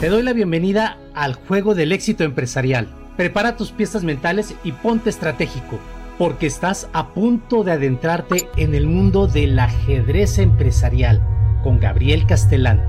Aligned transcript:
Te 0.00 0.10
doy 0.10 0.22
la 0.22 0.34
bienvenida 0.34 0.98
al 1.14 1.32
juego 1.32 1.74
del 1.74 1.90
éxito 1.90 2.22
empresarial. 2.22 2.86
Prepara 3.16 3.56
tus 3.56 3.72
piezas 3.72 4.04
mentales 4.04 4.54
y 4.62 4.72
ponte 4.72 5.08
estratégico, 5.08 5.78
porque 6.18 6.46
estás 6.46 6.88
a 6.92 7.14
punto 7.14 7.64
de 7.64 7.72
adentrarte 7.72 8.46
en 8.58 8.74
el 8.74 8.86
mundo 8.86 9.26
del 9.26 9.58
ajedrez 9.58 10.36
empresarial 10.36 11.22
con 11.62 11.80
Gabriel 11.80 12.26
Castelán. 12.26 12.84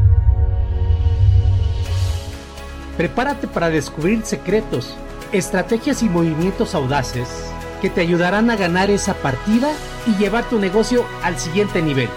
Prepárate 2.97 3.47
para 3.47 3.69
descubrir 3.69 4.23
secretos, 4.25 4.93
estrategias 5.31 6.03
y 6.03 6.09
movimientos 6.09 6.75
audaces 6.75 7.29
que 7.81 7.89
te 7.89 8.01
ayudarán 8.01 8.49
a 8.49 8.57
ganar 8.57 8.89
esa 8.89 9.13
partida 9.13 9.71
y 10.07 10.21
llevar 10.21 10.49
tu 10.49 10.59
negocio 10.59 11.05
al 11.23 11.39
siguiente 11.39 11.81
nivel. 11.81 12.09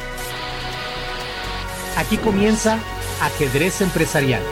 Aquí 1.96 2.16
comienza 2.16 2.80
Ajedrez 3.20 3.82
Empresarial. 3.82 4.42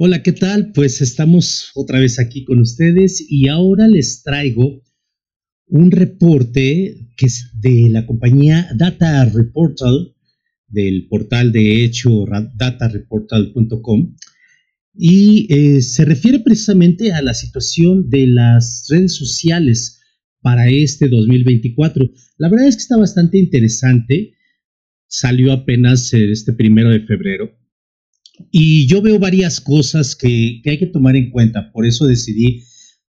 Hola, 0.00 0.22
¿qué 0.22 0.30
tal? 0.30 0.70
Pues 0.70 1.00
estamos 1.00 1.72
otra 1.74 1.98
vez 1.98 2.20
aquí 2.20 2.44
con 2.44 2.60
ustedes 2.60 3.20
y 3.28 3.48
ahora 3.48 3.88
les 3.88 4.22
traigo 4.22 4.80
un 5.66 5.90
reporte 5.90 7.10
que 7.16 7.26
es 7.26 7.50
de 7.54 7.88
la 7.90 8.06
compañía 8.06 8.70
Data 8.76 9.24
Reportal, 9.24 10.14
del 10.68 11.08
portal 11.08 11.50
de 11.50 11.82
hecho 11.82 12.26
datareportal.com, 12.54 14.14
y 14.94 15.52
eh, 15.52 15.82
se 15.82 16.04
refiere 16.04 16.38
precisamente 16.38 17.12
a 17.12 17.20
la 17.20 17.34
situación 17.34 18.08
de 18.08 18.28
las 18.28 18.86
redes 18.88 19.16
sociales 19.16 20.00
para 20.40 20.68
este 20.68 21.08
2024. 21.08 22.08
La 22.36 22.48
verdad 22.48 22.68
es 22.68 22.76
que 22.76 22.82
está 22.82 22.96
bastante 22.96 23.36
interesante. 23.36 24.34
Salió 25.08 25.52
apenas 25.52 26.14
eh, 26.14 26.30
este 26.30 26.52
primero 26.52 26.90
de 26.90 27.00
febrero 27.00 27.57
y 28.50 28.86
yo 28.86 29.02
veo 29.02 29.18
varias 29.18 29.60
cosas 29.60 30.16
que, 30.16 30.62
hay 30.64 30.78
que 30.78 30.86
tomar 30.86 31.16
en 31.16 31.30
cuenta, 31.30 31.72
por 31.72 31.86
eso 31.86 32.06
decidí 32.06 32.64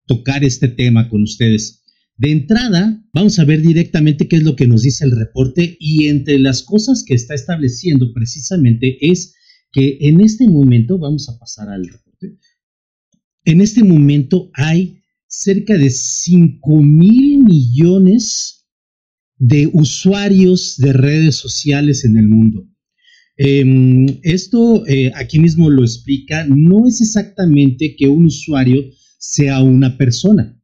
tocar 0.05 0.43
este 0.43 0.67
tema 0.67 1.09
con 1.09 1.23
ustedes. 1.23 1.83
De 2.17 2.31
entrada, 2.31 3.03
vamos 3.13 3.39
a 3.39 3.45
ver 3.45 3.61
directamente 3.61 4.27
qué 4.27 4.37
es 4.37 4.43
lo 4.43 4.55
que 4.55 4.67
nos 4.67 4.83
dice 4.83 5.03
el 5.03 5.11
reporte 5.11 5.75
y 5.79 6.07
entre 6.07 6.39
las 6.39 6.63
cosas 6.63 7.03
que 7.03 7.13
está 7.13 7.33
estableciendo 7.33 8.13
precisamente 8.13 8.97
es 9.01 9.33
que 9.71 9.97
en 10.01 10.21
este 10.21 10.47
momento, 10.47 10.97
vamos 10.97 11.27
a 11.27 11.37
pasar 11.37 11.69
al 11.69 11.85
reporte, 11.85 12.37
en 13.43 13.61
este 13.61 13.83
momento 13.83 14.49
hay 14.53 15.01
cerca 15.27 15.77
de 15.77 15.89
5 15.89 16.81
mil 16.81 17.43
millones 17.43 18.65
de 19.37 19.69
usuarios 19.73 20.77
de 20.77 20.93
redes 20.93 21.35
sociales 21.35 22.05
en 22.05 22.17
el 22.17 22.27
mundo. 22.27 22.67
Em, 23.37 24.07
esto 24.23 24.85
eh, 24.87 25.11
aquí 25.15 25.39
mismo 25.39 25.69
lo 25.69 25.83
explica, 25.83 26.45
no 26.47 26.87
es 26.87 27.01
exactamente 27.01 27.95
que 27.97 28.07
un 28.07 28.25
usuario 28.25 28.85
sea 29.17 29.61
una 29.61 29.97
persona. 29.97 30.59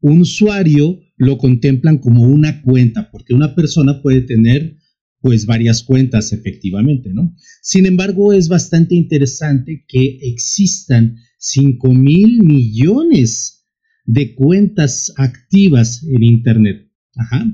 Un 0.00 0.20
usuario 0.20 1.00
lo 1.16 1.38
contemplan 1.38 1.98
como 1.98 2.22
una 2.22 2.60
cuenta, 2.62 3.10
porque 3.10 3.34
una 3.34 3.54
persona 3.54 4.02
puede 4.02 4.20
tener 4.22 4.76
pues 5.20 5.46
varias 5.46 5.82
cuentas 5.82 6.32
efectivamente, 6.32 7.10
¿no? 7.12 7.34
Sin 7.62 7.86
embargo, 7.86 8.32
es 8.32 8.48
bastante 8.48 8.94
interesante 8.94 9.84
que 9.88 10.18
existan 10.22 11.16
5 11.38 11.92
mil 11.94 12.42
millones 12.42 13.66
de 14.04 14.34
cuentas 14.34 15.12
activas 15.16 16.04
en 16.04 16.22
Internet. 16.22 16.86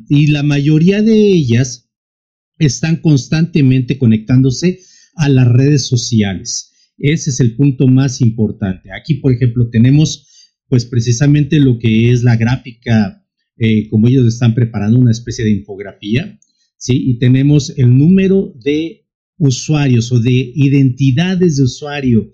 Y 0.08 0.26
la 0.26 0.42
mayoría 0.42 1.02
de 1.02 1.14
ellas 1.14 1.81
están 2.66 2.96
constantemente 2.96 3.98
conectándose 3.98 4.80
a 5.16 5.28
las 5.28 5.48
redes 5.48 5.86
sociales. 5.86 6.72
Ese 6.98 7.30
es 7.30 7.40
el 7.40 7.56
punto 7.56 7.88
más 7.88 8.20
importante. 8.20 8.90
Aquí, 8.92 9.14
por 9.14 9.32
ejemplo, 9.32 9.68
tenemos 9.70 10.28
pues 10.68 10.86
precisamente 10.86 11.60
lo 11.60 11.78
que 11.78 12.10
es 12.10 12.22
la 12.22 12.36
gráfica, 12.36 13.22
eh, 13.58 13.88
como 13.88 14.08
ellos 14.08 14.26
están 14.26 14.54
preparando 14.54 14.98
una 14.98 15.10
especie 15.10 15.44
de 15.44 15.50
infografía, 15.50 16.38
¿sí? 16.78 17.10
Y 17.10 17.18
tenemos 17.18 17.76
el 17.76 17.96
número 17.96 18.54
de 18.64 19.06
usuarios 19.36 20.12
o 20.12 20.20
de 20.20 20.52
identidades 20.54 21.56
de 21.56 21.64
usuario, 21.64 22.32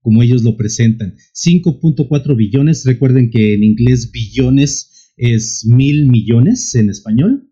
como 0.00 0.22
ellos 0.22 0.42
lo 0.42 0.56
presentan. 0.56 1.16
5.4 1.34 2.36
billones, 2.36 2.84
recuerden 2.84 3.30
que 3.30 3.54
en 3.54 3.64
inglés 3.64 4.10
billones 4.12 5.12
es 5.16 5.64
mil 5.66 6.06
millones 6.06 6.74
en 6.74 6.90
español. 6.90 7.48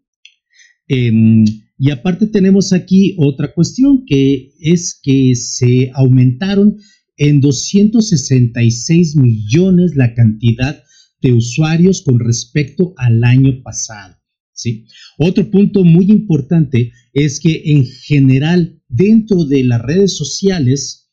Em, 0.86 1.44
y 1.82 1.90
aparte 1.90 2.26
tenemos 2.26 2.74
aquí 2.74 3.14
otra 3.16 3.54
cuestión 3.54 4.04
que 4.04 4.52
es 4.60 5.00
que 5.02 5.34
se 5.34 5.90
aumentaron 5.94 6.76
en 7.16 7.40
266 7.40 9.16
millones 9.16 9.96
la 9.96 10.12
cantidad 10.12 10.84
de 11.22 11.32
usuarios 11.32 12.02
con 12.02 12.20
respecto 12.20 12.92
al 12.98 13.24
año 13.24 13.62
pasado. 13.62 14.14
¿sí? 14.52 14.84
Otro 15.16 15.50
punto 15.50 15.82
muy 15.82 16.10
importante 16.10 16.92
es 17.14 17.40
que 17.40 17.62
en 17.64 17.86
general 17.86 18.82
dentro 18.86 19.46
de 19.46 19.64
las 19.64 19.80
redes 19.80 20.14
sociales, 20.14 21.08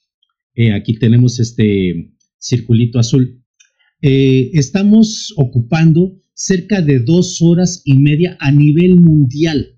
eh, 0.54 0.74
aquí 0.74 1.00
tenemos 1.00 1.40
este 1.40 2.14
circulito 2.40 3.00
azul, 3.00 3.42
eh, 4.02 4.52
estamos 4.52 5.34
ocupando 5.38 6.22
cerca 6.34 6.82
de 6.82 7.00
dos 7.00 7.42
horas 7.42 7.84
y 7.86 7.94
media 7.94 8.36
a 8.42 8.52
nivel 8.52 9.00
mundial. 9.00 9.77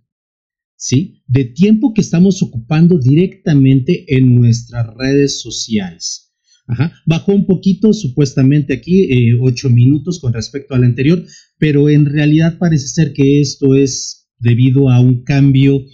¿Sí? 0.80 1.22
De 1.28 1.44
tiempo 1.44 1.94
que 1.94 2.02
estamos 2.02 2.42
ocupando 2.42 2.98
directamente 2.98 4.06
en 4.08 4.34
nuestras 4.34 4.88
redes 4.96 5.42
sociales. 5.42 6.34
Ajá. 6.68 6.94
Bajó 7.06 7.34
un 7.34 7.46
poquito, 7.46 7.94
supuestamente 7.94 8.74
aquí, 8.74 9.12
eh, 9.12 9.34
ocho 9.40 9.70
minutos 9.70 10.20
con 10.20 10.34
respecto 10.34 10.76
al 10.76 10.84
anterior, 10.84 11.24
pero 11.58 11.90
en 11.90 12.06
realidad 12.06 12.58
parece 12.58 12.88
ser 12.88 13.14
que 13.14 13.42
esto 13.42 13.76
es 13.76 14.30
debido 14.40 14.90
a 14.90 15.00
un 15.00 15.24
cambio 15.24 15.86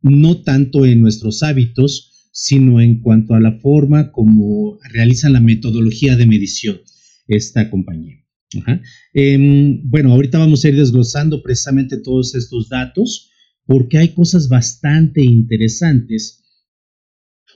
no 0.00 0.42
tanto 0.42 0.86
en 0.86 1.00
nuestros 1.00 1.42
hábitos, 1.42 2.30
sino 2.32 2.80
en 2.80 3.00
cuanto 3.00 3.34
a 3.34 3.40
la 3.40 3.58
forma 3.60 4.12
como 4.12 4.78
realizan 4.90 5.34
la 5.34 5.40
metodología 5.40 6.16
de 6.16 6.26
medición 6.26 6.80
esta 7.28 7.68
compañía. 7.70 8.16
Em, 9.12 9.80
bueno, 9.84 10.12
ahorita 10.12 10.38
vamos 10.38 10.64
a 10.64 10.68
ir 10.68 10.76
desglosando 10.76 11.42
precisamente 11.42 11.98
todos 11.98 12.34
estos 12.34 12.68
datos 12.68 13.31
porque 13.66 13.98
hay 13.98 14.14
cosas 14.14 14.48
bastante 14.48 15.24
interesantes, 15.24 16.42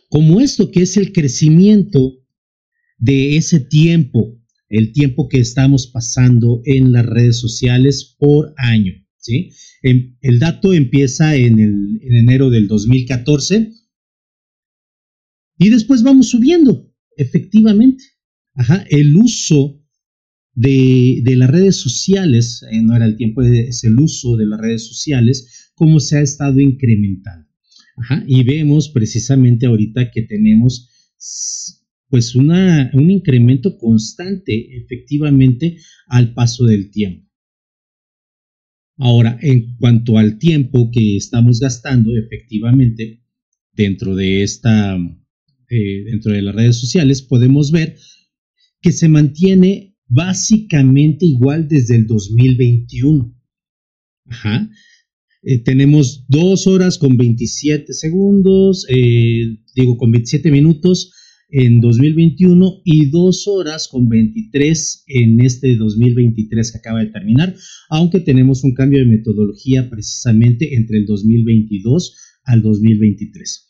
como 0.09 0.41
esto 0.41 0.71
que 0.71 0.83
es 0.83 0.97
el 0.97 1.13
crecimiento 1.13 2.15
de 2.99 3.37
ese 3.37 3.61
tiempo, 3.61 4.41
el 4.69 4.93
tiempo 4.93 5.29
que 5.29 5.39
estamos 5.39 5.87
pasando 5.89 6.63
en 6.65 6.93
las 6.93 7.07
redes 7.07 7.39
sociales 7.39 8.17
por 8.19 8.55
año. 8.57 8.93
¿sí? 9.19 9.51
Em, 9.83 10.17
el 10.21 10.39
dato 10.39 10.73
empieza 10.73 11.37
en, 11.37 11.59
el, 11.59 12.01
enero 12.03 12.51
del 12.51 12.69
2014 12.69 13.73
y 15.59 15.71
después 15.71 16.03
vamos 16.03 16.29
subiendo, 16.29 16.93
efectivamente. 17.17 18.05
Ajá, 18.55 18.85
el 18.89 19.17
uso 19.17 19.83
de, 20.55 21.23
las 21.25 21.51
redes 21.51 21.77
sociales, 21.77 22.63
eh, 22.71 22.81
no 22.83 22.97
era 22.97 23.05
el 23.05 23.17
tiempo, 23.17 23.43
es 23.43 23.85
el 23.85 23.99
uso 23.99 24.37
de 24.37 24.47
las 24.47 24.61
redes 24.61 24.87
sociales, 24.87 25.66
cómo 25.77 26.01
se 26.01 26.19
ha 26.19 26.23
estado 26.23 26.59
incrementando. 26.59 27.47
y 28.27 28.45
vemos 28.45 28.91
precisamente 28.91 29.65
ahorita 29.67 30.11
que 30.11 30.23
tenemos 30.23 30.91
pues 32.09 32.35
un 32.35 33.11
incremento 33.11 33.79
constante 33.79 34.77
efectivamente 34.77 35.79
al 36.09 36.35
paso 36.35 36.65
del 36.65 36.91
tiempo. 36.91 37.27
Ahora, 38.99 39.39
en 39.43 39.77
cuanto 39.77 40.19
al 40.19 40.39
tiempo 40.39 40.91
que 40.91 41.17
estamos 41.17 41.61
gastando 41.61 42.17
efectivamente 42.17 43.23
dentro 43.73 44.15
de 44.15 44.43
esta, 44.43 44.97
eh, 44.97 46.05
dentro 46.05 46.33
de 46.33 46.43
las 46.43 46.55
redes 46.55 46.77
sociales, 46.77 47.23
podemos 47.23 47.71
ver 47.71 47.97
que 48.81 48.93
se 48.93 49.09
mantiene 49.09 49.97
básicamente 50.07 51.27
igual 51.27 51.69
desde 51.69 51.97
el 51.97 52.07
2021. 52.07 53.35
Ajá. 54.27 54.71
Eh, 55.49 55.63
tenemos 55.63 56.25
dos 56.27 56.67
horas 56.67 56.99
con 56.99 57.17
27 57.17 57.93
segundos, 57.93 58.85
eh, 58.89 59.59
digo 59.77 59.97
con 59.97 60.11
27 60.11 60.51
minutos 60.51 61.13
en 61.49 61.81
2021 61.81 62.81
y 62.85 63.11
2 63.11 63.47
horas 63.47 63.87
con 63.87 64.09
23 64.09 65.05
en 65.07 65.41
este 65.41 65.77
2023 65.77 66.73
que 66.73 66.79
acaba 66.79 66.99
de 66.99 67.13
terminar, 67.13 67.55
aunque 67.91 68.19
tenemos 68.19 68.65
un 68.65 68.75
cambio 68.75 68.99
de 68.99 69.05
metodología 69.05 69.89
precisamente 69.89 70.75
entre 70.75 70.99
el 70.99 71.07
2022 71.07 72.17
al 72.43 72.63
2023. 72.63 73.69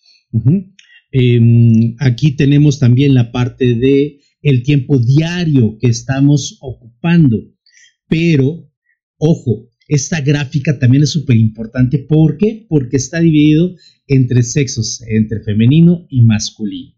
Em, 1.13 1.95
aquí 1.99 2.37
tenemos 2.37 2.79
también 2.79 3.13
la 3.13 3.31
parte 3.33 3.75
de 3.75 4.21
el 4.41 4.63
tiempo 4.63 4.99
diario 4.99 5.77
que 5.79 5.89
estamos 5.89 6.57
ocupando, 6.63 7.37
pero 8.09 8.67
ojo, 9.19 9.69
esta 9.89 10.21
gráfica 10.21 10.79
también 10.79 11.03
es 11.03 11.11
súper 11.11 11.37
importante. 11.37 11.99
¿Por 11.99 12.37
qué? 12.37 12.67
Porque 12.69 12.97
está 12.97 13.21
dividido 13.21 13.75
entre 14.07 14.43
sexos, 14.43 15.03
entre 15.09 15.41
femenino 15.43 16.07
y 16.11 16.23
masculino. 16.23 16.95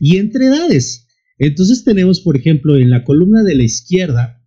Y 0.00 0.16
entre 0.16 0.46
edades. 0.46 1.06
Entonces 1.38 1.84
tenemos, 1.84 2.20
por 2.20 2.36
ejemplo, 2.36 2.76
en 2.76 2.90
la 2.90 3.04
columna 3.04 3.42
de 3.42 3.54
la 3.54 3.64
izquierda, 3.64 4.42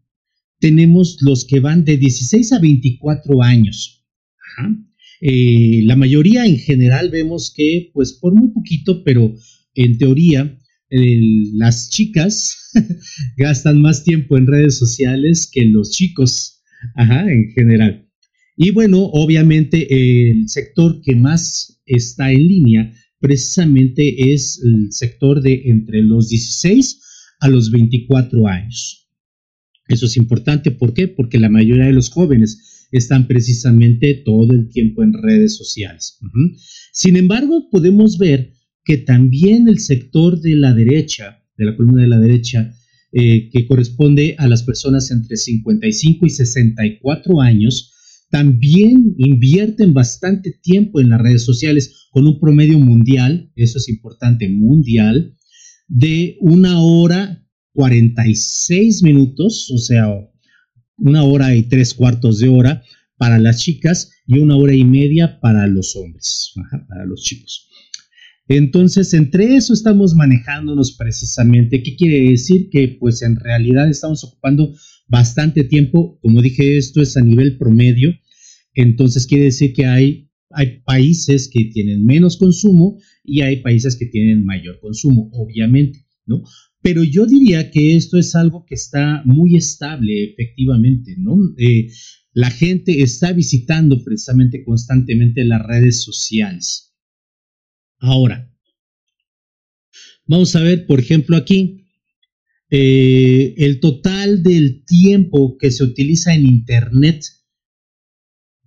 tenemos 0.60 1.18
los 1.22 1.46
que 1.46 1.60
van 1.60 1.86
de 1.86 1.98
16 1.98 2.52
a 2.54 2.60
24 2.60 3.42
años. 3.44 4.06
Eh, 5.22 5.82
la 5.84 5.96
mayoría 5.96 6.46
en 6.46 6.58
general 6.58 7.10
vemos 7.10 7.54
que, 7.56 7.92
pues 7.94 8.14
por 8.14 8.34
muy 8.34 8.50
poquito, 8.50 9.04
pero 9.04 9.36
en 9.76 9.98
teoría, 9.98 10.58
las 10.90 11.90
chicas 11.90 12.72
gastan 13.38 13.82
más 13.82 14.04
tiempo 14.04 14.38
en 14.38 14.48
redes 14.48 14.78
sociales 14.78 15.50
que 15.52 15.66
los 15.66 15.92
chicos, 15.92 16.59
en 16.96 17.52
general. 17.52 18.10
Y 18.56 18.72
bueno, 18.72 19.04
obviamente 19.06 19.88
el 19.90 20.50
sector 20.50 21.02
que 21.02 21.16
más 21.16 21.82
está 21.86 22.32
en 22.32 22.48
línea 22.48 22.94
precisamente 23.20 24.34
es 24.34 24.62
el 24.64 24.92
sector 24.92 25.42
de 25.42 25.64
entre 25.66 26.02
los 26.02 26.30
16 26.30 27.02
a 27.40 27.50
los 27.50 27.72
24 27.72 28.48
años. 28.48 29.10
Eso 29.88 30.06
es 30.06 30.18
importante, 30.18 30.72
¿por 30.72 30.94
qué? 30.94 31.08
Porque 31.08 31.40
la 31.40 31.50
mayoría 31.50 31.86
de 31.86 31.94
los 31.94 32.10
jóvenes 32.10 32.88
están 32.92 33.28
precisamente 33.28 34.14
todo 34.26 34.54
el 34.54 34.70
tiempo 34.70 35.04
en 35.04 35.14
redes 35.14 35.58
sociales. 35.58 36.20
Sin 36.92 37.18
embargo, 37.18 37.70
podemos 37.70 38.18
ver 38.18 38.54
que 38.84 38.98
también 38.98 39.68
el 39.68 39.80
sector 39.80 40.40
de 40.42 40.56
la 40.56 40.74
derecha, 40.74 41.44
de 41.58 41.66
la 41.66 41.76
columna 41.76 42.02
de 42.02 42.08
la 42.08 42.20
derecha, 42.20 42.74
eh, 43.12 43.50
que 43.50 43.66
corresponde 43.66 44.36
a 44.38 44.48
las 44.48 44.64
personas 44.64 45.12
entre 45.12 45.38
55 45.38 46.26
y 46.26 46.30
64 46.30 47.42
años, 47.42 47.94
también 48.30 49.16
invierten 49.18 49.94
bastante 49.94 50.52
tiempo 50.62 51.00
en 51.00 51.10
las 51.10 51.22
redes 51.22 51.44
sociales 51.44 52.08
con 52.12 52.28
un 52.28 52.40
promedio 52.40 52.80
mundial, 52.80 53.52
eso 53.56 53.80
es 53.80 53.90
importante, 53.90 54.48
mundial, 54.50 55.36
de 55.88 56.38
una 56.40 56.82
hora 56.82 57.44
46 57.74 59.04
minutos, 59.04 59.72
o 59.74 59.80
sea, 59.80 60.08
una 60.98 61.24
hora 61.24 61.56
y 61.56 61.64
tres 61.64 61.94
cuartos 61.94 62.40
de 62.40 62.50
hora 62.50 62.84
para 63.18 63.40
las 63.40 63.60
chicas 63.60 64.12
y 64.28 64.40
una 64.40 64.56
hora 64.56 64.76
y 64.76 64.86
media 64.86 65.40
para 65.40 65.68
los 65.68 65.96
hombres, 65.96 66.54
para 66.88 67.06
los 67.06 67.24
chicos. 67.24 67.70
Entonces, 68.50 69.14
entre 69.14 69.56
eso 69.56 69.74
estamos 69.74 70.16
manejándonos 70.16 70.96
precisamente. 70.98 71.84
¿Qué 71.84 71.96
quiere 71.96 72.32
decir? 72.32 72.70
Que 72.72 72.98
pues 73.00 73.22
en 73.22 73.36
realidad 73.36 73.88
estamos 73.88 74.24
ocupando 74.24 74.74
bastante 75.08 75.64
tiempo. 75.64 76.18
Como 76.20 76.42
dije, 76.42 76.78
esto 76.78 77.00
es 77.02 77.16
a 77.16 77.22
nivel 77.22 77.60
promedio. 77.60 78.12
Entonces 78.74 79.28
quiere 79.28 79.46
decir 79.46 79.72
que 79.74 79.86
hay, 79.86 80.32
hay 80.50 80.82
países 80.84 81.48
que 81.48 81.66
tienen 81.66 82.04
menos 82.04 82.38
consumo 82.38 82.98
y 83.24 83.42
hay 83.42 83.58
países 83.58 83.96
que 83.96 84.08
tienen 84.08 84.44
mayor 84.44 84.80
consumo, 84.80 85.30
obviamente, 85.34 86.08
¿no? 86.26 86.42
Pero 86.82 87.04
yo 87.04 87.28
diría 87.28 87.70
que 87.70 87.96
esto 87.96 88.18
es 88.18 88.34
algo 88.36 88.66
que 88.66 88.76
está 88.76 89.22
muy 89.26 89.58
estable, 89.58 90.24
efectivamente, 90.32 91.16
¿no? 91.20 91.38
Eh, 91.58 91.90
la 92.34 92.50
gente 92.50 93.04
está 93.04 93.32
visitando 93.32 94.04
precisamente 94.04 94.64
constantemente 94.64 95.44
las 95.44 95.62
redes 95.62 96.02
sociales. 96.04 96.89
Ahora, 98.00 98.54
vamos 100.26 100.56
a 100.56 100.62
ver, 100.62 100.86
por 100.86 101.00
ejemplo, 101.00 101.36
aquí, 101.36 101.86
eh, 102.70 103.56
el 103.58 103.80
total 103.80 104.44
del 104.44 104.86
tiempo 104.86 105.58
que 105.58 105.72
se 105.72 105.84
utiliza 105.84 106.34
en 106.34 106.46
Internet 106.46 107.26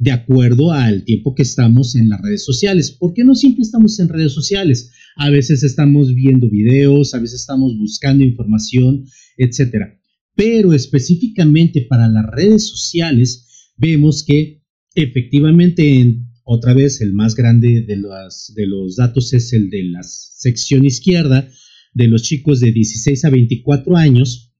de 0.02 0.10
acuerdo 0.10 0.72
al 0.72 1.04
tiempo 1.04 1.32
que 1.32 1.44
estamos 1.44 1.94
en 1.94 2.08
las 2.08 2.20
redes 2.20 2.44
sociales. 2.44 2.90
porque 2.90 3.22
no 3.22 3.36
siempre 3.36 3.62
estamos 3.62 4.00
en 4.00 4.08
redes 4.08 4.32
sociales? 4.32 4.90
A 5.16 5.30
veces 5.30 5.62
estamos 5.62 6.12
viendo 6.12 6.50
videos, 6.50 7.14
a 7.14 7.20
veces 7.20 7.42
estamos 7.42 7.78
buscando 7.78 8.24
información, 8.24 9.04
etc. 9.36 10.00
Pero 10.34 10.72
específicamente 10.72 11.82
para 11.82 12.08
las 12.08 12.26
redes 12.26 12.66
sociales, 12.66 13.70
vemos 13.76 14.24
que 14.24 14.62
efectivamente 14.96 16.00
en 16.00 16.31
otra 16.44 16.74
vez, 16.74 17.00
el 17.00 17.12
más 17.12 17.34
grande 17.34 17.82
de, 17.82 17.96
de 17.96 18.66
los 18.66 18.96
datos 18.96 19.32
es 19.32 19.52
el 19.52 19.70
de 19.70 19.84
la 19.84 20.02
sección 20.02 20.84
izquierda 20.84 21.48
de 21.94 22.08
los 22.08 22.22
chicos 22.22 22.60
de 22.60 22.72
16 22.72 23.24
a 23.24 23.30
24 23.30 23.96
años, 23.96 24.52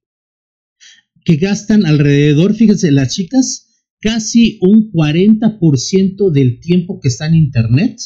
que 1.25 1.37
gastan 1.37 1.87
alrededor, 1.87 2.55
fíjense, 2.55 2.91
las 2.91 3.15
chicas, 3.15 3.87
casi 4.01 4.59
un 4.61 4.91
40% 4.93 6.31
del 6.31 6.61
tiempo 6.61 7.01
que 7.01 7.09
está 7.09 7.27
en 7.27 7.35
Internet 7.35 7.99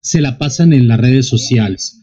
se 0.00 0.20
la 0.20 0.38
pasan 0.38 0.72
en 0.72 0.88
las 0.88 1.00
redes 1.00 1.26
sociales. 1.26 2.02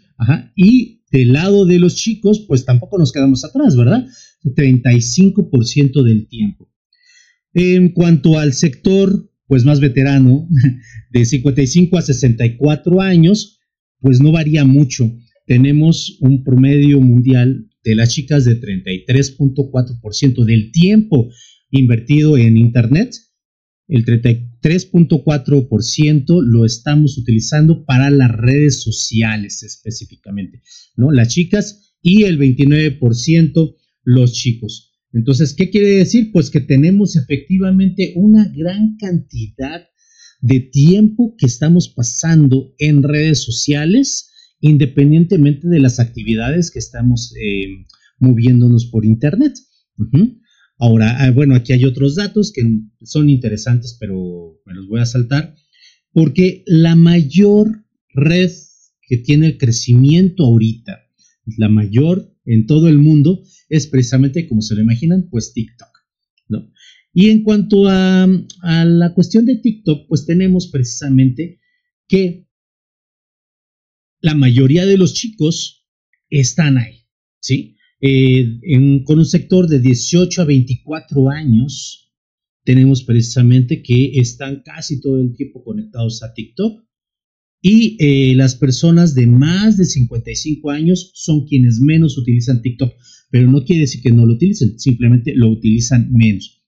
Y 0.56 1.04
del 1.12 1.34
lado 1.34 1.66
de 1.66 1.80
los 1.80 1.96
chicos, 1.96 2.46
pues 2.48 2.66
tampoco 2.66 2.98
nos 2.98 3.12
quedamos 3.12 3.46
atrás, 3.46 3.76
¿verdad? 3.76 4.06
35% 4.44 6.04
del 6.04 6.28
tiempo. 6.28 6.70
En 7.54 7.90
cuanto 7.90 8.40
al 8.40 8.54
sector 8.54 9.32
pues 9.48 9.66
más 9.66 9.80
veterano, 9.80 10.48
de 11.12 11.26
55 11.26 11.98
a 11.98 12.02
64 12.02 13.02
años, 13.02 13.60
pues 14.00 14.22
no 14.22 14.32
varía 14.32 14.66
mucho. 14.66 15.12
Tenemos 15.46 16.18
un 16.22 16.44
promedio 16.44 17.00
mundial 17.00 17.70
de 17.84 17.96
las 17.96 18.14
chicas 18.14 18.46
de 18.46 18.60
33.4% 18.62 20.46
del 20.46 20.72
tiempo 20.72 21.30
invertido 21.70 22.38
en 22.38 22.56
Internet. 22.58 23.14
El 23.88 24.06
33.4% 24.06 26.42
lo 26.42 26.66
estamos 26.66 27.18
utilizando 27.18 27.86
para 27.86 28.10
las 28.10 28.32
redes 28.32 28.82
sociales 28.82 29.62
específicamente, 29.64 30.62
¿no? 30.96 31.12
Las 31.12 31.28
chicas 31.30 31.96
y 32.02 32.24
el 32.24 32.40
29% 32.40 33.76
los 34.04 34.34
chicos. 34.34 34.93
Entonces, 35.14 35.54
¿qué 35.54 35.70
quiere 35.70 35.90
decir? 35.90 36.32
Pues 36.32 36.50
que 36.50 36.60
tenemos 36.60 37.16
efectivamente 37.16 38.14
una 38.16 38.52
gran 38.54 38.98
cantidad 38.98 39.88
de 40.42 40.60
tiempo 40.60 41.36
que 41.38 41.46
estamos 41.46 41.88
pasando 41.88 42.74
en 42.80 43.04
redes 43.04 43.44
sociales, 43.44 44.32
independientemente 44.60 45.68
de 45.70 45.80
las 45.80 46.00
actividades 46.00 46.72
que 46.72 46.80
estamos 46.80 47.34
eh, 47.42 47.86
moviéndonos 48.20 48.88
por 48.88 49.06
Internet. 49.06 49.54
Ahora, 50.80 51.24
ah, 51.24 51.32
bueno, 51.32 51.56
aquí 51.56 51.74
hay 51.74 51.86
otros 51.86 52.16
datos 52.16 52.52
que 52.52 52.62
son 53.04 53.30
interesantes, 53.30 53.96
pero 54.00 54.60
me 54.66 54.74
los 54.74 54.88
voy 54.88 55.00
a 55.00 55.06
saltar, 55.06 55.56
porque 56.12 56.64
la 56.66 56.96
mayor 56.96 57.86
red 58.14 58.52
que 59.08 59.18
tiene 59.18 59.46
el 59.46 59.58
crecimiento 59.58 60.44
ahorita, 60.44 61.00
la 61.58 61.70
mayor 61.70 62.36
en 62.46 62.66
todo 62.66 62.88
el 62.90 62.98
mundo, 62.98 63.44
es 63.74 63.88
precisamente, 63.88 64.48
como 64.48 64.62
se 64.62 64.76
lo 64.76 64.82
imaginan, 64.82 65.30
pues 65.32 65.52
TikTok, 65.52 65.90
¿no? 66.48 66.72
Y 67.12 67.30
en 67.30 67.42
cuanto 67.44 67.88
a, 67.88 68.28
la 68.62 69.14
cuestión 69.16 69.46
de 69.46 69.56
TikTok, 69.56 70.08
pues 70.08 70.28
tenemos 70.28 70.68
precisamente 70.68 71.60
que 72.08 72.48
la 74.22 74.36
mayoría 74.36 74.86
de 74.86 74.98
los 74.98 75.16
chicos 75.16 75.88
están 76.30 76.78
ahí, 76.78 77.08
¿sí? 77.40 77.78
Eh, 78.00 78.60
con 79.06 79.18
un 79.18 79.26
sector 79.26 79.68
de 79.68 79.80
18 79.80 80.44
a 80.44 80.46
24 80.46 81.30
años, 81.30 82.14
tenemos 82.64 83.04
precisamente 83.04 83.82
que 83.82 84.20
están 84.20 84.62
casi 84.64 85.02
todo 85.02 85.20
el 85.20 85.36
tiempo 85.36 85.64
conectados 85.64 86.22
a 86.22 86.32
TikTok 86.34 86.84
y 87.60 87.98
eh, 88.00 88.36
las 88.36 88.56
personas 88.56 89.16
de 89.16 89.26
más 89.26 89.78
de 89.78 89.86
55 89.86 90.70
años 90.70 91.12
son 91.16 91.48
quienes 91.48 91.80
menos 91.80 92.18
utilizan 92.20 92.62
TikTok, 92.62 92.94
pero 93.34 93.50
no 93.50 93.66
quiere 93.66 93.82
decir 93.82 94.04
que 94.04 94.12
no 94.12 94.28
lo 94.28 94.34
utilicen, 94.34 94.80
simplemente 94.80 95.34
lo 95.36 95.50
utilizan 95.50 96.14
menos. 96.14 96.62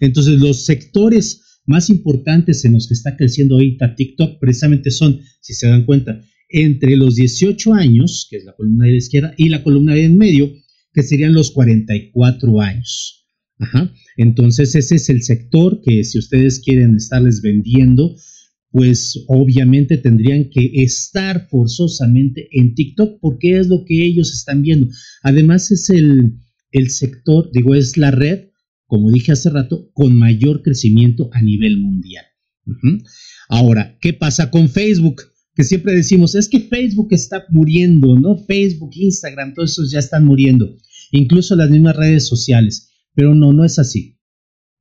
Entonces, 0.00 0.40
los 0.40 0.64
sectores 0.64 1.60
más 1.66 1.90
importantes 1.90 2.64
en 2.64 2.72
los 2.72 2.88
que 2.88 2.94
está 2.94 3.18
creciendo 3.18 3.56
ahorita 3.56 3.96
TikTok 3.96 4.40
precisamente 4.40 4.90
son, 4.92 5.20
si 5.42 5.52
se 5.52 5.68
dan 5.68 5.84
cuenta, 5.84 6.18
entre 6.48 6.96
los 6.96 7.16
18 7.16 7.74
años, 7.74 8.26
que 8.30 8.38
es 8.38 8.44
la 8.46 8.56
columna 8.56 8.86
de 8.86 8.92
la 8.92 8.96
izquierda, 8.96 9.34
y 9.36 9.50
la 9.50 9.62
columna 9.62 9.92
de 9.92 10.06
en 10.06 10.16
medio, 10.16 10.50
que 10.94 11.02
serían 11.02 11.34
los 11.34 11.50
44 11.50 12.60
años. 12.62 13.26
Entonces, 14.16 14.74
ese 14.74 14.94
es 14.94 15.10
el 15.10 15.20
sector 15.20 15.82
que 15.84 16.02
si 16.04 16.18
ustedes 16.18 16.60
quieren 16.60 16.96
estarles 16.96 17.42
vendiendo, 17.42 18.16
pues 18.70 19.24
obviamente 19.26 19.96
tendrían 19.98 20.48
que 20.50 20.70
estar 20.74 21.48
forzosamente 21.48 22.48
en 22.52 22.74
TikTok 22.74 23.18
porque 23.20 23.58
es 23.58 23.66
lo 23.66 23.84
que 23.84 24.04
ellos 24.04 24.32
están 24.32 24.62
viendo. 24.62 24.88
Además 25.22 25.70
es 25.72 25.90
el, 25.90 26.38
el 26.70 26.90
sector, 26.90 27.50
digo, 27.52 27.74
es 27.74 27.96
la 27.96 28.10
red, 28.10 28.50
como 28.86 29.10
dije 29.10 29.32
hace 29.32 29.50
rato, 29.50 29.90
con 29.92 30.16
mayor 30.16 30.62
crecimiento 30.62 31.30
a 31.32 31.42
nivel 31.42 31.78
mundial. 31.78 32.24
Ahora, 33.48 33.98
¿qué 34.00 34.12
pasa 34.12 34.50
con 34.50 34.68
Facebook? 34.68 35.22
Que 35.54 35.64
siempre 35.64 35.92
decimos, 35.92 36.34
es 36.36 36.48
que 36.48 36.60
Facebook 36.60 37.08
está 37.10 37.44
muriendo, 37.50 38.18
¿no? 38.18 38.36
Facebook, 38.36 38.90
Instagram, 38.94 39.54
todos 39.54 39.72
esos 39.72 39.90
ya 39.90 39.98
están 39.98 40.24
muriendo, 40.24 40.76
incluso 41.10 41.56
las 41.56 41.70
mismas 41.70 41.96
redes 41.96 42.28
sociales, 42.28 42.90
pero 43.14 43.34
no, 43.34 43.52
no 43.52 43.64
es 43.64 43.78
así. 43.80 44.16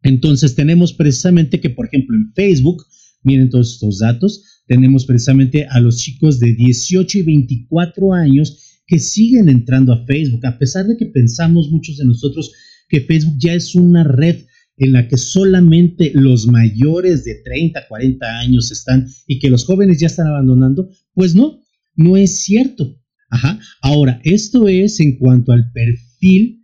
Entonces 0.04 0.56
tenemos 0.56 0.94
precisamente 0.94 1.60
que, 1.60 1.72
por 1.72 1.88
ejemplo, 1.88 2.16
en 2.16 2.32
Facebook, 2.34 2.86
miren 3.24 3.50
todos 3.50 3.74
estos 3.74 4.00
datos, 4.00 4.64
tenemos 4.68 5.06
precisamente 5.06 5.66
a 5.66 5.80
los 5.80 5.98
chicos 5.98 6.40
de 6.40 6.54
18 6.54 7.20
y 7.20 7.22
24 7.24 8.14
años 8.14 8.82
que 8.86 9.00
siguen 9.00 9.50
entrando 9.50 9.94
a 9.94 10.06
Facebook, 10.06 10.46
a 10.46 10.58
pesar 10.58 10.88
de 10.88 10.98
que 10.98 11.06
pensamos 11.06 11.70
muchos 11.70 11.98
de 11.98 12.06
nosotros 12.06 12.52
que 12.88 13.02
Facebook 13.02 13.36
ya 13.38 13.54
es 13.54 13.76
una 13.76 14.04
red 14.04 14.38
en 14.78 14.94
la 14.94 15.08
que 15.08 15.18
solamente 15.18 16.12
los 16.14 16.48
mayores 16.48 17.24
de 17.24 17.36
30, 17.36 17.88
40 17.88 18.40
años 18.40 18.72
están 18.72 19.08
y 19.28 19.40
que 19.40 19.50
los 19.50 19.66
jóvenes 19.66 20.00
ya 20.00 20.08
están 20.08 20.28
abandonando, 20.28 20.90
pues 21.14 21.36
no, 21.36 21.62
no 21.96 22.18
es 22.18 22.42
cierto. 22.42 22.98
Ajá. 23.30 23.60
Ahora, 23.82 24.20
esto 24.24 24.68
es 24.68 25.00
en 25.00 25.18
cuanto 25.18 25.52
al 25.52 25.72
perfil 25.72 26.59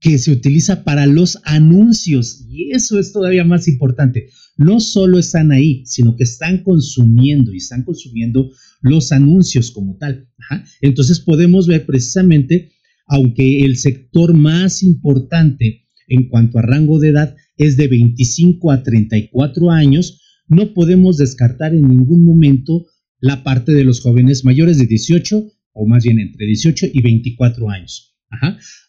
que 0.00 0.18
se 0.18 0.32
utiliza 0.32 0.84
para 0.84 1.06
los 1.06 1.38
anuncios. 1.44 2.44
Y 2.48 2.72
eso 2.72 2.98
es 2.98 3.12
todavía 3.12 3.44
más 3.44 3.68
importante. 3.68 4.28
No 4.56 4.80
solo 4.80 5.18
están 5.18 5.52
ahí, 5.52 5.84
sino 5.86 6.16
que 6.16 6.24
están 6.24 6.62
consumiendo 6.62 7.52
y 7.52 7.58
están 7.58 7.84
consumiendo 7.84 8.50
los 8.82 9.12
anuncios 9.12 9.70
como 9.70 9.96
tal. 9.96 10.28
Entonces 10.80 11.20
podemos 11.20 11.66
ver 11.66 11.86
precisamente, 11.86 12.72
aunque 13.06 13.64
el 13.64 13.76
sector 13.76 14.34
más 14.34 14.82
importante 14.82 15.86
en 16.08 16.28
cuanto 16.28 16.58
a 16.58 16.62
rango 16.62 16.98
de 16.98 17.08
edad 17.08 17.36
es 17.56 17.76
de 17.76 17.88
25 17.88 18.70
a 18.70 18.82
34 18.82 19.70
años, 19.70 20.20
no 20.48 20.74
podemos 20.74 21.16
descartar 21.16 21.74
en 21.74 21.88
ningún 21.88 22.24
momento 22.24 22.86
la 23.18 23.42
parte 23.42 23.72
de 23.72 23.82
los 23.82 24.00
jóvenes 24.00 24.44
mayores 24.44 24.78
de 24.78 24.86
18 24.86 25.50
o 25.72 25.86
más 25.86 26.04
bien 26.04 26.20
entre 26.20 26.46
18 26.46 26.86
y 26.92 27.02
24 27.02 27.70
años. 27.70 28.15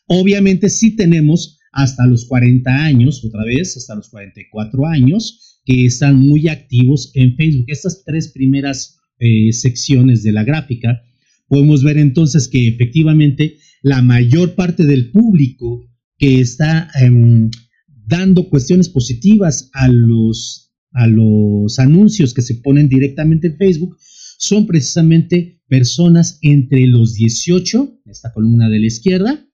Obviamente 0.08 0.70
sí 0.70 0.96
tenemos 0.96 1.60
hasta 1.72 2.06
los 2.08 2.26
40 2.26 2.72
años, 2.72 3.24
otra 3.24 3.44
vez, 3.44 3.78
hasta 3.78 3.96
los 3.96 4.10
44 4.10 4.86
años, 4.88 5.62
que 5.66 5.86
están 5.86 6.18
muy 6.18 6.48
activos 6.48 7.12
en 7.14 7.36
Facebook. 7.36 7.66
Estas 7.68 8.04
tres 8.04 8.30
primeras 8.30 9.00
eh, 9.20 9.52
secciones 9.52 10.24
de 10.24 10.32
la 10.32 10.44
gráfica, 10.44 11.02
podemos 11.48 11.84
ver 11.84 11.98
entonces 11.98 12.48
que 12.48 12.68
efectivamente 12.68 13.58
la 13.82 14.02
mayor 14.02 14.56
parte 14.56 14.86
del 14.86 15.12
público 15.12 15.88
que 16.18 16.40
está 16.40 16.90
em, 17.00 17.50
dando 17.88 18.50
cuestiones 18.50 18.90
positivas 18.90 19.70
a 19.74 19.88
los, 19.88 20.72
a 20.92 21.08
los 21.08 21.80
anuncios 21.80 22.34
que 22.34 22.42
se 22.42 22.56
ponen 22.56 22.90
directamente 22.90 23.48
en 23.48 23.58
Facebook 23.58 23.98
son 24.38 24.68
precisamente 24.68 25.62
personas 25.68 26.40
entre 26.42 26.86
los 26.88 27.16
18, 27.16 28.02
esta 28.06 28.32
columna 28.34 28.70
de 28.70 28.80
la 28.80 28.86
izquierda, 28.86 29.46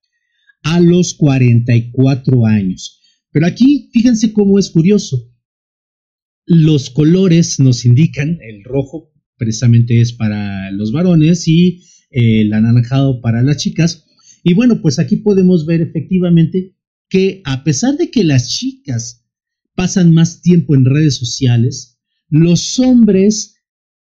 a 0.64 0.80
los 0.80 1.14
44 1.16 2.46
años. 2.46 3.02
Pero 3.32 3.48
aquí 3.48 3.90
fíjense 3.92 4.32
cómo 4.32 4.60
es 4.60 4.70
curioso. 4.70 5.30
Los 6.46 6.90
colores 6.90 7.60
nos 7.60 7.86
indican, 7.86 8.38
el 8.42 8.64
rojo 8.64 9.12
precisamente 9.38 10.00
es 10.00 10.14
para 10.14 10.72
los 10.72 10.92
varones 10.92 11.48
y 11.48 11.82
el 12.12 12.54
anaranjado 12.54 13.22
para 13.22 13.42
las 13.42 13.58
chicas. 13.58 14.06
Y 14.44 14.54
bueno, 14.54 14.82
pues 14.82 15.00
aquí 15.00 15.18
podemos 15.18 15.66
ver 15.66 15.82
efectivamente 15.82 16.76
que 17.10 17.42
a 17.46 17.64
pesar 17.64 17.98
de 17.98 18.12
que 18.12 18.24
las 18.24 18.50
chicas 18.50 19.26
pasan 19.76 20.14
más 20.14 20.42
tiempo 20.42 20.76
en 20.76 20.86
redes 20.86 21.16
sociales, 21.16 22.00
los 22.30 22.80
hombres 22.80 23.56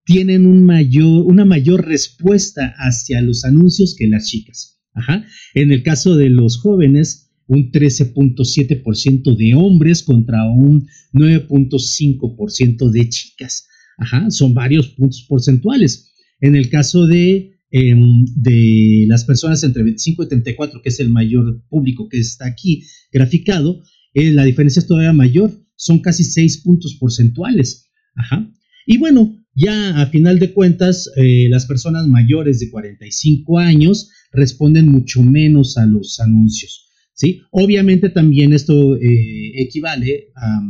tienen 0.06 0.46
una 0.46 1.46
mayor 1.46 1.88
respuesta 1.88 2.74
hacia 2.78 3.22
los 3.22 3.46
anuncios 3.46 3.96
que 3.98 4.08
las 4.08 4.28
chicas. 4.28 4.80
Ajá. 4.94 5.26
En 5.54 5.72
el 5.72 5.84
caso 5.84 6.16
de 6.16 6.30
los 6.30 6.58
jóvenes, 6.58 7.32
un 7.48 7.72
13.7% 7.72 9.36
de 9.36 9.54
hombres 9.56 10.04
contra 10.04 10.50
un 10.50 10.88
9.5% 11.14 12.90
de 12.90 13.10
chicas. 13.10 13.68
Ajá, 13.98 14.30
son 14.32 14.54
varios 14.54 14.88
puntos 14.90 15.26
porcentuales. 15.28 16.12
En 16.40 16.56
el 16.56 16.70
caso 16.70 17.06
de, 17.08 17.52
em, 17.72 18.26
de 18.36 19.06
las 19.08 19.26
personas 19.26 19.64
entre 19.64 19.84
25 19.84 20.24
y 20.24 20.28
34, 20.30 20.82
que 20.82 20.90
es 20.90 21.00
el 21.00 21.10
mayor 21.10 21.64
público 21.70 22.08
que 22.10 22.20
está 22.20 22.48
aquí 22.48 22.84
graficado, 23.12 23.82
eh, 24.14 24.32
la 24.32 24.46
diferencia 24.46 24.80
es 24.80 24.88
todavía 24.88 25.14
mayor, 25.14 25.52
son 25.76 26.00
casi 26.00 26.24
6 26.24 26.62
puntos 26.64 26.96
porcentuales. 27.00 27.90
Ajá. 28.16 28.50
Y 28.88 28.98
bueno, 28.98 29.41
ya 29.56 30.02
a 30.02 30.08
final 30.08 30.40
de 30.40 30.54
cuentas, 30.54 31.10
eh, 31.18 31.48
las 31.50 31.66
personas 31.66 32.08
mayores 32.08 32.60
de 32.60 32.70
45 32.70 33.60
años 33.60 34.10
responden 34.32 34.88
mucho 34.88 35.22
menos 35.22 35.78
a 35.78 35.86
los 35.86 36.20
anuncios. 36.20 36.90
¿sí? 37.14 37.42
Obviamente 37.52 38.10
también 38.10 38.54
esto 38.54 38.96
eh, 38.96 39.62
equivale 39.62 40.32
a, 40.36 40.62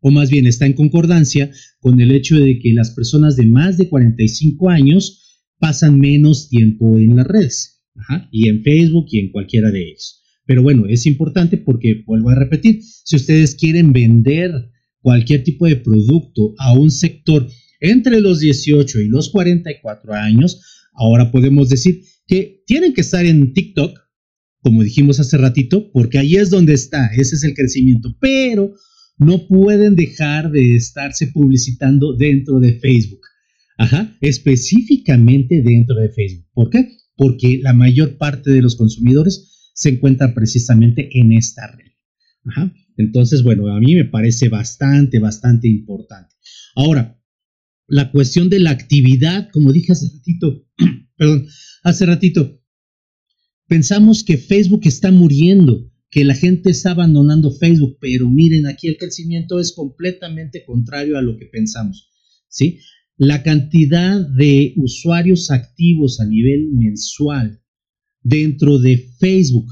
o 0.00 0.10
más 0.10 0.30
bien 0.30 0.46
está 0.46 0.66
en 0.66 0.74
concordancia 0.74 1.50
con 1.80 2.00
el 2.00 2.12
hecho 2.12 2.38
de 2.38 2.58
que 2.58 2.72
las 2.72 2.90
personas 2.90 3.36
de 3.36 3.46
más 3.46 3.76
de 3.76 3.88
45 3.88 4.68
años 4.70 5.44
pasan 5.58 5.98
menos 5.98 6.48
tiempo 6.48 6.98
en 6.98 7.16
las 7.16 7.26
redes, 7.26 7.82
y 8.30 8.48
en 8.48 8.62
Facebook 8.62 9.06
y 9.10 9.20
en 9.20 9.32
cualquiera 9.32 9.70
de 9.70 9.88
ellos. 9.88 10.22
Pero 10.44 10.62
bueno, 10.62 10.86
es 10.86 11.06
importante 11.06 11.56
porque, 11.56 12.04
vuelvo 12.06 12.30
a 12.30 12.34
repetir, 12.34 12.80
si 12.82 13.16
ustedes 13.16 13.54
quieren 13.54 13.92
vender 13.92 14.52
cualquier 15.00 15.42
tipo 15.42 15.66
de 15.66 15.76
producto 15.76 16.54
a 16.58 16.72
un 16.72 16.90
sector 16.90 17.48
entre 17.80 18.20
los 18.20 18.40
18 18.40 19.00
y 19.00 19.08
los 19.08 19.30
44 19.30 20.14
años, 20.14 20.60
ahora 20.94 21.30
podemos 21.30 21.68
decir 21.68 22.02
que 22.26 22.62
tienen 22.66 22.92
que 22.92 23.02
estar 23.02 23.24
en 23.24 23.52
TikTok, 23.52 23.98
como 24.60 24.82
dijimos 24.82 25.20
hace 25.20 25.36
ratito, 25.36 25.90
porque 25.92 26.18
ahí 26.18 26.36
es 26.36 26.50
donde 26.50 26.74
está, 26.74 27.06
ese 27.14 27.36
es 27.36 27.44
el 27.44 27.54
crecimiento, 27.54 28.16
pero 28.20 28.74
no 29.18 29.46
pueden 29.46 29.96
dejar 29.96 30.50
de 30.50 30.74
estarse 30.74 31.28
publicitando 31.28 32.16
dentro 32.16 32.58
de 32.58 32.78
Facebook. 32.78 33.20
Ajá, 33.78 34.16
específicamente 34.22 35.62
dentro 35.62 35.96
de 35.96 36.08
Facebook. 36.08 36.46
¿Por 36.54 36.70
qué? 36.70 36.96
Porque 37.14 37.60
la 37.62 37.74
mayor 37.74 38.16
parte 38.16 38.50
de 38.50 38.62
los 38.62 38.74
consumidores 38.74 39.70
se 39.74 39.90
encuentran 39.90 40.34
precisamente 40.34 41.10
en 41.12 41.32
esta 41.32 41.66
red. 41.76 41.92
Ajá. 42.46 42.72
Entonces, 42.96 43.42
bueno, 43.42 43.68
a 43.68 43.80
mí 43.80 43.94
me 43.94 44.06
parece 44.06 44.48
bastante, 44.48 45.18
bastante 45.18 45.68
importante. 45.68 46.34
Ahora, 46.74 47.15
la 47.88 48.10
cuestión 48.10 48.48
de 48.48 48.60
la 48.60 48.70
actividad, 48.70 49.48
como 49.52 49.72
dije 49.72 49.92
hace 49.92 50.08
ratito, 50.12 50.66
perdón, 51.16 51.46
hace 51.82 52.06
ratito, 52.06 52.60
pensamos 53.68 54.24
que 54.24 54.36
Facebook 54.36 54.82
está 54.84 55.10
muriendo, 55.10 55.90
que 56.10 56.24
la 56.24 56.34
gente 56.34 56.70
está 56.70 56.92
abandonando 56.92 57.52
Facebook, 57.52 57.98
pero 58.00 58.28
miren, 58.30 58.66
aquí 58.66 58.88
el 58.88 58.96
crecimiento 58.96 59.60
es 59.60 59.72
completamente 59.72 60.64
contrario 60.64 61.18
a 61.18 61.22
lo 61.22 61.36
que 61.36 61.46
pensamos, 61.46 62.10
¿sí? 62.48 62.80
La 63.16 63.42
cantidad 63.42 64.20
de 64.20 64.74
usuarios 64.76 65.50
activos 65.50 66.20
a 66.20 66.26
nivel 66.26 66.70
mensual 66.72 67.62
dentro 68.22 68.78
de 68.78 68.98
Facebook, 69.18 69.68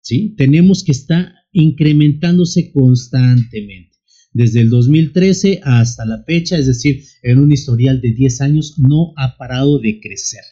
¿sí? 0.00 0.34
Tenemos 0.36 0.84
que 0.84 0.92
estar 0.92 1.32
incrementándose 1.52 2.70
constantemente 2.72 3.93
desde 4.34 4.60
el 4.60 4.68
2013 4.68 5.60
hasta 5.62 6.04
la 6.04 6.22
fecha, 6.24 6.58
es 6.58 6.66
decir, 6.66 7.04
en 7.22 7.38
un 7.38 7.52
historial 7.52 8.00
de 8.00 8.12
10 8.12 8.40
años, 8.40 8.74
no 8.78 9.14
ha 9.16 9.36
parado 9.38 9.78
de 9.78 10.00
crecer. 10.00 10.42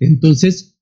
Entonces, 0.00 0.78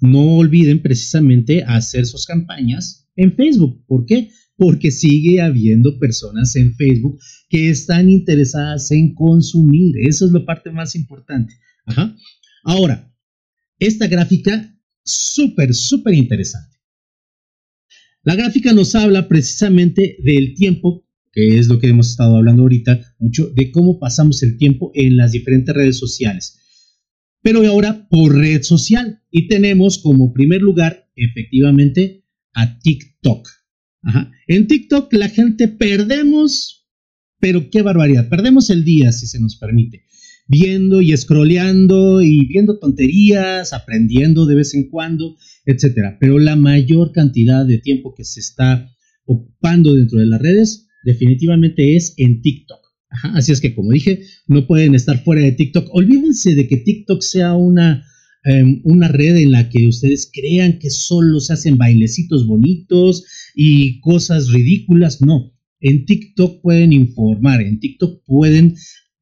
no 0.00 0.36
olviden 0.36 0.82
precisamente 0.82 1.64
hacer 1.64 2.06
sus 2.06 2.26
campañas 2.26 3.08
en 3.16 3.34
Facebook. 3.34 3.84
¿Por 3.86 4.04
qué? 4.04 4.30
Porque 4.56 4.90
sigue 4.90 5.40
habiendo 5.40 5.98
personas 5.98 6.54
en 6.56 6.74
Facebook 6.74 7.18
que 7.48 7.70
están 7.70 8.10
interesadas 8.10 8.90
en 8.90 9.14
consumir. 9.14 9.96
Eso 10.06 10.26
es 10.26 10.32
la 10.32 10.44
parte 10.44 10.70
más 10.70 10.94
importante. 10.94 11.54
Ahora, 12.64 13.10
esta 13.78 14.08
gráfica, 14.08 14.78
súper, 15.02 15.74
súper 15.74 16.12
interesante. 16.14 16.76
La 18.24 18.34
gráfica 18.34 18.74
nos 18.74 18.94
habla 18.94 19.26
precisamente 19.26 20.18
del 20.22 20.54
tiempo 20.54 21.07
que 21.38 21.56
es 21.56 21.68
lo 21.68 21.78
que 21.78 21.86
hemos 21.86 22.10
estado 22.10 22.36
hablando 22.36 22.62
ahorita 22.62 23.00
mucho, 23.20 23.48
de 23.54 23.70
cómo 23.70 24.00
pasamos 24.00 24.42
el 24.42 24.58
tiempo 24.58 24.90
en 24.94 25.16
las 25.16 25.30
diferentes 25.30 25.72
redes 25.72 25.96
sociales. 25.96 26.58
Pero 27.42 27.64
ahora 27.64 28.08
por 28.08 28.34
red 28.36 28.62
social. 28.62 29.22
Y 29.30 29.46
tenemos 29.46 29.98
como 29.98 30.32
primer 30.32 30.62
lugar, 30.62 31.08
efectivamente, 31.14 32.24
a 32.54 32.80
TikTok. 32.80 33.48
En 34.48 34.66
TikTok 34.66 35.12
la 35.12 35.28
gente 35.28 35.68
perdemos 35.68 36.88
pero 37.38 37.70
qué 37.70 37.82
barbaridad. 37.82 38.28
Perdemos 38.28 38.68
el 38.70 38.84
día, 38.84 39.12
si 39.12 39.28
se 39.28 39.38
nos 39.38 39.54
permite, 39.54 40.06
viendo 40.48 41.00
y 41.00 41.16
scrolleando 41.16 42.20
y 42.20 42.48
viendo 42.48 42.80
tonterías, 42.80 43.72
aprendiendo 43.72 44.44
de 44.46 44.56
vez 44.56 44.74
en 44.74 44.88
cuando, 44.90 45.36
etcétera. 45.64 46.16
Pero 46.18 46.40
la 46.40 46.56
mayor 46.56 47.12
cantidad 47.12 47.64
de 47.64 47.78
tiempo 47.78 48.12
que 48.12 48.24
se 48.24 48.40
está 48.40 48.90
ocupando 49.24 49.94
dentro 49.94 50.18
de 50.18 50.26
las 50.26 50.42
redes 50.42 50.87
definitivamente 51.02 51.96
es 51.96 52.14
en 52.16 52.40
TikTok. 52.42 52.80
así 53.34 53.52
es 53.52 53.60
que, 53.60 53.74
como 53.74 53.92
dije, 53.92 54.20
no 54.46 54.66
pueden 54.66 54.94
estar 54.94 55.22
fuera 55.24 55.42
de 55.42 55.52
TikTok. 55.52 55.88
Olvídense 55.92 56.54
de 56.54 56.68
que 56.68 56.78
TikTok 56.78 57.22
sea 57.22 57.54
una, 57.54 58.04
em, 58.44 58.80
una 58.84 59.08
red 59.08 59.36
en 59.36 59.52
la 59.52 59.68
que 59.70 59.86
ustedes 59.86 60.30
crean 60.32 60.78
que 60.78 60.90
solo 60.90 61.40
se 61.40 61.54
hacen 61.54 61.78
bailecitos 61.78 62.46
bonitos 62.46 63.24
y 63.54 64.00
cosas 64.00 64.50
ridículas. 64.52 65.22
No, 65.22 65.54
en 65.80 66.04
TikTok 66.04 66.60
pueden 66.62 66.92
informar, 66.92 67.62
en 67.62 67.80
TikTok 67.80 68.22
pueden 68.26 68.74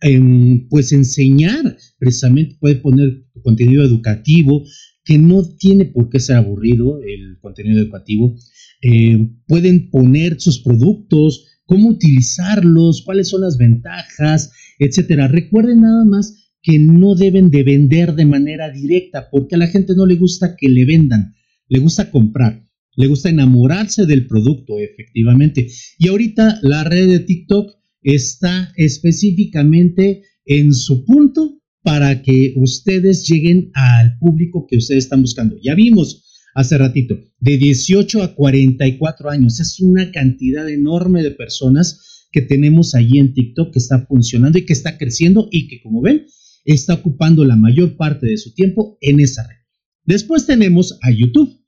em, 0.02 0.68
pues 0.68 0.92
enseñar, 0.92 1.76
precisamente 1.98 2.56
puede 2.60 2.76
poner 2.76 3.24
contenido 3.42 3.82
educativo 3.82 4.62
que 5.04 5.18
no 5.18 5.42
tiene 5.56 5.86
por 5.86 6.10
qué 6.10 6.20
ser 6.20 6.36
aburrido 6.36 7.00
el 7.00 7.38
contenido 7.40 7.80
educativo. 7.80 8.36
Eh, 8.82 9.18
pueden 9.46 9.88
poner 9.90 10.40
sus 10.40 10.58
productos, 10.58 11.46
cómo 11.66 11.88
utilizarlos, 11.90 13.02
cuáles 13.02 13.28
son 13.28 13.42
las 13.42 13.58
ventajas, 13.58 14.52
etcétera. 14.78 15.28
Recuerden 15.28 15.82
nada 15.82 16.04
más 16.04 16.52
que 16.62 16.78
no 16.78 17.14
deben 17.14 17.50
de 17.50 17.62
vender 17.62 18.14
de 18.14 18.26
manera 18.26 18.70
directa 18.70 19.28
porque 19.30 19.54
a 19.54 19.58
la 19.58 19.66
gente 19.68 19.94
no 19.94 20.06
le 20.06 20.16
gusta 20.16 20.56
que 20.56 20.68
le 20.68 20.84
vendan, 20.84 21.34
le 21.68 21.78
gusta 21.78 22.10
comprar 22.10 22.66
le 22.96 23.06
gusta 23.06 23.28
enamorarse 23.28 24.06
del 24.06 24.26
producto, 24.26 24.78
efectivamente. 24.78 25.68
Y 25.98 26.08
ahorita 26.08 26.58
la 26.62 26.82
red 26.82 27.08
de 27.08 27.20
TikTok 27.20 27.72
está 28.02 28.72
específicamente 28.76 30.22
en 30.46 30.72
su 30.72 31.04
punto 31.04 31.60
para 31.82 32.22
que 32.22 32.54
ustedes 32.56 33.28
lleguen 33.28 33.70
al 33.74 34.18
público 34.18 34.66
que 34.68 34.78
ustedes 34.78 35.04
están 35.04 35.20
buscando. 35.20 35.56
Ya 35.62 35.74
vimos 35.74 36.25
hace 36.56 36.78
ratito, 36.78 37.20
de 37.38 37.58
18 37.58 38.22
a 38.22 38.34
44 38.34 39.28
años. 39.28 39.60
Es 39.60 39.78
una 39.78 40.10
cantidad 40.10 40.66
enorme 40.68 41.22
de 41.22 41.30
personas 41.30 42.28
que 42.32 42.40
tenemos 42.40 42.94
allí 42.94 43.18
en 43.18 43.34
TikTok 43.34 43.74
que 43.74 43.78
está 43.78 44.06
funcionando 44.06 44.56
y 44.58 44.64
que 44.64 44.72
está 44.72 44.96
creciendo 44.96 45.48
y 45.52 45.68
que, 45.68 45.82
como 45.82 46.00
ven, 46.00 46.26
está 46.64 46.94
ocupando 46.94 47.44
la 47.44 47.56
mayor 47.56 47.96
parte 47.98 48.26
de 48.26 48.38
su 48.38 48.54
tiempo 48.54 48.96
en 49.02 49.20
esa 49.20 49.46
red. 49.46 49.56
Después 50.04 50.46
tenemos 50.46 50.98
a 51.02 51.10
YouTube, 51.10 51.62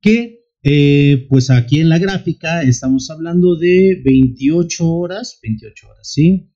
que 0.00 0.40
eh, 0.64 1.24
pues 1.28 1.48
aquí 1.48 1.78
en 1.78 1.88
la 1.88 2.00
gráfica 2.00 2.62
estamos 2.62 3.10
hablando 3.10 3.54
de 3.54 4.02
28 4.04 4.88
horas, 4.88 5.38
28 5.40 5.88
horas, 5.88 6.12
¿sí? 6.12 6.50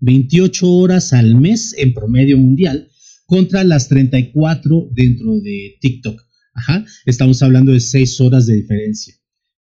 28 0.00 0.72
horas 0.72 1.12
al 1.12 1.36
mes 1.36 1.74
en 1.76 1.92
promedio 1.92 2.38
mundial 2.38 2.88
contra 3.26 3.62
las 3.62 3.88
34 3.88 4.88
dentro 4.94 5.38
de 5.38 5.76
TikTok. 5.82 6.31
Ajá, 6.54 6.84
estamos 7.06 7.42
hablando 7.42 7.72
de 7.72 7.80
6 7.80 8.20
horas 8.20 8.46
de 8.46 8.56
diferencia. 8.56 9.14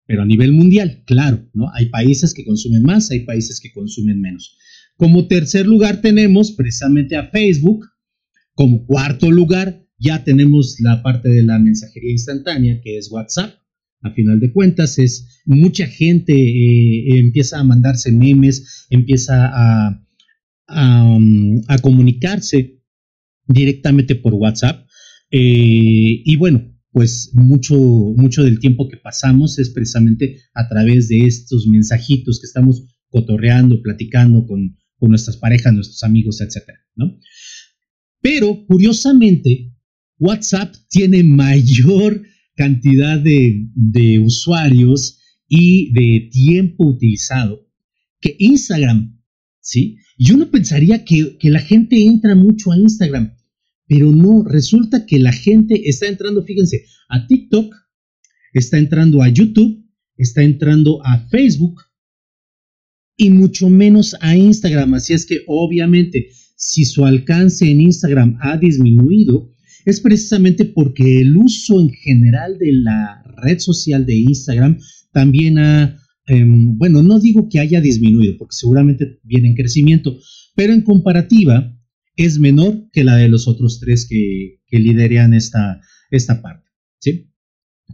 Pero 0.06 0.22
a 0.22 0.26
nivel 0.26 0.52
mundial, 0.52 1.02
claro, 1.04 1.46
¿no? 1.52 1.70
Hay 1.74 1.90
países 1.90 2.32
que 2.32 2.44
consumen 2.44 2.82
más, 2.82 3.10
hay 3.10 3.20
países 3.20 3.60
que 3.60 3.70
consumen 3.70 4.20
menos. 4.20 4.56
Como 4.96 5.28
tercer 5.28 5.66
lugar 5.66 6.00
tenemos 6.00 6.52
precisamente 6.52 7.16
a 7.16 7.28
Facebook. 7.28 7.86
Como 8.54 8.86
cuarto 8.86 9.30
lugar 9.30 9.86
ya 9.98 10.24
tenemos 10.24 10.76
la 10.80 11.02
parte 11.02 11.28
de 11.28 11.42
la 11.42 11.58
mensajería 11.58 12.12
instantánea, 12.12 12.80
que 12.82 12.96
es 12.96 13.10
WhatsApp. 13.10 13.54
A 14.00 14.10
final 14.12 14.40
de 14.40 14.52
cuentas, 14.52 14.98
es 14.98 15.42
mucha 15.44 15.86
gente 15.86 16.32
eh, 16.32 17.18
empieza 17.18 17.58
a 17.58 17.64
mandarse 17.64 18.12
memes, 18.12 18.86
empieza 18.90 19.50
a, 19.52 20.04
comunicarse 21.82 22.80
directamente 23.46 24.14
por 24.14 24.34
WhatsApp. 24.34 24.86
Eh, 25.30 26.22
y 26.24 26.36
bueno, 26.36 26.77
pues 26.90 27.30
mucho, 27.34 27.76
mucho 27.76 28.42
del 28.42 28.60
tiempo 28.60 28.88
que 28.88 28.96
pasamos 28.96 29.58
es 29.58 29.70
precisamente 29.70 30.40
a 30.54 30.68
través 30.68 31.08
de 31.08 31.24
estos 31.26 31.66
mensajitos 31.66 32.40
que 32.40 32.46
estamos 32.46 32.84
cotorreando, 33.08 33.82
platicando 33.82 34.46
con, 34.46 34.76
con 34.96 35.10
nuestras 35.10 35.36
parejas, 35.36 35.72
nuestros 35.72 36.02
amigos, 36.02 36.40
etcétera, 36.40 36.78
¿no? 36.94 37.18
Pero 38.20 38.66
curiosamente, 38.66 39.72
WhatsApp 40.18 40.74
tiene 40.90 41.22
mayor 41.22 42.22
cantidad 42.56 43.18
de, 43.20 44.18
usuarios 44.20 45.20
y 45.48 45.92
de 45.92 46.28
tiempo 46.30 46.86
utilizado 46.86 47.66
que 48.20 48.34
Instagram, 48.38 49.22
¿sí? 49.60 49.96
Y 50.16 50.32
uno 50.32 50.50
pensaría 50.50 51.04
que, 51.04 51.38
que, 51.38 51.50
la 51.50 51.60
gente 51.60 52.04
entra 52.04 52.34
mucho 52.34 52.72
a 52.72 52.76
Instagram, 52.76 53.36
pero 53.88 54.12
no, 54.12 54.44
resulta 54.44 55.06
que 55.06 55.18
la 55.18 55.32
gente 55.32 55.88
está 55.88 56.06
entrando, 56.06 56.44
fíjense, 56.44 56.84
a 57.08 57.26
TikTok, 57.26 57.74
está 58.52 58.78
entrando 58.78 59.22
a 59.22 59.28
YouTube, 59.28 59.82
está 60.16 60.42
entrando 60.42 61.04
a 61.04 61.26
Facebook 61.28 61.80
y 63.16 63.30
mucho 63.30 63.70
menos 63.70 64.14
a 64.20 64.36
Instagram. 64.36 64.94
Así 64.94 65.14
es 65.14 65.24
que 65.24 65.40
obviamente, 65.46 66.28
si 66.54 66.84
su 66.84 67.04
alcance 67.04 67.70
en 67.70 67.80
Instagram 67.80 68.36
ha 68.42 68.58
disminuido, 68.58 69.54
es 69.86 70.00
precisamente 70.00 70.66
porque 70.66 71.20
el 71.22 71.36
uso 71.36 71.80
en 71.80 71.90
general 71.90 72.58
de 72.58 72.72
la 72.72 73.22
red 73.42 73.58
social 73.58 74.04
de 74.04 74.16
Instagram 74.16 74.78
también 75.12 75.58
ha, 75.58 75.98
em, 76.26 76.76
bueno, 76.76 77.02
no 77.02 77.18
digo 77.18 77.48
que 77.48 77.58
haya 77.58 77.80
disminuido, 77.80 78.34
porque 78.38 78.56
seguramente 78.56 79.18
viene 79.22 79.48
en 79.48 79.54
crecimiento, 79.54 80.18
pero 80.54 80.74
en 80.74 80.82
comparativa 80.82 81.74
es 82.18 82.38
menor 82.38 82.90
que 82.92 83.04
la 83.04 83.16
de 83.16 83.28
los 83.28 83.46
otros 83.46 83.78
tres 83.80 84.06
que, 84.08 84.60
que 84.66 85.36
esta, 85.36 85.80
esta 86.10 86.42
parte. 86.42 86.68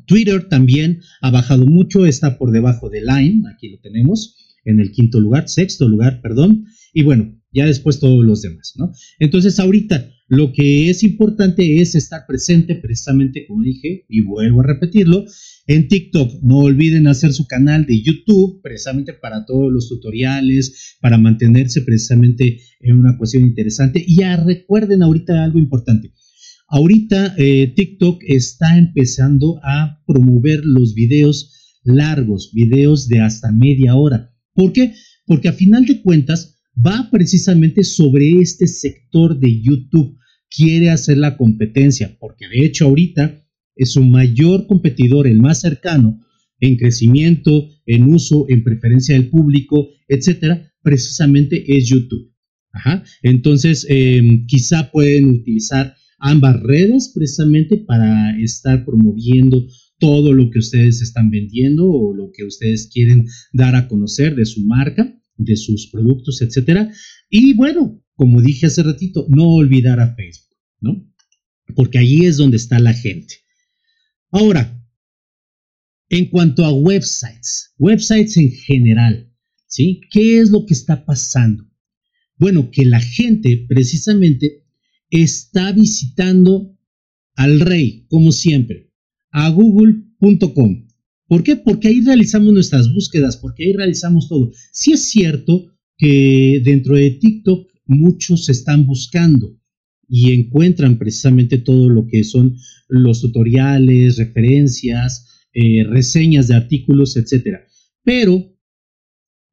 Twitter 0.07 0.49
también 0.49 1.01
ha 1.21 1.31
bajado 1.31 1.67
mucho, 1.67 2.05
está 2.05 2.37
por 2.37 2.51
debajo 2.51 2.91
de 2.91 3.01
Line, 3.01 3.43
aquí 3.55 3.69
lo 3.69 3.79
tenemos, 3.79 4.37
en 4.65 4.81
el 4.81 4.91
quinto 4.91 5.21
lugar, 5.21 5.49
sexto 5.49 5.89
lugar, 5.89 6.21
perdón, 6.21 6.67
y 6.93 7.03
bueno, 7.05 7.41
ya 7.53 7.67
después 7.67 8.01
todos 8.01 8.25
los 8.25 8.43
demás, 8.43 8.75
¿no? 8.77 8.93
Entonces 9.19 9.59
ahorita 9.61 10.11
lo 10.29 10.53
que 10.53 10.91
es 10.91 11.03
importante 11.03 11.81
es 11.81 11.95
estar 11.95 12.27
presente 12.27 12.75
precisamente, 12.75 13.47
como 13.47 13.63
dije, 13.63 14.05
y 14.09 14.21
vuelvo 14.23 14.61
a 14.61 14.67
repetirlo, 14.67 15.25
en 15.67 15.89
TikTok. 15.89 16.43
No 16.43 16.59
olviden 16.59 17.07
hacer 17.07 17.33
su 17.33 17.47
canal 17.47 17.87
de 17.87 18.03
YouTube 18.03 18.61
precisamente 18.63 19.13
para 19.13 19.45
todos 19.47 19.73
los 19.73 19.89
tutoriales, 19.89 20.97
para 21.01 21.19
mantenerse 21.19 21.83
precisamente 21.83 22.61
en 22.81 22.99
una 22.99 23.17
cuestión 23.17 23.45
interesante. 23.45 24.05
Y 24.07 24.17
ya 24.17 24.37
recuerden 24.37 25.03
ahorita 25.03 25.43
algo 25.45 25.59
importante. 25.59 26.13
Ahorita 26.69 27.35
eh, 27.39 27.73
TikTok 27.75 28.23
está 28.27 28.79
empezando 28.79 29.61
a 29.63 30.03
promover 30.07 30.61
los 30.65 30.95
videos 30.95 31.79
largos, 31.85 32.51
videos 32.53 33.09
de 33.09 33.21
hasta 33.21 33.53
media 33.53 33.95
hora. 33.95 34.35
¿Por 34.55 34.73
qué? 34.73 34.95
Porque 35.27 35.49
a 35.49 35.53
final 35.53 35.85
de 35.85 36.01
cuentas, 36.03 36.55
va 36.75 37.09
precisamente 37.11 37.85
sobre 37.85 38.41
este 38.41 38.67
sector 38.67 39.39
de 39.39 39.61
YouTube. 39.63 40.19
Quiere 40.51 40.91
hacer 40.91 41.19
la 41.19 41.37
competencia, 41.37 42.17
porque 42.19 42.49
de 42.49 42.65
hecho 42.65 42.87
ahorita 42.87 43.44
es 43.77 43.93
su 43.93 44.03
mayor 44.03 44.67
competidor, 44.67 45.27
el 45.27 45.41
más 45.41 45.61
cercano 45.61 46.21
en 46.61 46.77
crecimiento, 46.77 47.69
en 47.87 48.05
uso, 48.13 48.47
en 48.49 48.63
preferencia 48.63 49.15
del 49.15 49.29
público, 49.29 49.89
etcétera, 50.09 50.73
precisamente 50.83 51.77
es 51.77 51.89
YouTube. 51.89 52.33
Ajá. 52.73 53.05
Entonces, 53.23 53.87
em, 53.89 54.47
quizá 54.47 54.91
pueden 54.91 55.29
utilizar 55.29 55.95
ambas 56.19 56.61
redes 56.63 57.13
precisamente 57.15 57.77
para 57.77 58.39
estar 58.41 58.85
promoviendo 58.85 59.67
todo 59.99 60.33
lo 60.33 60.51
que 60.51 60.59
ustedes 60.59 61.01
están 61.03 61.31
vendiendo 61.31 61.89
o 61.89 62.15
lo 62.15 62.31
que 62.33 62.45
ustedes 62.45 62.89
quieren 62.93 63.27
dar 63.53 63.77
a 63.77 63.87
conocer 63.87 64.35
de 64.35 64.45
su 64.45 64.65
marca 64.65 65.15
de 65.37 65.57
sus 65.57 65.89
productos, 65.89 66.43
etcétera. 66.43 66.91
Y 67.29 67.55
bueno, 67.55 68.03
como 68.15 68.41
dije 68.41 68.67
hace 68.67 68.83
ratito, 68.83 69.27
no 69.29 69.49
olvidar 69.49 70.01
a 70.01 70.15
Facebook, 70.15 70.57
¿no? 70.81 71.13
Porque 71.75 71.99
allí 71.99 72.27
es 72.27 72.37
donde 72.37 72.57
está 72.57 72.79
la 72.79 72.93
gente. 72.93 73.44
Ahora, 74.37 74.85
en 76.09 76.29
cuanto 76.29 76.65
a 76.65 76.73
websites, 76.73 77.73
websites 77.79 78.37
en 78.37 78.51
general, 78.51 79.33
¿sí? 79.69 80.01
¿Qué 80.11 80.41
es 80.41 80.51
lo 80.51 80.67
que 80.67 80.75
está 80.75 81.05
pasando? 81.05 81.71
Bueno, 82.37 82.69
que 82.73 82.85
la 82.85 82.99
gente 82.99 83.65
precisamente 83.69 84.65
está 85.09 85.71
visitando 85.71 86.77
al 87.37 87.61
rey, 87.61 88.07
como 88.09 88.33
siempre, 88.33 88.91
a 89.31 89.51
google.com. 89.51 90.89
¿Por 91.29 91.45
qué? 91.45 91.55
Porque 91.55 91.87
ahí 91.87 92.01
realizamos 92.01 92.53
nuestras 92.53 92.93
búsquedas, 92.93 93.37
porque 93.37 93.67
ahí 93.67 93.73
realizamos 93.73 94.29
todo. 94.29 94.51
Sí 94.73 94.95
es 94.95 95.11
cierto 95.11 95.67
que 95.97 96.61
dentro 96.65 96.97
de 96.97 97.13
TikTok 97.13 97.71
muchos 97.87 98.49
están 98.49 98.85
buscando 98.85 99.57
y 100.09 100.33
encuentran 100.33 100.99
precisamente 100.99 101.59
todo 101.59 101.89
lo 101.89 102.07
que 102.07 102.25
son 102.25 102.57
los 102.89 103.21
tutoriales, 103.21 104.17
referencias, 104.17 105.27
eh, 105.53 105.85
reseñas 105.85 106.49
de 106.49 106.55
artículos, 106.55 107.17
etc. 107.17 107.61
Pero 108.03 108.55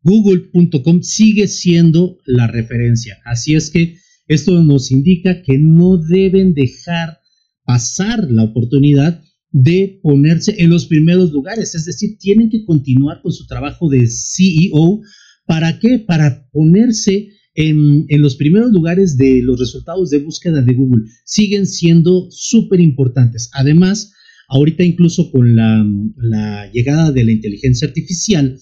google.com 0.04 1.04
sigue 1.04 1.48
siendo 1.48 2.18
la 2.26 2.48
referencia. 2.48 3.20
Así 3.26 3.56
es 3.56 3.70
que 3.70 3.98
esto 4.28 4.64
nos 4.64 4.92
indica 4.92 5.44
que 5.44 5.58
no 5.58 5.98
deben 5.98 6.54
dejar 6.54 7.20
pasar 7.64 8.32
la 8.32 8.44
oportunidad 8.44 9.24
de 9.52 10.00
ponerse 10.02 10.56
en 10.60 10.70
los 10.70 10.86
primeros 10.86 11.32
lugares, 11.32 11.76
es 11.76 11.86
decir, 11.86 12.18
tienen 12.18 12.50
que 12.50 12.64
continuar 12.66 13.22
con 13.22 13.34
su 13.34 13.46
trabajo 13.46 13.90
de 13.90 14.08
CEO. 14.08 15.02
¿Para 15.46 15.80
qué? 15.80 16.00
Para 16.00 16.48
ponerse 16.52 17.30
en, 17.56 18.06
los 18.22 18.36
primeros 18.36 18.72
lugares 18.72 19.18
de 19.18 19.42
los 19.42 19.60
resultados 19.60 20.10
de 20.10 20.20
búsqueda 20.20 20.62
de 20.62 20.74
Google. 20.74 21.04
Siguen 21.26 21.66
siendo 21.66 22.28
súper 22.32 22.80
importantes. 22.80 23.50
Además, 23.54 24.14
ahorita 24.50 24.84
incluso 24.84 25.32
con 25.32 25.56
la, 25.56 26.70
llegada 26.74 27.12
de 27.12 27.24
la 27.24 27.32
inteligencia 27.32 27.88
artificial, 27.88 28.58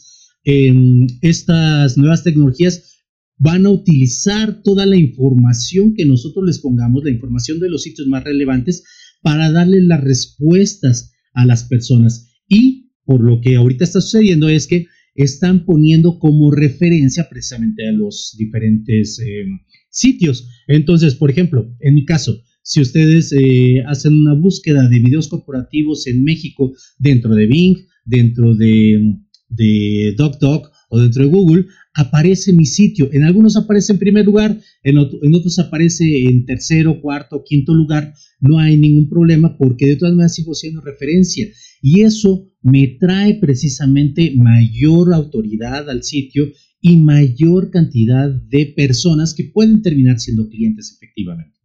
estas 1.21 1.97
nuevas 1.97 2.23
tecnologías 2.23 2.89
van 3.37 3.65
a 3.65 3.69
utilizar 3.69 4.61
toda 4.63 4.85
la 4.85 4.97
información 4.97 5.93
que 5.93 6.05
nosotros 6.05 6.45
les 6.45 6.59
pongamos, 6.59 7.03
la 7.03 7.11
información 7.11 7.59
de 7.59 7.69
los 7.69 7.83
sitios 7.83 8.07
más 8.07 8.23
relevantes, 8.23 8.83
para 9.21 9.51
darle 9.51 9.81
las 9.81 10.01
respuestas 10.01 11.13
a 11.33 11.45
las 11.45 11.63
personas. 11.63 12.31
Y 12.47 12.91
por 13.05 13.21
lo 13.21 13.41
que 13.41 13.55
ahorita 13.55 13.83
está 13.83 14.01
sucediendo 14.01 14.49
es 14.49 14.67
que 14.67 14.87
están 15.15 15.65
poniendo 15.65 16.19
como 16.19 16.51
referencia 16.51 17.27
precisamente 17.29 17.87
a 17.87 17.91
los 17.91 18.35
diferentes 18.37 19.19
eh, 19.19 19.45
sitios. 19.89 20.47
Entonces, 20.67 21.15
por 21.15 21.31
ejemplo, 21.31 21.75
en 21.79 21.95
mi 21.95 22.05
caso, 22.05 22.41
si 22.61 22.81
ustedes 22.81 23.33
eh, 23.33 23.83
hacen 23.87 24.13
una 24.13 24.33
búsqueda 24.33 24.87
de 24.87 24.99
videos 24.99 25.27
corporativos 25.27 26.07
en 26.07 26.23
México 26.23 26.73
dentro 26.97 27.33
de 27.33 27.47
Bing, 27.47 27.77
dentro 28.05 28.55
de, 28.55 29.17
de 29.49 30.13
DocDoc 30.17 30.71
o 30.89 30.99
dentro 30.99 31.23
de 31.23 31.29
Google, 31.29 31.65
aparece 31.93 32.53
mi 32.53 32.65
sitio. 32.65 33.09
En 33.11 33.23
algunos 33.23 33.55
aparece 33.55 33.93
en 33.93 33.99
primer 33.99 34.25
lugar, 34.25 34.59
en, 34.83 34.97
otros 34.97 35.59
aparece 35.59 36.23
en 36.25 36.45
tercero, 36.45 37.01
cuarto, 37.01 37.43
quinto 37.45 37.73
lugar. 37.73 38.13
No 38.39 38.59
hay 38.59 38.77
ningún 38.77 39.09
problema 39.09 39.57
porque 39.57 39.87
de 39.87 39.95
todas 39.95 40.13
maneras 40.13 40.35
sigo 40.35 40.53
siendo 40.53 40.81
referencia. 40.81 41.47
Y 41.81 42.01
eso 42.01 42.48
me 42.61 42.97
trae 42.99 43.35
precisamente 43.35 44.33
mayor 44.35 45.13
autoridad 45.13 45.89
al 45.89 46.03
sitio 46.03 46.51
y 46.81 46.97
mayor 46.97 47.71
cantidad 47.71 48.29
de 48.29 48.73
personas 48.75 49.33
que 49.33 49.45
pueden 49.45 49.81
terminar 49.81 50.19
siendo 50.19 50.47
clientes 50.49 50.93
efectivamente. 50.95 51.57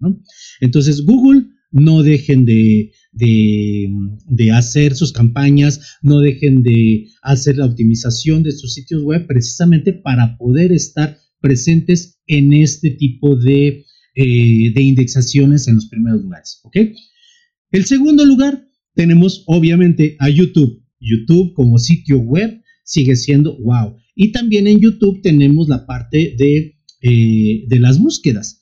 Entonces, 0.61 1.05
Google 1.05 1.47
no 1.71 2.03
dejen 2.03 2.45
de, 2.45 2.93
de, 3.13 4.53
hacer 4.53 4.95
sus 4.95 5.13
campañas, 5.13 5.99
no 6.03 6.21
dejen 6.21 6.63
de 6.63 7.09
hacer 7.23 7.57
la 7.57 7.67
optimización 7.67 8.43
de 8.43 8.53
sus 8.53 8.75
sitios 8.75 9.03
web 9.03 9.27
precisamente 9.27 9.93
para 9.93 10.37
poder 10.37 10.73
estar 10.73 11.19
presentes 11.41 12.21
en 12.27 12.53
este 12.53 12.91
tipo 12.91 13.37
de, 13.37 13.85
eh, 14.15 14.73
de 14.73 14.83
indexaciones 14.83 15.67
en 15.67 15.77
los 15.77 15.87
primeros 15.89 16.23
lugares. 16.23 16.61
El 17.73 17.85
segundo 17.85 18.25
lugar 18.25 18.69
tenemos 18.95 19.43
obviamente 19.47 20.17
a 20.21 20.29
YouTube. 20.29 20.84
YouTube 21.01 21.53
como 21.55 21.79
sitio 21.79 22.19
web 22.19 22.63
sigue 22.85 23.17
siendo 23.17 23.57
wow. 23.59 23.97
Y 24.15 24.33
también 24.33 24.67
en 24.67 24.81
YouTube 24.81 25.23
tenemos 25.23 25.69
la 25.69 25.87
parte 25.87 26.35
de, 26.39 26.77
eh, 27.03 27.65
de 27.67 27.81
las 27.81 27.99
búsquedas. 27.99 28.61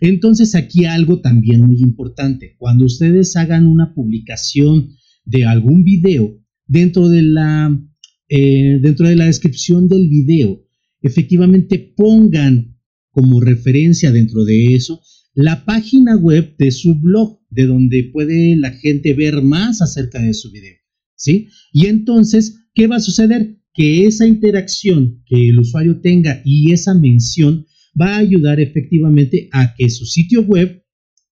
Entonces 0.00 0.54
aquí 0.54 0.86
algo 0.86 1.20
también 1.20 1.60
muy 1.64 1.78
importante. 1.80 2.56
Cuando 2.58 2.84
ustedes 2.86 3.36
hagan 3.36 3.66
una 3.66 3.94
publicación 3.94 4.90
de 5.24 5.44
algún 5.44 5.84
video, 5.84 6.38
dentro 6.66 7.08
de 7.08 7.22
la, 7.22 7.80
eh, 8.28 8.78
dentro 8.80 9.06
de 9.06 9.16
la 9.16 9.26
descripción 9.26 9.88
del 9.88 10.08
video, 10.08 10.64
efectivamente 11.00 11.78
pongan 11.96 12.78
como 13.10 13.40
referencia 13.40 14.10
dentro 14.10 14.44
de 14.44 14.74
eso 14.74 15.00
la 15.34 15.64
página 15.64 16.16
web 16.16 16.56
de 16.58 16.70
su 16.70 16.94
blog, 17.00 17.40
de 17.48 17.66
donde 17.66 18.10
puede 18.12 18.56
la 18.56 18.70
gente 18.70 19.14
ver 19.14 19.42
más 19.42 19.80
acerca 19.80 20.20
de 20.20 20.34
su 20.34 20.50
video. 20.50 20.81
¿Sí? 21.22 21.46
Y 21.72 21.86
entonces, 21.86 22.66
¿qué 22.74 22.88
va 22.88 22.96
a 22.96 23.00
suceder? 23.00 23.56
Que 23.72 24.06
esa 24.06 24.26
interacción 24.26 25.22
que 25.24 25.48
el 25.48 25.60
usuario 25.60 26.00
tenga 26.00 26.42
y 26.44 26.72
esa 26.72 26.94
mención 26.94 27.64
va 27.98 28.16
a 28.16 28.18
ayudar 28.18 28.58
efectivamente 28.58 29.48
a 29.52 29.72
que 29.76 29.88
su 29.88 30.04
sitio 30.04 30.42
web 30.42 30.82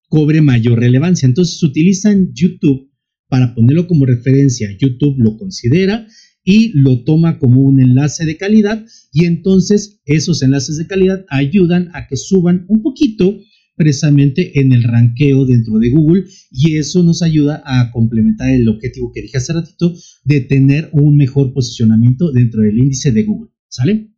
cobre 0.07 0.41
mayor 0.41 0.79
relevancia. 0.79 1.25
Entonces 1.25 1.61
utilizan 1.61 2.31
YouTube 2.33 2.89
para 3.27 3.53
ponerlo 3.53 3.85
como 3.85 4.05
referencia. 4.05 4.69
YouTube 4.79 5.17
lo 5.17 5.37
considera 5.37 6.07
y 6.45 6.69
lo 6.69 7.03
toma 7.03 7.37
como 7.37 7.61
un 7.61 7.81
enlace 7.81 8.25
de 8.25 8.37
calidad 8.37 8.85
y 9.11 9.25
entonces 9.25 9.99
esos 10.05 10.41
enlaces 10.41 10.77
de 10.77 10.87
calidad 10.87 11.25
ayudan 11.27 11.89
a 11.93 12.07
que 12.07 12.15
suban 12.15 12.65
un 12.69 12.81
poquito 12.81 13.37
precisamente 13.81 14.59
en 14.59 14.73
el 14.73 14.83
ranqueo 14.83 15.43
dentro 15.47 15.79
de 15.79 15.89
Google 15.89 16.25
y 16.51 16.75
eso 16.75 17.01
nos 17.01 17.23
ayuda 17.23 17.63
a 17.65 17.91
complementar 17.91 18.51
el 18.51 18.69
objetivo 18.69 19.11
que 19.11 19.23
dije 19.23 19.37
hace 19.37 19.53
ratito 19.53 19.95
de 20.23 20.41
tener 20.41 20.91
un 20.93 21.17
mejor 21.17 21.51
posicionamiento 21.51 22.31
dentro 22.31 22.61
del 22.61 22.77
índice 22.77 23.11
de 23.11 23.23
Google. 23.23 23.49
¿Sale? 23.69 24.11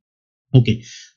Ok, 0.52 0.68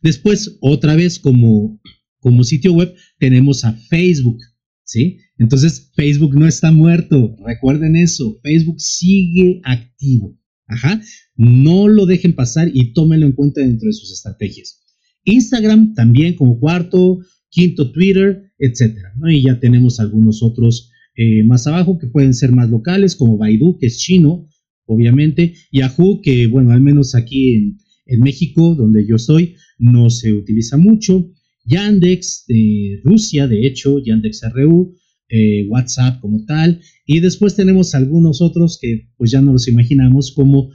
después 0.00 0.58
otra 0.60 0.94
vez 0.94 1.18
como, 1.18 1.80
como 2.20 2.44
sitio 2.44 2.72
web 2.72 2.94
tenemos 3.18 3.64
a 3.64 3.72
Facebook, 3.72 4.38
¿sí? 4.84 5.18
Entonces 5.38 5.90
Facebook 5.96 6.38
no 6.38 6.46
está 6.46 6.70
muerto, 6.70 7.34
recuerden 7.44 7.96
eso, 7.96 8.38
Facebook 8.44 8.80
sigue 8.80 9.60
activo, 9.64 10.38
ajá, 10.68 11.02
no 11.34 11.88
lo 11.88 12.06
dejen 12.06 12.36
pasar 12.36 12.70
y 12.72 12.92
tómenlo 12.92 13.26
en 13.26 13.32
cuenta 13.32 13.60
dentro 13.60 13.88
de 13.88 13.92
sus 13.92 14.12
estrategias. 14.12 14.84
Instagram 15.24 15.94
también 15.94 16.36
como 16.36 16.60
cuarto, 16.60 17.18
quinto 17.50 17.92
Twitter, 17.92 18.50
etcétera. 18.58 19.12
Y 19.28 19.42
ya 19.42 19.60
tenemos 19.60 20.00
algunos 20.00 20.42
otros 20.42 20.90
eh, 21.16 21.42
más 21.44 21.66
abajo 21.66 21.98
que 21.98 22.06
pueden 22.06 22.34
ser 22.34 22.52
más 22.52 22.70
locales 22.70 23.16
como 23.16 23.38
Baidu, 23.38 23.78
que 23.78 23.86
es 23.86 23.98
chino, 23.98 24.48
obviamente, 24.84 25.54
Yahoo, 25.72 26.20
que 26.22 26.46
bueno, 26.46 26.72
al 26.72 26.80
menos 26.80 27.14
aquí 27.14 27.54
en 27.54 27.78
en 28.06 28.20
México, 28.20 28.74
donde 28.74 29.06
yo 29.06 29.16
estoy, 29.16 29.56
no 29.78 30.08
se 30.10 30.32
utiliza 30.32 30.78
mucho. 30.78 31.30
Yandex 31.64 32.44
de 32.46 33.00
Rusia, 33.02 33.48
de 33.48 33.66
hecho, 33.66 33.98
Yandex 33.98 34.42
RU, 34.54 34.94
eh, 35.28 35.66
WhatsApp 35.68 36.20
como 36.20 36.44
tal. 36.44 36.80
Y 37.04 37.18
después 37.20 37.56
tenemos 37.56 37.94
algunos 37.94 38.40
otros 38.40 38.78
que 38.80 39.08
pues 39.16 39.32
ya 39.32 39.42
no 39.42 39.52
los 39.52 39.66
imaginamos 39.68 40.32
como 40.32 40.70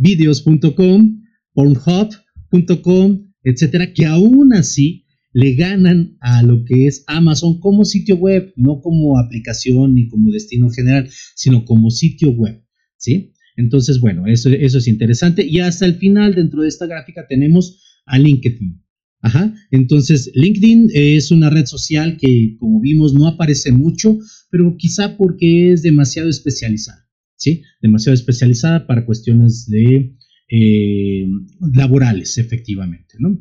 xvideos.com, 0.00 1.22
pornhub.com, 1.52 3.32
etcétera, 3.44 3.92
que 3.92 4.06
aún 4.06 4.52
así 4.52 5.04
le 5.38 5.54
ganan 5.54 6.16
a 6.20 6.42
lo 6.42 6.64
que 6.64 6.88
es 6.88 7.04
Amazon 7.06 7.60
como 7.60 7.84
sitio 7.84 8.16
web, 8.16 8.52
no 8.56 8.80
como 8.80 9.20
aplicación 9.20 9.94
ni 9.94 10.08
como 10.08 10.32
destino 10.32 10.68
general, 10.68 11.08
sino 11.36 11.64
como 11.64 11.90
sitio 11.90 12.32
web, 12.32 12.60
¿sí? 12.96 13.34
Entonces, 13.56 14.00
bueno, 14.00 14.26
eso, 14.26 14.48
eso 14.48 14.78
es 14.78 14.88
interesante. 14.88 15.46
Y 15.46 15.60
hasta 15.60 15.86
el 15.86 15.94
final, 15.94 16.34
dentro 16.34 16.62
de 16.62 16.68
esta 16.68 16.86
gráfica, 16.86 17.24
tenemos 17.28 17.80
a 18.04 18.18
LinkedIn. 18.18 18.82
Ajá. 19.20 19.54
Entonces, 19.70 20.28
LinkedIn 20.34 20.90
es 20.92 21.30
una 21.30 21.50
red 21.50 21.66
social 21.66 22.16
que, 22.16 22.56
como 22.58 22.80
vimos, 22.80 23.14
no 23.14 23.28
aparece 23.28 23.70
mucho, 23.70 24.18
pero 24.50 24.76
quizá 24.76 25.16
porque 25.16 25.70
es 25.70 25.82
demasiado 25.82 26.28
especializada, 26.28 27.08
¿sí? 27.36 27.62
Demasiado 27.80 28.14
especializada 28.14 28.88
para 28.88 29.06
cuestiones 29.06 29.66
de 29.66 30.16
eh, 30.50 31.28
laborales, 31.74 32.38
efectivamente, 32.38 33.14
¿no? 33.20 33.38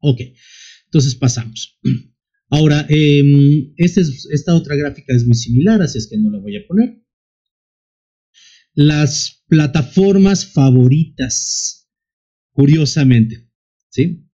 Ok, 0.00 0.20
entonces 0.94 1.16
pasamos. 1.16 1.76
Ahora, 2.50 2.86
em, 2.88 3.72
este 3.76 4.02
esta 4.30 4.54
otra 4.54 4.76
gráfica 4.76 5.12
es 5.12 5.26
muy 5.26 5.34
similar, 5.34 5.82
así 5.82 5.98
es 5.98 6.06
que 6.06 6.16
no 6.16 6.30
la 6.30 6.38
voy 6.38 6.56
a 6.56 6.66
poner 6.68 7.02
las 8.74 9.44
plataformas 9.48 10.46
favoritas, 10.46 11.88
curiosamente, 12.52 13.48
¿sí? 13.88 14.28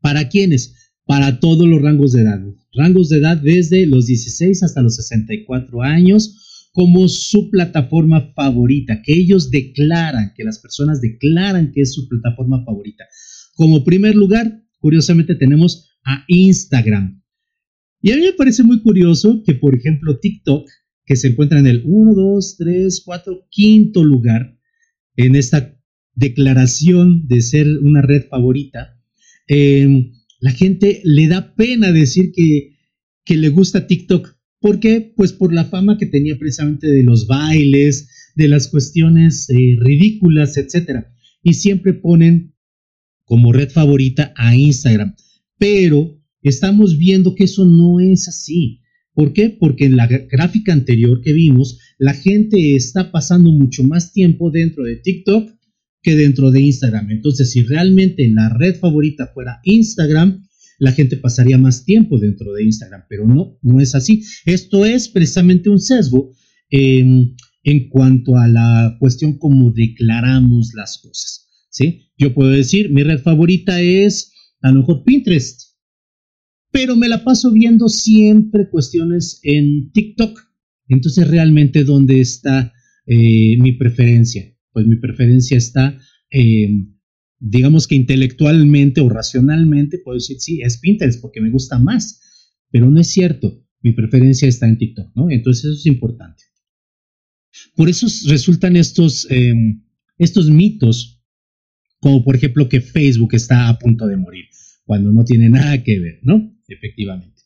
¿Para 0.00 0.28
quiénes? 0.28 0.92
Para 1.04 1.40
todos 1.40 1.68
los 1.68 1.82
rangos 1.82 2.12
de 2.12 2.22
edad. 2.22 2.40
Rangos 2.72 3.08
de 3.08 3.18
edad 3.18 3.36
desde 3.36 3.86
los 3.86 4.06
16 4.06 4.62
hasta 4.62 4.82
los 4.82 4.96
64 4.96 5.82
años 5.82 6.68
como 6.72 7.06
su 7.08 7.50
plataforma 7.50 8.32
favorita, 8.34 9.02
que 9.02 9.12
ellos 9.12 9.50
declaran, 9.50 10.32
que 10.34 10.44
las 10.44 10.58
personas 10.58 11.00
declaran 11.00 11.70
que 11.72 11.82
es 11.82 11.94
su 11.94 12.08
plataforma 12.08 12.64
favorita. 12.64 13.04
Como 13.54 13.84
primer 13.84 14.14
lugar, 14.14 14.61
curiosamente 14.82 15.36
tenemos 15.36 15.96
a 16.04 16.24
Instagram. 16.26 17.22
Y 18.02 18.10
a 18.10 18.16
mí 18.16 18.22
me 18.22 18.32
parece 18.32 18.64
muy 18.64 18.82
curioso 18.82 19.42
que, 19.46 19.54
por 19.54 19.76
ejemplo, 19.76 20.18
TikTok 20.18 20.68
que 21.06 21.16
se 21.16 21.28
encuentra 21.28 21.60
en 21.60 21.68
el 21.68 21.82
1, 21.84 22.14
2, 22.14 22.56
3, 22.58 23.02
4, 23.04 23.46
quinto 23.48 24.04
lugar 24.04 24.58
en 25.16 25.36
esta 25.36 25.78
declaración 26.14 27.28
de 27.28 27.40
ser 27.40 27.68
una 27.78 28.02
red 28.02 28.24
favorita, 28.28 29.00
em, 29.46 30.12
la 30.40 30.50
gente 30.50 31.00
le 31.04 31.28
da 31.28 31.54
pena 31.54 31.92
decir 31.92 32.32
que, 32.34 32.76
que 33.24 33.36
le 33.36 33.50
gusta 33.50 33.86
TikTok. 33.86 34.36
¿Por 34.60 34.80
qué? 34.80 35.12
Pues 35.16 35.32
por 35.32 35.52
la 35.52 35.64
fama 35.66 35.96
que 35.96 36.06
tenía 36.06 36.36
precisamente 36.38 36.88
de 36.88 37.04
los 37.04 37.28
bailes, 37.28 38.08
de 38.34 38.48
las 38.48 38.68
cuestiones 38.68 39.48
eh, 39.50 39.76
ridículas, 39.78 40.56
etc. 40.56 41.06
y 41.42 41.54
siempre 41.54 41.92
ponen 41.92 42.51
como 43.24 43.52
red 43.52 43.70
favorita 43.70 44.32
a 44.36 44.56
Instagram. 44.56 45.14
Pero 45.58 46.20
estamos 46.42 46.98
viendo 46.98 47.34
que 47.34 47.44
eso 47.44 47.66
no 47.66 48.00
es 48.00 48.28
así. 48.28 48.80
¿Por 49.14 49.32
qué? 49.32 49.50
Porque 49.50 49.84
en 49.84 49.96
la 49.96 50.06
gráfica 50.06 50.72
anterior 50.72 51.20
que 51.22 51.32
vimos, 51.32 51.78
la 51.98 52.14
gente 52.14 52.74
está 52.74 53.12
pasando 53.12 53.52
mucho 53.52 53.84
más 53.84 54.12
tiempo 54.12 54.50
dentro 54.50 54.84
de 54.84 54.96
TikTok 54.96 55.50
que 56.02 56.16
dentro 56.16 56.50
de 56.50 56.62
Instagram. 56.62 57.10
Entonces, 57.10 57.50
si 57.50 57.62
realmente 57.62 58.28
la 58.28 58.48
red 58.48 58.76
favorita 58.76 59.28
fuera 59.32 59.60
Instagram, 59.64 60.42
la 60.78 60.92
gente 60.92 61.16
pasaría 61.16 61.58
más 61.58 61.84
tiempo 61.84 62.18
dentro 62.18 62.52
de 62.52 62.64
Instagram, 62.64 63.04
pero 63.08 63.26
no, 63.26 63.58
no 63.62 63.80
es 63.80 63.94
así. 63.94 64.24
Esto 64.44 64.84
es 64.84 65.08
precisamente 65.08 65.70
un 65.70 65.78
sesgo 65.78 66.32
em, 66.70 67.36
en 67.62 67.88
cuanto 67.88 68.36
a 68.36 68.48
la 68.48 68.96
cuestión 68.98 69.38
como 69.38 69.70
declaramos 69.70 70.72
las 70.74 70.98
cosas. 70.98 71.41
¿Sí? 71.72 72.12
Yo 72.16 72.34
puedo 72.34 72.50
decir, 72.50 72.90
mi 72.90 73.02
red 73.02 73.20
favorita 73.20 73.80
es 73.80 74.32
a 74.60 74.70
lo 74.70 74.80
mejor 74.80 75.02
Pinterest, 75.04 75.72
pero 76.70 76.94
me 76.94 77.08
la 77.08 77.24
paso 77.24 77.52
viendo 77.52 77.88
siempre 77.88 78.70
cuestiones 78.70 79.40
en 79.42 79.90
TikTok. 79.92 80.38
Entonces, 80.88 81.28
realmente, 81.28 81.84
¿dónde 81.84 82.20
está 82.20 82.72
eh, 83.06 83.56
mi 83.58 83.72
preferencia? 83.72 84.54
Pues 84.72 84.86
mi 84.86 84.96
preferencia 84.96 85.58
está, 85.58 85.98
eh, 86.30 86.70
digamos 87.38 87.86
que 87.86 87.94
intelectualmente 87.94 89.00
o 89.00 89.08
racionalmente, 89.08 89.98
puedo 89.98 90.16
decir, 90.16 90.38
sí, 90.40 90.60
es 90.62 90.78
Pinterest 90.78 91.20
porque 91.20 91.40
me 91.40 91.50
gusta 91.50 91.78
más, 91.78 92.20
pero 92.70 92.88
no 92.90 93.00
es 93.00 93.08
cierto. 93.08 93.58
Mi 93.80 93.92
preferencia 93.92 94.48
está 94.48 94.68
en 94.68 94.78
TikTok, 94.78 95.16
¿no? 95.16 95.30
Entonces, 95.30 95.64
eso 95.64 95.74
es 95.74 95.86
importante. 95.86 96.44
Por 97.74 97.88
eso 97.88 98.06
resultan 98.28 98.76
estos, 98.76 99.26
em, 99.30 99.82
estos 100.18 100.48
mitos, 100.48 101.21
como 102.02 102.24
por 102.24 102.34
ejemplo 102.34 102.68
que 102.68 102.80
Facebook 102.80 103.30
está 103.34 103.68
a 103.68 103.78
punto 103.78 104.08
de 104.08 104.16
morir, 104.16 104.46
cuando 104.84 105.12
no 105.12 105.24
tiene 105.24 105.48
nada 105.48 105.84
que 105.84 106.00
ver, 106.00 106.18
¿no? 106.22 106.52
efectivamente. 106.66 107.42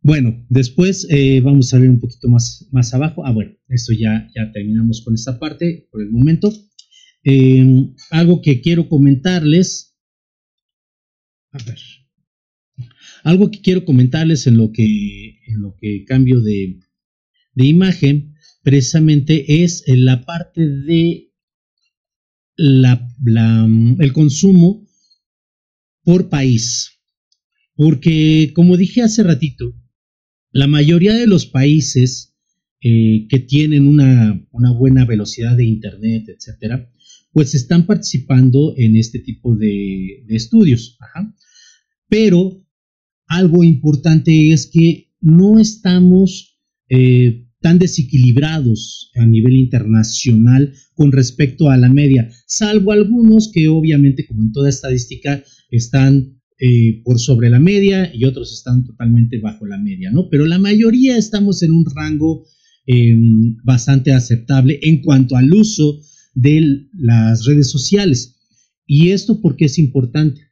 Bueno, 0.00 0.46
después 0.48 1.08
eh, 1.10 1.40
vamos 1.40 1.74
a 1.74 1.78
ver 1.78 1.90
un 1.90 1.98
poquito 1.98 2.28
más, 2.28 2.68
más 2.70 2.94
abajo. 2.94 3.26
Ah, 3.26 3.32
bueno, 3.32 3.52
esto 3.68 3.92
ya, 3.92 4.28
ya 4.36 4.52
terminamos 4.52 5.02
con 5.02 5.14
esta 5.14 5.40
parte 5.40 5.88
por 5.90 6.02
el 6.02 6.10
momento. 6.10 6.52
Em, 7.24 7.94
algo 8.10 8.42
que 8.42 8.60
quiero 8.60 8.88
comentarles. 8.88 9.96
A 11.50 11.58
ver. 11.64 11.78
Algo 13.24 13.50
que 13.50 13.60
quiero 13.60 13.84
comentarles 13.84 14.46
en 14.46 14.56
lo 14.56 14.70
que, 14.70 15.40
en 15.46 15.62
lo 15.62 15.74
que 15.80 16.04
cambio 16.04 16.40
de, 16.40 16.80
de 17.54 17.66
imagen, 17.66 18.34
precisamente 18.62 19.64
es 19.64 19.88
en 19.88 20.04
la 20.04 20.24
parte 20.24 20.68
de 20.68 21.23
la, 22.56 23.08
el 23.98 24.12
consumo 24.12 24.86
por 26.02 26.28
país. 26.28 26.90
Porque, 27.74 28.52
como 28.54 28.76
dije 28.76 29.02
hace 29.02 29.22
ratito, 29.22 29.74
la 30.52 30.68
mayoría 30.68 31.14
de 31.14 31.26
los 31.26 31.46
países 31.46 32.36
eh, 32.80 33.26
que 33.28 33.40
tienen 33.40 33.88
una, 33.88 34.46
buena 34.78 35.04
velocidad 35.04 35.56
de 35.56 35.64
Internet, 35.64 36.28
etcétera, 36.28 36.92
pues 37.32 37.54
están 37.54 37.86
participando 37.86 38.74
en 38.76 38.96
este 38.96 39.18
tipo 39.18 39.56
de, 39.56 40.24
estudios. 40.28 40.96
Pero 42.08 42.64
algo 43.26 43.64
importante 43.64 44.52
es 44.52 44.70
que 44.72 45.10
no 45.20 45.58
estamos 45.58 46.60
eh, 46.88 47.48
tan 47.64 47.78
desequilibrados 47.78 49.10
a 49.14 49.24
nivel 49.24 49.54
internacional 49.54 50.74
con 50.92 51.12
respecto 51.12 51.70
a 51.70 51.78
la 51.78 51.88
media, 51.88 52.28
salvo 52.46 52.92
algunos 52.92 53.50
que 53.50 53.68
obviamente, 53.68 54.26
como 54.26 54.42
en 54.42 54.52
toda 54.52 54.68
estadística, 54.68 55.42
están 55.70 56.42
eh, 56.60 57.00
por 57.04 57.18
sobre 57.18 57.48
la 57.48 57.60
media 57.60 58.14
y 58.14 58.26
otros 58.26 58.52
están 58.52 58.84
totalmente 58.84 59.38
bajo 59.38 59.64
la 59.64 59.78
media, 59.78 60.10
¿no? 60.10 60.28
Pero 60.28 60.44
la 60.44 60.58
mayoría 60.58 61.16
estamos 61.16 61.62
en 61.62 61.70
un 61.70 61.86
rango 61.86 62.44
em, 62.84 63.56
bastante 63.64 64.12
aceptable 64.12 64.78
en 64.82 65.00
cuanto 65.00 65.34
al 65.34 65.50
uso 65.54 66.02
de 66.34 66.86
las 66.92 67.46
redes 67.46 67.70
sociales. 67.70 68.36
¿Y 68.86 69.08
esto 69.08 69.40
por 69.40 69.56
qué 69.56 69.64
es 69.64 69.78
importante? 69.78 70.42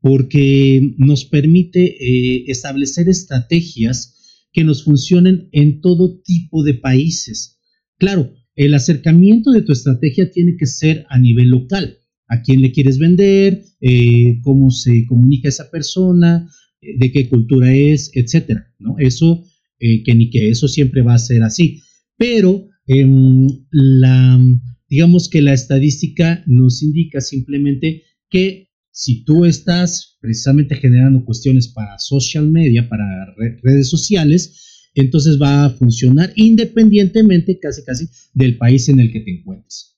Porque 0.00 0.94
nos 0.96 1.24
permite 1.24 1.82
eh, 1.86 2.44
establecer 2.46 3.08
estrategias 3.08 4.21
que 4.52 4.64
nos 4.64 4.84
funcionen 4.84 5.48
en 5.52 5.80
todo 5.80 6.20
tipo 6.20 6.62
de 6.62 6.74
países. 6.74 7.58
Claro, 7.98 8.34
el 8.54 8.74
acercamiento 8.74 9.50
de 9.50 9.62
tu 9.62 9.72
estrategia 9.72 10.30
tiene 10.30 10.56
que 10.56 10.66
ser 10.66 11.06
a 11.08 11.18
nivel 11.18 11.48
local 11.48 11.98
a 12.32 12.40
quién 12.40 12.62
le 12.62 12.72
quieres 12.72 12.98
vender, 12.98 13.62
eh, 13.82 14.40
cómo 14.40 14.70
se 14.70 15.04
comunica 15.06 15.50
esa 15.50 15.70
persona, 15.70 16.48
eh, 16.80 16.96
de 16.98 17.12
qué 17.12 17.28
cultura 17.28 17.74
es, 17.74 18.10
etcétera, 18.14 18.72
¿no? 18.78 18.96
Eso, 18.98 19.44
eh, 19.78 20.02
que 20.02 20.14
ni 20.14 20.30
que 20.30 20.48
eso 20.48 20.66
siempre 20.66 21.02
va 21.02 21.12
a 21.12 21.18
ser 21.18 21.42
así. 21.42 21.82
Pero 22.16 22.68
em, 22.86 23.48
la, 23.70 24.40
digamos 24.88 25.28
que 25.28 25.42
la 25.42 25.52
estadística 25.52 26.42
nos 26.46 26.82
indica 26.82 27.20
simplemente 27.20 28.04
que 28.30 28.70
si 28.92 29.24
tú 29.24 29.44
estás 29.44 30.18
precisamente 30.20 30.76
generando 30.76 31.24
cuestiones 31.24 31.68
para 31.68 31.98
social 31.98 32.48
media, 32.48 32.88
para 32.88 33.34
redes 33.62 33.88
sociales, 33.88 34.90
entonces 34.94 35.40
va 35.40 35.64
a 35.64 35.70
funcionar 35.70 36.32
independientemente 36.36 37.58
casi 37.58 37.82
casi 37.84 38.06
del 38.34 38.58
país 38.58 38.88
en 38.88 39.00
el 39.00 39.10
que 39.10 39.20
te 39.20 39.30
encuentres. 39.32 39.96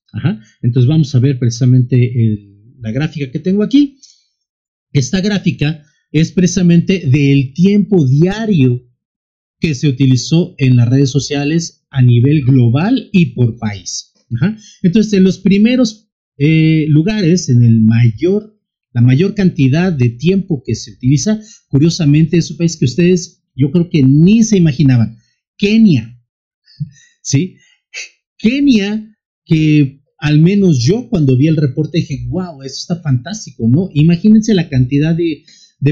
Entonces 0.62 0.88
vamos 0.88 1.12
a 1.14 1.18
ver 1.18 1.40
precisamente 1.40 1.98
la 2.78 2.92
gráfica 2.92 3.30
que 3.32 3.40
tengo 3.40 3.64
aquí. 3.64 3.98
Esta 4.92 5.20
gráfica 5.20 5.84
es 6.12 6.30
precisamente 6.30 7.00
del 7.00 7.52
tiempo 7.52 8.06
diario 8.06 8.88
que 9.58 9.74
se 9.74 9.88
utilizó 9.88 10.54
en 10.58 10.76
las 10.76 10.88
redes 10.88 11.10
sociales 11.10 11.84
a 11.90 12.00
nivel 12.00 12.42
global 12.42 13.08
y 13.12 13.34
por 13.34 13.56
país. 13.58 14.12
Entonces, 14.82 15.12
en 15.14 15.24
los 15.24 15.38
primeros 15.38 16.10
eh, 16.38 16.86
lugares, 16.88 17.48
en 17.48 17.64
el 17.64 17.80
mayor, 17.80 18.53
la 18.94 19.00
mayor 19.00 19.34
cantidad 19.34 19.92
de 19.92 20.08
tiempo 20.08 20.62
que 20.64 20.74
se 20.76 20.92
utiliza, 20.92 21.40
curiosamente 21.68 22.38
es 22.38 22.50
un 22.50 22.56
país 22.56 22.76
que 22.76 22.84
ustedes, 22.84 23.42
yo 23.54 23.70
creo 23.72 23.90
que 23.90 24.02
ni 24.02 24.44
se 24.44 24.56
imaginaban, 24.56 25.18
Kenia. 25.58 26.16
¿Sí? 27.22 27.56
Kenia, 28.38 29.16
que 29.44 30.00
al 30.18 30.38
menos 30.38 30.78
yo 30.78 31.08
cuando 31.08 31.36
vi 31.36 31.48
el 31.48 31.56
reporte 31.56 31.98
dije, 31.98 32.26
wow, 32.28 32.62
eso 32.62 32.76
está 32.76 33.02
fantástico, 33.02 33.68
¿no? 33.68 33.90
Imagínense 33.94 34.54
la 34.54 34.68
cantidad 34.68 35.14
de, 35.14 35.44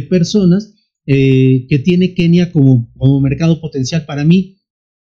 personas 0.08 0.74
eh, 1.06 1.66
que 1.68 1.78
tiene 1.80 2.14
Kenia 2.14 2.50
como, 2.52 2.90
como 2.94 3.20
mercado 3.20 3.60
potencial 3.60 4.06
para 4.06 4.24
mí. 4.24 4.58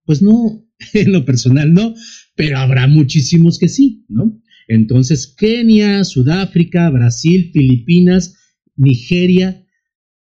Pues 0.06 0.22
no, 0.22 0.66
en 0.94 1.12
lo 1.12 1.26
personal 1.26 1.74
no, 1.74 1.94
pero 2.36 2.60
habrá 2.60 2.88
muchísimos 2.88 3.60
que 3.60 3.68
sí, 3.68 4.06
¿no? 4.08 4.42
Entonces, 4.70 5.26
Kenia, 5.36 6.04
Sudáfrica, 6.04 6.90
Brasil, 6.92 7.50
Filipinas, 7.52 8.36
Nigeria 8.76 9.66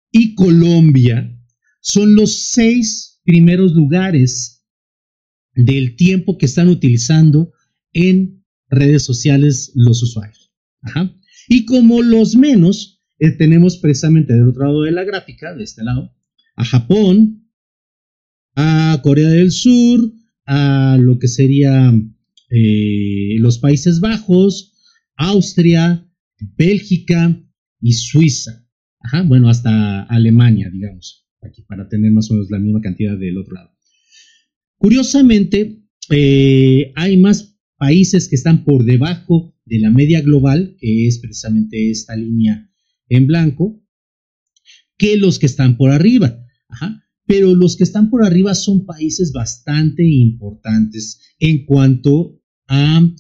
y 0.10 0.36
Colombia 0.36 1.38
son 1.82 2.16
los 2.16 2.50
seis 2.52 3.20
primeros 3.26 3.74
lugares 3.74 4.66
del 5.54 5.98
tiempo 5.98 6.38
que 6.38 6.46
están 6.46 6.70
utilizando 6.70 7.52
en 7.92 8.46
redes 8.70 9.04
sociales 9.04 9.74
los 9.76 10.02
usuarios. 10.02 10.54
Y 11.50 11.66
como 11.66 12.02
los 12.02 12.36
menos, 12.38 13.04
eh, 13.20 13.32
tenemos 13.32 13.78
precisamente 13.78 14.34
del 14.34 14.48
otro 14.48 14.64
lado 14.64 14.84
de 14.84 14.92
la 14.92 15.04
gráfica, 15.04 15.54
de 15.56 15.66
este 15.66 15.84
lado, 15.84 16.16
a 16.56 16.64
Japón, 16.64 17.52
a 18.56 18.98
Corea 19.04 19.28
del 19.28 19.52
Sur, 19.52 20.14
a 20.46 20.98
lo 20.98 21.20
que 21.20 21.28
sería 21.28 21.92
eh, 22.50 23.36
los 23.40 23.60
Países 23.60 24.00
Bajos, 24.00 24.74
Austria, 25.16 26.08
Bélgica 26.58 27.44
y 27.82 27.94
Suiza. 27.94 28.66
bueno, 29.26 29.50
hasta 29.50 30.04
Alemania, 30.04 30.70
digamos, 30.72 31.28
aquí 31.42 31.64
para 31.64 31.88
tener 31.88 32.12
más 32.12 32.30
o 32.30 32.34
menos 32.34 32.50
la 32.50 32.60
misma 32.60 32.82
cantidad 32.82 33.18
del 33.18 33.38
otro 33.38 33.56
lado. 33.56 33.72
Curiosamente, 34.78 35.84
eh, 36.10 36.92
hay 36.96 37.18
más 37.18 37.58
países 37.78 38.28
que 38.28 38.36
están 38.36 38.64
por 38.64 38.86
debajo 38.86 39.56
de 39.66 39.80
la 39.80 39.90
media 39.90 40.22
global, 40.22 40.76
que 40.80 41.08
es 41.08 41.20
precisamente 41.20 41.90
esta 41.90 42.16
línea 42.16 42.70
en 43.10 43.28
blanco, 43.28 43.84
que 44.98 45.18
los 45.18 45.40
que 45.40 45.46
están 45.46 45.78
por 45.78 45.92
arriba. 45.92 46.44
Pero 47.28 47.54
los 47.54 47.76
que 47.76 47.84
están 47.84 48.10
por 48.10 48.26
arriba 48.26 48.56
son 48.56 48.86
países 48.86 49.32
bastante 49.34 50.04
importantes 50.04 51.20
en 51.40 51.66
cuanto 51.66 52.42
a, 52.68 53.13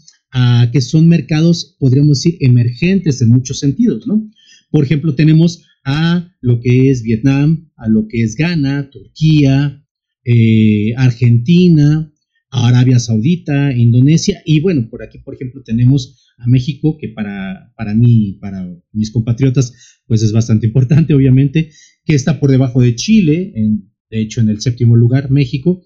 que 0.71 0.81
son 0.81 1.09
mercados, 1.09 1.75
podríamos 1.79 2.21
decir, 2.21 2.37
emergentes 2.41 3.21
en 3.21 3.29
muchos 3.29 3.59
sentidos, 3.59 4.07
¿no? 4.07 4.29
Por 4.71 4.83
ejemplo, 4.83 5.15
tenemos 5.15 5.63
a 5.83 6.31
lo 6.41 6.59
que 6.59 6.89
es 6.89 7.01
Vietnam, 7.01 7.71
a 7.75 7.87
lo 7.87 8.07
que 8.07 8.21
es 8.21 8.35
Ghana, 8.35 8.89
Turquía, 8.89 9.83
eh, 10.25 10.93
Argentina, 10.97 12.11
Arabia 12.49 12.99
Saudita, 12.99 13.73
Indonesia 13.73 14.41
y 14.45 14.61
bueno, 14.61 14.89
por 14.89 15.03
aquí 15.03 15.19
por 15.19 15.35
ejemplo 15.35 15.61
tenemos 15.63 16.33
a 16.37 16.47
México 16.47 16.97
que 16.99 17.09
para, 17.09 17.73
para 17.75 17.93
mí, 17.93 18.37
para 18.39 18.67
mis 18.91 19.11
compatriotas, 19.11 19.73
pues 20.05 20.23
es 20.23 20.31
bastante 20.31 20.67
importante 20.67 21.13
obviamente, 21.13 21.71
que 22.05 22.15
está 22.15 22.39
por 22.39 22.51
debajo 22.51 22.81
de 22.81 22.95
Chile, 22.95 23.51
en, 23.55 23.91
de 24.09 24.21
hecho 24.21 24.41
en 24.41 24.49
el 24.49 24.61
séptimo 24.61 24.95
lugar 24.95 25.31
México. 25.31 25.83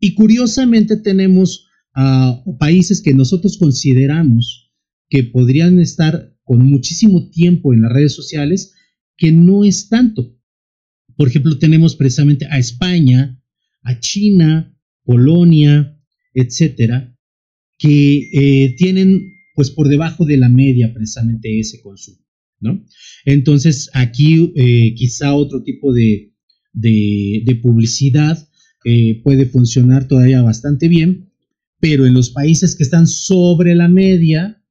Y 0.00 0.14
curiosamente 0.14 0.96
tenemos 0.96 1.68
a 1.94 2.42
países 2.58 3.02
que 3.02 3.14
nosotros 3.14 3.58
consideramos 3.58 4.72
que 5.08 5.24
podrían 5.24 5.80
estar 5.80 6.34
con 6.44 6.64
muchísimo 6.64 7.30
tiempo 7.30 7.74
en 7.74 7.82
las 7.82 7.92
redes 7.92 8.14
sociales, 8.14 8.74
que 9.16 9.32
no 9.32 9.64
es 9.64 9.88
tanto. 9.88 10.36
Por 11.16 11.28
ejemplo, 11.28 11.58
tenemos 11.58 11.96
precisamente 11.96 12.46
a 12.46 12.58
España, 12.58 13.42
a 13.82 13.98
China, 14.00 14.74
Polonia, 15.04 15.98
etcétera, 16.34 17.16
que 17.78 18.28
eh, 18.32 18.74
tienen 18.76 19.32
pues 19.54 19.70
por 19.70 19.88
debajo 19.88 20.24
de 20.24 20.36
la 20.36 20.48
media 20.48 20.92
precisamente 20.94 21.58
ese 21.58 21.80
consumo, 21.80 22.24
¿no? 22.60 22.84
Entonces 23.24 23.90
aquí 23.92 24.52
eh, 24.54 24.94
quizá 24.94 25.34
otro 25.34 25.64
tipo 25.64 25.92
de, 25.92 26.27
de, 26.72 27.60
publicidad 27.62 28.48
eh, 28.84 29.20
puede 29.22 29.46
funcionar 29.46 30.06
todavía 30.06 30.42
bastante 30.42 30.88
bien, 30.88 31.30
pero 31.80 32.06
en 32.06 32.14
los 32.14 32.30
países 32.30 32.76
que 32.76 32.82
están 32.82 33.06
sobre 33.06 33.74
la 33.74 33.88
media, 33.88 34.62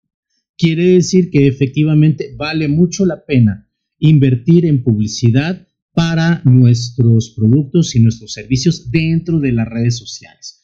quiere 0.58 0.88
decir 0.96 1.30
que 1.30 1.48
efectivamente 1.48 2.34
vale 2.38 2.68
mucho 2.68 3.06
la 3.06 3.26
pena 3.26 3.70
invertir 4.00 4.66
en 4.66 4.84
publicidad 4.84 5.68
para 5.94 6.42
nuestros 6.46 7.34
productos 7.36 7.96
y 7.96 8.00
nuestros 8.00 8.34
servicios 8.34 8.92
dentro 8.92 9.40
de 9.40 9.52
las 9.52 9.68
redes 9.68 9.98
sociales. 9.98 10.62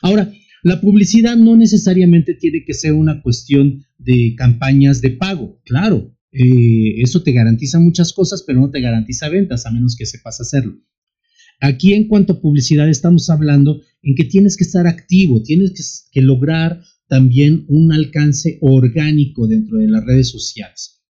Ahora, 0.00 0.32
la 0.62 0.80
publicidad 0.80 1.36
no 1.36 1.56
necesariamente 1.56 2.34
tiene 2.34 2.64
que 2.64 2.74
ser 2.74 2.92
una 2.92 3.22
cuestión 3.22 3.84
de 3.98 4.34
campañas 4.36 5.00
de 5.00 5.10
pago, 5.10 5.60
claro, 5.64 6.16
eh, 6.32 7.02
eso 7.02 7.22
te 7.22 7.32
garantiza 7.32 7.80
muchas 7.80 8.12
cosas, 8.12 8.42
pero 8.46 8.60
no 8.60 8.70
te 8.70 8.80
garantiza 8.80 9.28
ventas 9.28 9.66
a 9.66 9.70
menos 9.70 9.96
que 9.96 10.06
sepas 10.06 10.40
hacerlo. 10.40 10.78
Aquí 11.60 11.92
en 11.92 12.08
cuanto 12.08 12.34
a 12.34 12.40
publicidad 12.40 12.88
estamos 12.88 13.28
hablando 13.28 13.82
en 14.02 14.14
que 14.14 14.24
tienes 14.24 14.56
que 14.56 14.64
estar 14.64 14.86
activo, 14.86 15.42
tienes 15.42 16.08
que 16.10 16.22
lograr 16.22 16.82
también 17.06 17.64
un 17.68 17.92
alcance 17.92 18.58
orgánico 18.62 19.46
dentro 19.46 19.78
de 19.78 19.88
las 19.88 20.04
redes 20.04 20.30
sociales. 20.30 21.02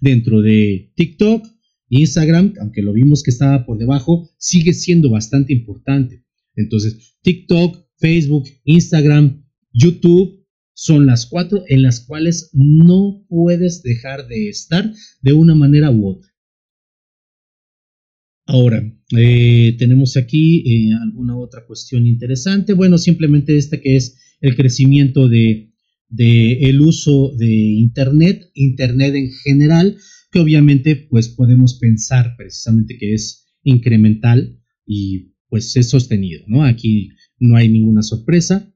Dentro 0.00 0.42
de 0.42 0.92
TikTok, 0.94 1.46
Instagram, 1.90 2.54
aunque 2.60 2.82
lo 2.82 2.92
vimos 2.92 3.22
que 3.22 3.30
estaba 3.30 3.64
por 3.64 3.78
debajo, 3.78 4.28
sigue 4.36 4.72
siendo 4.72 5.10
bastante 5.10 5.52
importante. 5.52 6.24
Entonces, 6.54 7.16
TikTok, 7.22 7.86
Facebook, 7.98 8.44
Instagram, 8.64 9.44
YouTube 9.72 10.37
son 10.80 11.06
las 11.06 11.26
cuatro 11.26 11.64
en 11.66 11.82
las 11.82 11.98
cuales 11.98 12.50
no 12.52 13.26
puedes 13.28 13.82
dejar 13.82 14.28
de 14.28 14.48
estar 14.48 14.92
de 15.20 15.32
una 15.32 15.56
manera 15.56 15.90
u 15.90 16.06
otra. 16.06 16.30
Ahora, 18.46 18.96
eh, 19.16 19.74
tenemos 19.76 20.16
aquí 20.16 20.60
eh, 20.60 20.94
alguna 21.02 21.36
otra 21.36 21.66
cuestión 21.66 22.06
interesante. 22.06 22.74
Bueno, 22.74 22.96
simplemente 22.96 23.56
esta 23.56 23.80
que 23.80 23.96
es 23.96 24.20
el 24.40 24.54
crecimiento 24.54 25.28
de, 25.28 25.72
el 26.16 26.80
uso 26.80 27.34
de 27.36 27.52
Internet, 27.52 28.48
Internet 28.54 29.16
en 29.16 29.32
general, 29.32 29.96
que 30.30 30.38
obviamente 30.38 30.94
pues 30.94 31.28
podemos 31.28 31.74
pensar 31.80 32.36
precisamente 32.36 32.98
que 32.98 33.14
es 33.14 33.48
incremental 33.64 34.60
y 34.86 35.32
pues 35.48 35.74
es 35.76 35.88
sostenido, 35.88 36.44
¿no? 36.46 36.62
Aquí 36.62 37.08
no 37.40 37.56
hay 37.56 37.68
ninguna 37.68 38.02
sorpresa. 38.02 38.67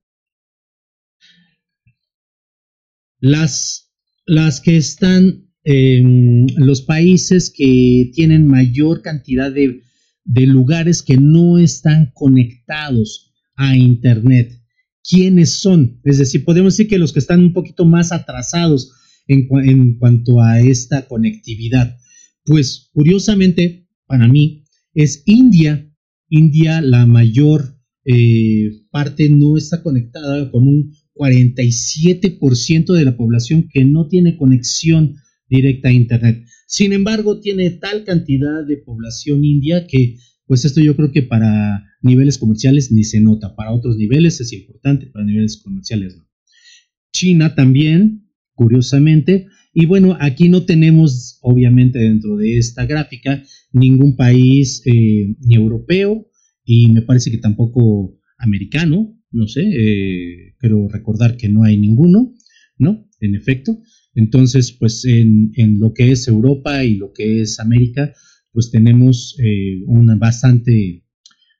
Las, 3.23 3.91
las 4.27 4.61
que 4.61 4.77
están 4.77 5.49
en 5.65 6.47
los 6.57 6.83
países 6.83 7.51
que 7.57 8.11
tienen 8.15 8.47
mayor 8.47 9.01
cantidad 9.01 9.51
de, 9.51 9.81
de 10.25 10.47
lugares 10.47 11.03
que 11.03 11.17
no 11.17 11.57
están 11.57 12.11
conectados 12.13 13.33
a 13.57 13.75
Internet 13.77 14.63
quiénes 15.09 15.61
son. 15.61 16.01
Es 16.05 16.19
decir, 16.19 16.45
podemos 16.45 16.75
decir 16.75 16.89
que 16.89 16.99
los 16.99 17.13
que 17.13 17.19
están 17.19 17.41
un 17.41 17.53
poquito 17.53 17.85
más 17.85 18.13
atrasados 18.13 18.93
en, 19.27 19.99
cuanto 19.99 20.41
a 20.41 20.61
esta 20.61 21.07
conectividad. 21.07 21.97
Pues 22.45 22.91
curiosamente, 22.93 23.89
para 24.07 24.29
mí, 24.29 24.65
es 24.95 25.23
India. 25.27 25.89
India, 26.29 26.81
la 26.81 27.07
mayor 27.07 27.79
eh, 28.05 28.71
parte 28.91 29.29
no 29.29 29.57
está 29.57 29.83
conectada 29.83 30.51
con 30.51 30.67
un 30.67 30.93
47% 31.15 32.93
de 32.95 33.05
la 33.05 33.17
población 33.17 33.69
que 33.73 33.85
no 33.85 34.09
tiene 34.09 34.37
conexión 34.37 35.17
directa 35.49 35.89
a 35.89 35.93
Internet. 35.93 36.45
Sin 36.67 36.93
embargo, 36.93 37.41
tiene 37.41 37.71
tal 37.71 38.05
cantidad 38.05 38.65
de 38.67 38.79
población 38.79 39.45
india 39.45 39.87
que 39.87 40.17
pues 40.47 40.65
esto 40.65 40.81
yo 40.81 40.97
creo 40.97 41.13
que 41.13 41.23
para 41.23 41.85
niveles 42.03 42.39
comerciales 42.39 42.93
ni 42.93 43.05
se 43.05 43.21
nota, 43.21 43.55
para 43.55 43.73
otros 43.73 43.97
niveles 43.97 44.41
es 44.41 44.53
importante, 44.53 45.07
para 45.07 45.25
niveles 45.25 45.63
comerciales 45.63 46.17
no. 46.17 46.29
China 47.13 47.55
también, 47.55 48.29
curiosamente, 48.55 49.47
y 49.75 49.87
bueno, 49.87 50.17
aquí 50.21 50.49
no 50.49 50.65
tenemos, 50.65 51.39
obviamente, 51.41 51.99
dentro 51.99 52.37
de 52.37 52.59
esta 52.59 52.85
gráfica, 52.85 53.43
ningún 53.73 54.17
país 54.17 54.83
eh, 54.85 55.35
ni 55.41 55.55
europeo 55.55 56.29
y 56.65 56.89
me 56.89 57.03
parece 57.03 57.31
que 57.31 57.39
tampoco 57.39 58.19
americano, 58.39 59.19
no 59.31 59.49
sé, 59.49 59.63
eh, 59.63 60.52
pero 60.63 60.89
recordar 60.89 61.37
que 61.37 61.51
no 61.51 61.65
hay 61.65 61.77
ninguno, 61.77 62.35
¿no? 62.79 63.11
En 63.21 63.35
efecto. 63.35 63.83
Entonces, 64.15 64.73
pues 64.73 65.05
en, 65.05 65.51
en 65.57 65.81
lo 65.81 65.93
que 65.93 66.13
es 66.13 66.29
Europa 66.29 66.85
y 66.85 66.95
lo 66.95 67.13
que 67.13 67.43
es 67.43 67.59
América, 67.59 68.15
pues 68.53 68.71
tenemos 68.71 69.37
eh, 69.43 69.83
una 69.87 70.15
bastante, 70.15 71.05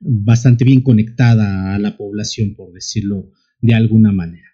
bastante 0.01 0.65
bien 0.65 0.83
conectada 0.83 1.75
a 1.75 1.79
la 1.79 1.97
población, 1.97 2.55
por 2.55 2.73
decirlo 2.73 3.33
de 3.61 3.75
alguna 3.75 4.13
manera. 4.13 4.49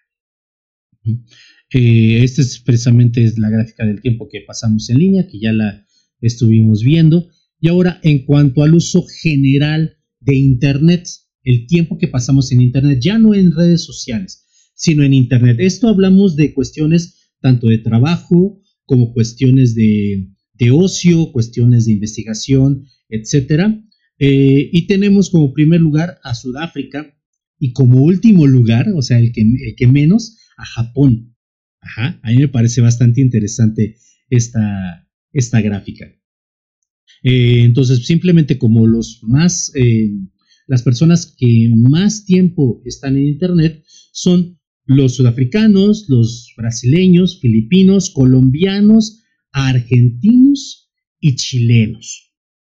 Eh, 1.71 2.23
esta 2.23 2.41
es 2.41 2.59
precisamente 2.59 3.31
la 3.37 3.49
gráfica 3.49 3.85
del 3.85 4.01
tiempo 4.01 4.27
que 4.27 4.41
pasamos 4.41 4.89
en 4.89 4.97
línea, 4.97 5.27
que 5.27 5.39
ya 5.39 5.53
la 5.53 5.85
estuvimos 6.21 6.83
viendo. 6.83 7.29
Y 7.59 7.67
ahora, 7.67 7.99
en 8.03 8.25
cuanto 8.25 8.63
al 8.63 8.73
uso 8.73 9.05
general 9.21 9.97
de 10.19 10.35
Internet, 10.35 11.07
el 11.49 11.65
tiempo 11.65 11.97
que 11.97 12.07
pasamos 12.07 12.51
en 12.51 12.61
Internet, 12.61 12.99
ya 13.01 13.17
no 13.17 13.33
en 13.33 13.51
redes 13.51 13.83
sociales, 13.83 14.45
sino 14.75 15.03
en 15.03 15.13
Internet. 15.13 15.57
Esto 15.59 15.87
hablamos 15.87 16.35
de 16.35 16.53
cuestiones 16.53 17.31
tanto 17.41 17.67
de 17.67 17.79
trabajo 17.79 18.61
como 18.85 19.13
cuestiones 19.13 19.73
de, 19.73 20.29
de 20.53 20.71
ocio, 20.71 21.31
cuestiones 21.31 21.85
de 21.85 21.93
investigación, 21.93 22.85
etcétera. 23.09 23.83
Eh, 24.19 24.69
y 24.71 24.85
tenemos 24.87 25.29
como 25.29 25.53
primer 25.53 25.81
lugar 25.81 26.19
a 26.23 26.35
Sudáfrica 26.35 27.15
y 27.57 27.73
como 27.73 28.03
último 28.03 28.45
lugar, 28.45 28.89
o 28.95 29.01
sea, 29.01 29.17
el 29.17 29.31
que, 29.31 29.43
que 29.75 29.87
menos, 29.87 30.37
a 30.57 30.65
Japón. 30.65 31.35
Ajá, 31.81 32.19
a 32.21 32.31
mí 32.31 32.37
me 32.37 32.47
parece 32.49 32.81
bastante 32.81 33.21
interesante 33.21 33.95
esta, 34.29 35.07
esta 35.31 35.61
gráfica. 35.61 36.05
Eh, 37.23 37.61
entonces, 37.63 38.05
simplemente 38.05 38.57
como 38.59 38.85
los 38.85 39.21
más, 39.23 39.71
eh, 39.75 40.11
las 40.69 40.83
personas 40.83 41.35
que 41.35 41.73
más 41.75 42.25
tiempo 42.25 42.79
están 42.85 43.17
en 43.17 43.25
Internet 43.25 43.83
son 44.11 44.59
los 44.85 45.15
sudafricanos, 45.15 46.05
los 46.09 46.53
brasileños, 46.55 47.39
filipinos, 47.41 48.11
colombianos, 48.11 49.23
argentinos 49.51 50.91
y 51.19 51.35
chilenos. 51.37 52.35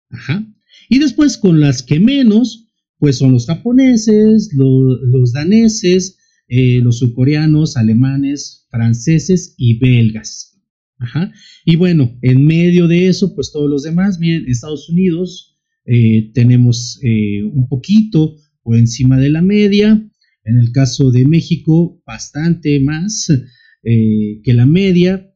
Ajá. 0.09 0.47
Y 0.89 1.01
después 1.01 1.37
con 1.37 1.59
las 1.61 1.83
que 1.83 1.99
menos, 1.99 2.69
pues 2.99 3.19
son 3.19 3.33
los 3.33 3.47
japoneses, 3.47 4.53
los 4.55 5.33
daneses, 5.33 6.17
eh, 6.47 6.79
los 6.81 6.99
surcoreanos, 6.99 7.77
alemanes, 7.77 8.69
franceses 8.71 9.57
y 9.59 9.81
belgas. 9.81 10.63
Ajá. 10.99 11.33
Y 11.65 11.75
bueno, 11.75 12.17
en 12.23 12.45
medio 12.45 12.87
de 12.87 13.09
eso, 13.09 13.35
pues 13.35 13.51
todos 13.51 13.69
los 13.69 13.83
demás, 13.83 14.21
miren, 14.21 14.47
Estados 14.47 14.89
Unidos 14.89 15.51
eh, 15.85 16.31
tenemos 16.35 16.99
eh, 17.03 17.43
un 17.43 17.69
poquito 17.69 18.37
por 18.63 18.77
encima 18.77 19.19
de 19.19 19.31
la 19.31 19.43
media. 19.43 20.07
En 20.45 20.59
el 20.59 20.73
caso 20.73 21.11
de 21.11 21.27
México, 21.27 22.03
bastante 22.07 22.81
más 22.81 23.29
que 23.83 24.53
la 24.53 24.67
media. 24.67 25.31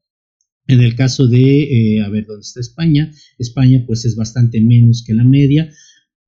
En 0.66 0.80
el 0.80 0.94
caso 0.96 1.26
de, 1.26 1.96
eh, 1.96 2.02
a 2.02 2.08
ver, 2.08 2.26
¿dónde 2.26 2.42
está 2.42 2.60
España? 2.60 3.10
España 3.38 3.84
pues 3.86 4.04
es 4.04 4.16
bastante 4.16 4.60
menos 4.62 5.04
que 5.06 5.12
la 5.12 5.24
media, 5.24 5.70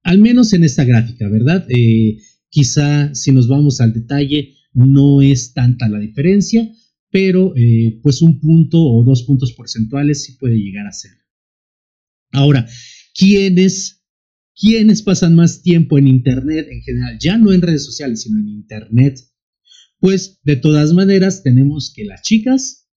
al 0.02 0.18
menos 0.18 0.52
en 0.52 0.62
esta 0.62 0.84
gráfica, 0.84 1.28
¿verdad? 1.28 1.66
Eh, 1.70 2.18
quizá 2.50 3.14
si 3.14 3.32
nos 3.32 3.48
vamos 3.48 3.80
al 3.80 3.94
detalle 3.94 4.54
no 4.74 5.22
es 5.22 5.54
tanta 5.54 5.88
la 5.88 5.98
diferencia, 5.98 6.70
pero 7.10 7.54
eh, 7.56 7.98
pues 8.02 8.20
un 8.20 8.38
punto 8.38 8.78
o 8.78 9.02
dos 9.04 9.22
puntos 9.22 9.52
porcentuales 9.52 10.24
sí 10.24 10.32
puede 10.34 10.56
llegar 10.56 10.86
a 10.86 10.92
ser. 10.92 11.12
Ahora, 12.32 12.66
¿quiénes 13.14 13.95
¿quiénes 14.58 15.02
pasan 15.02 15.34
más 15.34 15.62
tiempo 15.62 15.98
en 15.98 16.08
Internet 16.08 16.66
en 16.70 16.82
general? 16.82 17.18
Ya 17.20 17.38
no 17.38 17.52
en 17.52 17.62
redes 17.62 17.84
sociales, 17.84 18.22
sino 18.22 18.38
en 18.40 18.48
Internet. 18.48 19.20
Pues 20.00 20.40
de 20.44 20.56
todas 20.56 20.92
maneras 20.92 21.42
tenemos 21.42 21.92
que 21.94 22.04
las 22.04 22.22
chicas 22.22 22.88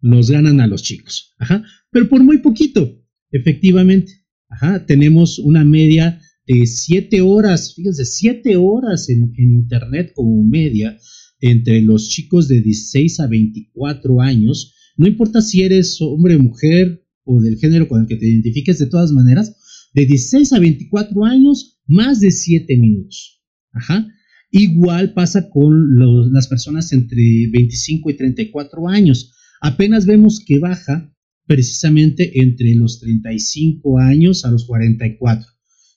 nos 0.00 0.30
ganan 0.30 0.60
a 0.60 0.66
los 0.66 0.82
chicos. 0.82 1.34
Ajá. 1.38 1.64
Pero 1.90 2.08
por 2.08 2.22
muy 2.22 2.38
poquito, 2.38 3.02
efectivamente. 3.30 4.12
Ajá. 4.48 4.84
Tenemos 4.86 5.38
una 5.38 5.64
media 5.64 6.20
de 6.46 6.66
7 6.66 7.20
horas, 7.22 7.74
fíjense, 7.74 8.04
7 8.04 8.56
horas 8.56 9.08
en, 9.08 9.32
Internet 9.36 10.12
como 10.14 10.44
media 10.44 10.98
entre 11.40 11.82
los 11.82 12.08
chicos 12.08 12.48
de 12.48 12.60
16 12.60 13.20
a 13.20 13.26
24 13.26 14.20
años. 14.20 14.74
No 14.96 15.06
importa 15.06 15.40
si 15.40 15.62
eres 15.62 16.00
hombre 16.00 16.38
mujer 16.38 17.04
o 17.24 17.40
del 17.40 17.56
género 17.56 17.88
con 17.88 18.02
el 18.02 18.06
que 18.06 18.16
te 18.16 18.28
identifiques, 18.28 18.78
de 18.78 18.86
todas 18.86 19.12
maneras, 19.12 19.56
de 19.94 20.06
16 20.06 20.52
a 20.52 20.58
24 20.58 21.24
años, 21.24 21.80
más 21.86 22.20
de 22.20 22.30
7 22.30 22.76
minutos. 22.76 23.42
Ajá. 23.72 24.06
Igual 24.50 25.14
pasa 25.14 25.48
con 25.50 25.96
las 26.32 26.46
personas 26.46 26.92
entre 26.92 27.48
25 27.50 28.10
y 28.10 28.16
34 28.16 28.88
años. 28.88 29.32
Apenas 29.60 30.06
vemos 30.06 30.40
que 30.44 30.58
baja 30.58 31.12
precisamente 31.46 32.40
entre 32.40 32.74
los 32.74 33.00
35 33.00 33.98
años 33.98 34.44
a 34.44 34.50
los 34.50 34.66
44, 34.66 35.46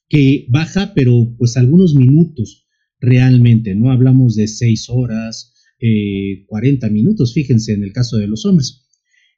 que 0.10 0.48
baja 0.50 0.94
pero 0.94 1.36
pues 1.38 1.58
algunos 1.58 1.96
minutos 1.96 2.68
realmente, 3.00 3.76
no 3.76 3.92
hablamos 3.92 4.36
de 4.36 4.48
6 4.48 4.90
horas, 4.90 5.54
40 6.48 6.88
eh, 6.88 6.90
minutos, 6.90 7.34
fíjense 7.34 7.74
en 7.74 7.84
el 7.84 7.94
caso 7.94 8.18
de 8.18 8.28
los 8.28 8.46
hombres. 8.46 8.88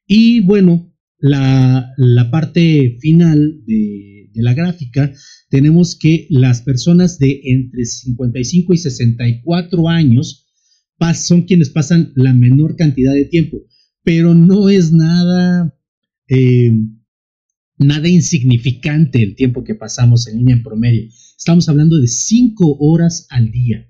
Y 0.08 0.40
bueno, 0.42 0.96
la, 1.18 1.94
parte 2.32 2.98
final 3.00 3.62
de, 3.66 4.19
de, 4.34 4.44
la 4.44 4.54
gráfica, 4.54 5.12
tenemos 5.50 5.98
que 5.98 6.28
las 6.30 6.62
personas 6.62 7.20
de 7.20 7.42
entre 7.44 7.86
55 7.86 8.74
y 8.74 8.78
64 8.78 9.90
años 9.90 10.48
son 11.16 11.44
quienes 11.44 11.70
pasan 11.70 12.12
la 12.16 12.34
menor 12.34 12.76
cantidad 12.76 13.14
de 13.14 13.26
tiempo, 13.26 13.62
pero 14.04 14.34
no 14.34 14.70
es 14.70 14.92
nada, 14.92 15.74
eh, 16.28 16.72
nada 17.78 18.08
insignificante 18.08 19.24
el 19.24 19.36
tiempo 19.36 19.64
que 19.64 19.76
pasamos 19.76 20.28
en 20.28 20.38
línea 20.40 20.56
en 20.56 20.64
promedio. 20.64 21.10
Estamos 21.38 21.70
hablando 21.70 21.98
de 21.98 22.08
5 22.08 22.78
horas 22.80 23.28
al 23.30 23.52
día. 23.52 23.90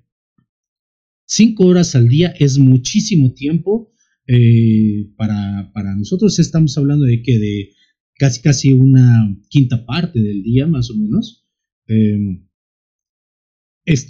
5 1.26 1.66
horas 1.66 1.96
al 1.96 2.08
día 2.08 2.34
es 2.40 2.58
muchísimo 2.58 3.34
tiempo 3.34 3.92
eh, 4.32 5.10
para, 5.18 5.96
nosotros 5.98 6.38
estamos 6.38 6.78
hablando 6.78 7.06
de 7.06 7.24
que 7.24 7.40
de 7.40 7.72
casi 8.20 8.42
casi 8.42 8.74
una 8.74 9.36
quinta 9.50 9.86
parte 9.86 10.20
del 10.20 10.44
día 10.44 10.68
más 10.68 10.92
o 10.92 10.96
menos. 10.96 11.48
Em, 11.88 12.48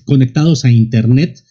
conectados 0.04 0.66
a 0.66 0.72
internet 0.72 1.42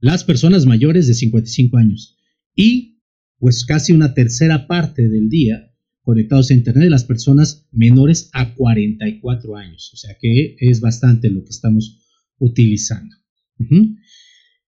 las 0.00 0.24
personas 0.24 0.66
mayores 0.66 1.06
de 1.06 1.14
55 1.14 1.78
años. 1.78 2.18
Y 2.54 3.00
pues 3.38 3.64
casi 3.64 3.92
una 3.92 4.12
tercera 4.12 4.66
parte 4.66 5.08
del 5.08 5.30
día 5.30 5.72
conectados 6.02 6.50
a 6.50 6.54
internet 6.54 6.90
las 6.90 7.04
personas 7.04 7.66
menores 7.70 8.30
a 8.32 8.54
44 8.54 9.56
años. 9.56 9.90
O 9.94 9.96
sea 9.96 10.16
que 10.20 10.56
es 10.58 10.80
bastante 10.80 11.30
lo 11.30 11.44
que 11.44 11.50
estamos 11.50 12.00
utilizando 12.38 13.16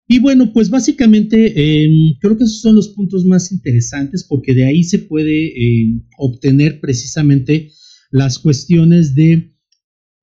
y 0.07 0.19
bueno, 0.19 0.53
pues 0.53 0.69
básicamente 0.69 1.83
em, 1.83 2.15
creo 2.19 2.37
que 2.37 2.45
esos 2.45 2.61
son 2.61 2.75
los 2.75 2.89
puntos 2.89 3.25
más 3.25 3.51
interesantes 3.51 4.23
porque 4.23 4.53
de 4.53 4.65
ahí 4.65 4.83
se 4.83 4.99
puede 4.99 5.53
em, 5.55 6.03
obtener 6.17 6.79
precisamente 6.79 7.71
las 8.09 8.39
cuestiones 8.39 9.15
de 9.15 9.53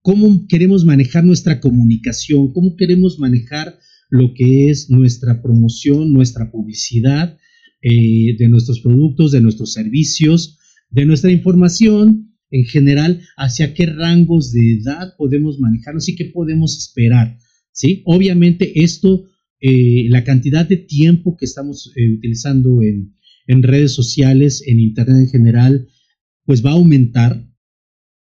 cómo 0.01 0.47
queremos 0.49 0.85
manejar 0.85 1.25
nuestra 1.25 1.61
comunicación, 1.61 2.53
cómo 2.53 2.77
queremos 2.77 3.19
manejar 3.19 3.79
lo 4.11 4.33
que 4.35 4.71
es 4.71 4.89
nuestra 4.91 5.43
promoción, 5.43 6.13
nuestra 6.13 6.51
publicidad 6.51 7.39
eh, 7.83 8.37
de 8.39 8.49
nuestros 8.49 8.81
productos, 8.81 9.33
de 9.33 9.41
nuestros 9.41 9.73
servicios, 9.73 10.59
de 10.91 11.05
nuestra 11.05 11.31
información 11.31 12.35
en 12.51 12.65
general, 12.65 13.21
hacia 13.37 13.75
qué 13.75 13.87
rangos 13.87 14.53
de 14.53 14.79
edad 14.79 15.15
podemos 15.19 15.59
manejarnos 15.59 16.09
y 16.09 16.17
qué 16.17 16.27
podemos 16.27 16.79
esperar. 16.79 17.37
¿sí? 17.73 18.03
Obviamente 18.07 18.83
esto 18.83 19.25
eh, 19.67 20.11
la 20.11 20.25
cantidad 20.25 20.69
de 20.69 20.77
tiempo 20.77 21.39
que 21.39 21.47
estamos 21.47 21.91
eh, 21.97 22.11
utilizando 22.11 22.83
en, 22.83 23.15
redes 23.63 23.93
sociales, 23.93 24.63
en 24.67 24.79
Internet 24.79 25.21
en 25.21 25.29
general, 25.31 25.89
pues 26.45 26.63
va 26.63 26.73
a 26.73 26.75
aumentar, 26.75 27.51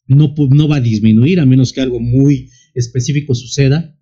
no, 0.08 0.34
no 0.50 0.66
va 0.66 0.78
a 0.78 0.80
disminuir 0.80 1.38
a 1.38 1.46
menos 1.46 1.72
que 1.72 1.80
algo 1.80 2.00
muy 2.00 2.50
específico 2.74 3.36
suceda. 3.36 3.96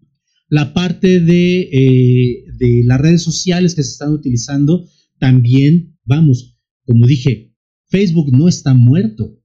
La 0.49 0.73
parte 0.73 1.21
de, 1.21 1.61
eh, 1.61 2.45
de 2.57 2.83
las 2.87 3.03
redes 3.03 3.21
sociales 3.21 3.75
que 3.75 3.83
se 3.83 3.91
están 3.91 4.13
utilizando 4.13 4.89
también, 5.19 5.99
vamos, 6.07 6.57
como 6.87 7.07
dije, 7.07 7.55
Facebook 7.91 8.33
no 8.33 8.49
está 8.49 8.73
muerto, 8.73 9.39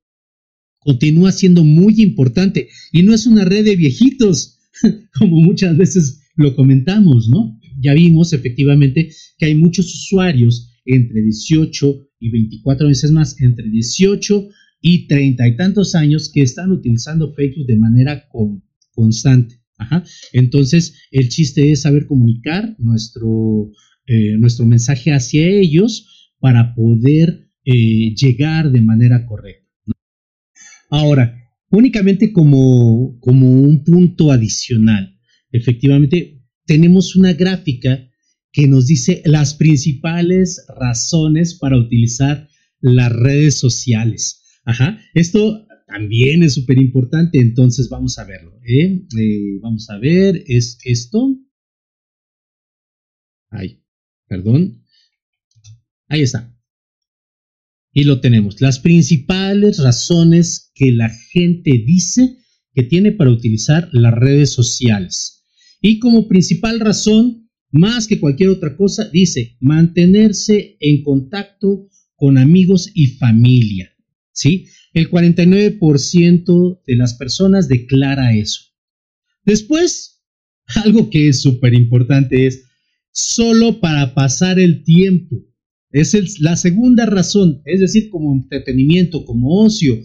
continúa 0.80 1.34
siendo 1.34 1.66
muy 1.66 2.02
importante 2.02 2.70
y 2.94 3.04
no 3.04 3.14
es 3.14 3.28
una 3.28 3.44
red 3.44 3.66
de 3.66 3.76
viejitos, 3.76 4.60
como 5.20 5.42
muchas 5.42 5.76
veces 5.76 6.22
lo 6.38 6.56
comentamos, 6.56 7.28
¿no? 7.28 7.60
Ya 7.82 7.94
vimos 7.94 8.34
efectivamente 8.34 9.12
que 9.38 9.46
hay 9.46 9.56
muchos 9.56 9.86
usuarios 9.86 10.72
entre 10.86 11.22
18 11.22 12.08
y 12.20 12.32
24 12.32 12.88
veces 12.88 13.12
más, 13.12 13.40
entre 13.42 13.70
18 13.70 14.50
y 14.82 15.08
30 15.08 15.48
y 15.48 15.56
tantos 15.56 15.96
años 15.96 16.32
que 16.34 16.42
están 16.42 16.72
utilizando 16.72 17.34
Facebook 17.34 17.68
de 17.68 17.78
manera 17.78 18.28
constante. 18.94 19.62
Entonces, 20.34 21.08
el 21.12 21.30
chiste 21.30 21.72
es 21.72 21.82
saber 21.82 22.06
comunicar 22.06 22.76
nuestro, 22.78 23.72
eh, 24.06 24.38
nuestro 24.38 24.66
mensaje 24.66 25.12
hacia 25.12 25.48
ellos 25.48 26.32
para 26.40 26.76
poder 26.76 27.50
eh, 27.66 28.14
llegar 28.16 28.72
de 28.72 28.82
manera 28.82 29.26
correcta. 29.26 29.68
Ahora, 30.90 31.36
únicamente 31.70 32.32
como, 32.32 33.18
como 33.20 33.52
un 33.52 33.84
punto 33.84 34.32
adicional, 34.32 35.18
efectivamente, 35.52 36.41
tenemos 36.72 37.18
una 37.18 37.34
gráfica 37.34 38.10
que 38.54 38.66
nos 38.66 38.88
dice 38.88 39.22
las 39.26 39.56
principales 39.56 40.66
razones 40.70 41.56
para 41.56 41.78
utilizar 41.78 42.48
las 42.80 43.12
redes 43.12 43.60
sociales. 43.60 44.42
Ajá, 44.64 44.98
esto 45.14 45.68
también 45.86 46.44
es 46.44 46.54
súper 46.54 46.82
importante, 46.82 47.42
entonces 47.42 47.90
vamos 47.90 48.18
a 48.18 48.24
verlo. 48.24 48.58
¿eh? 48.64 49.06
Eh, 49.20 49.60
vamos 49.62 49.90
a 49.90 49.98
ver, 49.98 50.46
es 50.48 50.78
esto. 50.86 51.38
Ay, 53.50 53.84
perdón. 54.30 54.86
Ahí 56.08 56.22
está. 56.22 56.58
Y 57.92 58.06
lo 58.06 58.22
tenemos. 58.22 58.62
Las 58.62 58.80
principales 58.80 59.78
razones 59.78 60.72
que 60.74 60.94
la 60.94 61.10
gente 61.10 61.72
dice 61.86 62.38
que 62.74 62.84
tiene 62.84 63.12
para 63.12 63.30
utilizar 63.30 63.90
las 63.92 64.14
redes 64.14 64.54
sociales. 64.54 65.41
Y 65.82 66.00
como 66.00 66.28
principal 66.28 66.80
razón, 66.80 67.50
más 67.72 68.08
que 68.08 68.20
cualquier 68.20 68.50
otra 68.50 68.76
cosa, 68.78 69.10
dice 69.10 69.58
mantenerse 69.60 70.78
en 70.80 71.04
contacto 71.04 71.88
con 72.16 72.38
amigos 72.38 72.92
y 72.94 73.08
familia. 73.08 73.92
¿Sí? 74.32 74.68
El 74.94 75.10
49% 75.10 76.82
de 76.86 76.96
las 76.96 77.16
personas 77.16 77.68
declara 77.68 78.36
eso. 78.36 78.62
Después, 79.46 80.22
algo 80.84 81.10
que 81.10 81.30
es 81.30 81.42
súper 81.42 81.74
importante 81.74 82.46
es 82.46 82.66
solo 83.12 83.80
para 83.80 84.14
pasar 84.14 84.60
el 84.60 84.84
tiempo. 84.84 85.44
Es 85.92 86.40
la 86.40 86.56
segunda 86.56 87.06
razón, 87.06 87.62
es 87.66 87.82
decir, 87.82 88.10
como 88.10 88.34
entretenimiento, 88.34 89.26
como 89.26 89.64
ocio, 89.64 90.00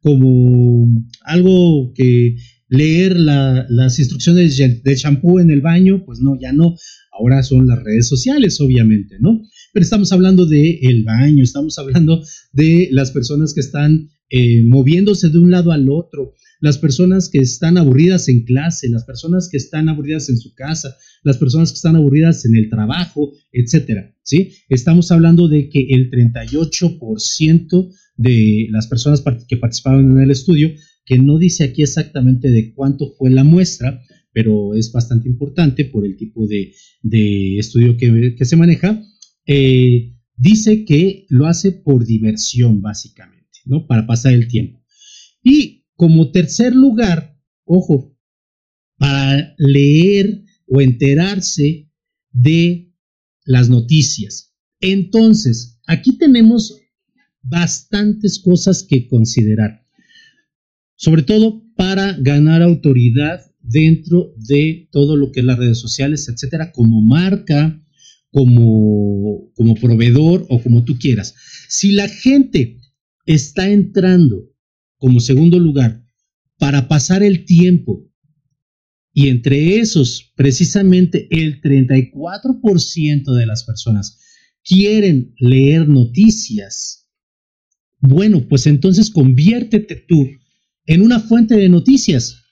como 0.00 0.88
algo 1.22 1.92
que 1.94 2.36
leer 2.72 3.16
las 3.18 3.98
instrucciones 3.98 4.56
del 4.56 4.96
champú 4.96 5.38
en 5.38 5.50
el 5.50 5.60
baño, 5.60 6.04
pues 6.06 6.20
no, 6.20 6.38
ya 6.40 6.52
no. 6.52 6.74
Ahora 7.12 7.42
son 7.42 7.66
las 7.66 7.82
redes 7.82 8.08
sociales, 8.08 8.58
obviamente, 8.62 9.16
¿no? 9.20 9.42
Pero 9.74 9.84
estamos 9.84 10.10
hablando 10.10 10.46
de 10.46 10.78
el 10.80 11.04
baño, 11.04 11.42
estamos 11.42 11.78
hablando 11.78 12.22
de 12.52 12.88
las 12.90 13.10
personas 13.10 13.52
que 13.52 13.60
están 13.60 14.08
eh, 14.30 14.64
moviéndose 14.66 15.28
de 15.28 15.38
un 15.38 15.50
lado 15.50 15.70
al 15.70 15.90
otro, 15.90 16.32
las 16.60 16.78
personas 16.78 17.28
que 17.28 17.38
están 17.38 17.76
aburridas 17.76 18.28
en 18.28 18.44
clase, 18.44 18.88
las 18.88 19.04
personas 19.04 19.50
que 19.50 19.58
están 19.58 19.90
aburridas 19.90 20.30
en 20.30 20.38
su 20.38 20.54
casa, 20.54 20.96
las 21.24 21.36
personas 21.36 21.72
que 21.72 21.76
están 21.76 21.96
aburridas 21.96 22.46
en 22.46 22.56
el 22.56 22.70
trabajo, 22.70 23.32
etcétera, 23.52 24.16
¿sí? 24.22 24.52
Estamos 24.70 25.12
hablando 25.12 25.46
de 25.46 25.68
que 25.68 25.88
el 25.90 26.10
38% 26.10 27.90
de 28.16 28.68
las 28.70 28.86
personas 28.86 29.22
que 29.46 29.56
participaron 29.58 30.12
en 30.12 30.22
el 30.22 30.30
estudio 30.30 30.70
que 31.12 31.18
no 31.18 31.38
dice 31.38 31.64
aquí 31.64 31.82
exactamente 31.82 32.50
de 32.50 32.72
cuánto 32.72 33.12
fue 33.18 33.30
la 33.30 33.44
muestra, 33.44 34.02
pero 34.32 34.72
es 34.72 34.90
bastante 34.92 35.28
importante 35.28 35.84
por 35.84 36.06
el 36.06 36.16
tipo 36.16 36.46
de, 36.46 36.72
estudio 37.58 37.98
que, 37.98 38.34
se 38.46 38.56
maneja. 38.56 38.98
Eh, 39.44 40.14
dice 40.38 40.86
que 40.86 41.26
lo 41.28 41.46
hace 41.46 41.70
por 41.70 42.06
diversión, 42.06 42.80
básicamente, 42.80 43.58
¿no? 43.66 43.86
Para 43.86 44.06
pasar 44.06 44.32
el 44.32 44.48
tiempo. 44.48 44.82
Y 45.42 45.84
como 45.96 46.30
tercer 46.30 46.74
lugar, 46.74 47.38
ojo, 47.66 48.16
para 48.96 49.54
leer 49.58 50.44
o 50.66 50.80
enterarse 50.80 51.90
de 52.30 52.90
las 53.44 53.68
noticias. 53.68 54.54
Entonces, 54.80 55.78
aquí 55.86 56.16
tenemos 56.16 56.80
bastantes 57.42 58.38
cosas 58.38 58.82
que 58.82 59.08
considerar, 59.08 59.81
sobre 61.02 61.24
todo 61.24 61.64
para 61.74 62.12
ganar 62.20 62.62
autoridad 62.62 63.40
dentro 63.60 64.32
de 64.36 64.88
todo 64.92 65.16
lo 65.16 65.32
que 65.32 65.40
es 65.40 65.46
las 65.46 65.58
redes 65.58 65.78
sociales, 65.78 66.28
etcétera, 66.28 66.70
como 66.70 67.00
marca, 67.00 67.84
como, 68.30 69.50
como 69.56 69.74
proveedor 69.74 70.46
o 70.48 70.62
como 70.62 70.84
tú 70.84 70.96
quieras. 71.00 71.34
Si 71.68 71.90
la 71.90 72.06
gente 72.06 72.78
está 73.26 73.68
entrando 73.68 74.48
como 74.96 75.18
segundo 75.18 75.58
lugar 75.58 76.06
para 76.56 76.86
pasar 76.86 77.24
el 77.24 77.46
tiempo 77.46 78.08
y 79.12 79.26
entre 79.26 79.78
esos 79.80 80.32
precisamente 80.36 81.26
el 81.32 81.60
34% 81.60 83.34
de 83.34 83.46
las 83.46 83.64
personas 83.64 84.20
quieren 84.62 85.34
leer 85.40 85.88
noticias, 85.88 87.08
bueno, 87.98 88.46
pues 88.48 88.68
entonces 88.68 89.10
conviértete 89.10 89.96
tú 89.96 90.28
en 90.86 91.02
una 91.02 91.20
fuente 91.20 91.56
de 91.56 91.68
noticias, 91.68 92.42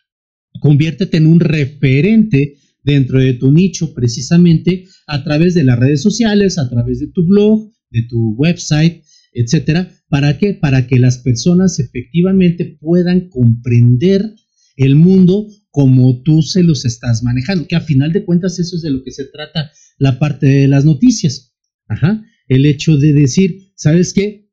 conviértete 0.61 1.16
en 1.16 1.26
un 1.26 1.41
referente 1.41 2.57
dentro 2.83 3.18
de 3.20 3.35
tu 3.35 3.53
nicho 3.53 3.95
precisamente 3.95 4.87
a 5.07 5.22
través 5.24 5.55
de 5.55 5.64
las 5.64 5.78
redes 5.78 6.03
sociales, 6.03 6.59
a 6.59 6.68
través 6.68 7.01
de 7.01 7.09
tu 7.09 7.26
blog, 7.26 7.72
de 7.91 8.03
tu 8.09 8.35
website, 8.37 9.03
etcétera. 9.33 9.91
¿Para 10.09 10.39
qué? 10.39 10.55
Para 10.55 10.87
que 10.87 10.99
las 10.99 11.18
personas 11.18 11.78
efectivamente 11.78 12.78
puedan 12.81 13.28
comprender 13.28 14.35
el 14.76 14.95
mundo 14.95 15.47
como 15.70 16.22
tú 16.22 16.43
se 16.43 16.62
los 16.62 16.85
estás 16.85 17.22
manejando, 17.22 17.66
que 17.68 17.76
a 17.76 17.81
final 17.81 18.12
de 18.12 18.24
cuentas 18.24 18.59
eso 18.59 18.76
es 18.76 18.83
de 18.83 18.91
lo 18.91 19.03
que 19.05 19.12
se 19.12 19.26
trata 19.26 19.70
la 19.99 20.18
parte 20.18 20.47
de 20.47 20.68
las 20.68 20.85
noticias. 20.85 21.55
Ajá. 21.87 22.24
El 22.49 22.66
hecho 22.66 22.97
de 22.97 23.12
decir, 23.12 23.72
¿sabes 23.76 24.12
qué? 24.12 24.49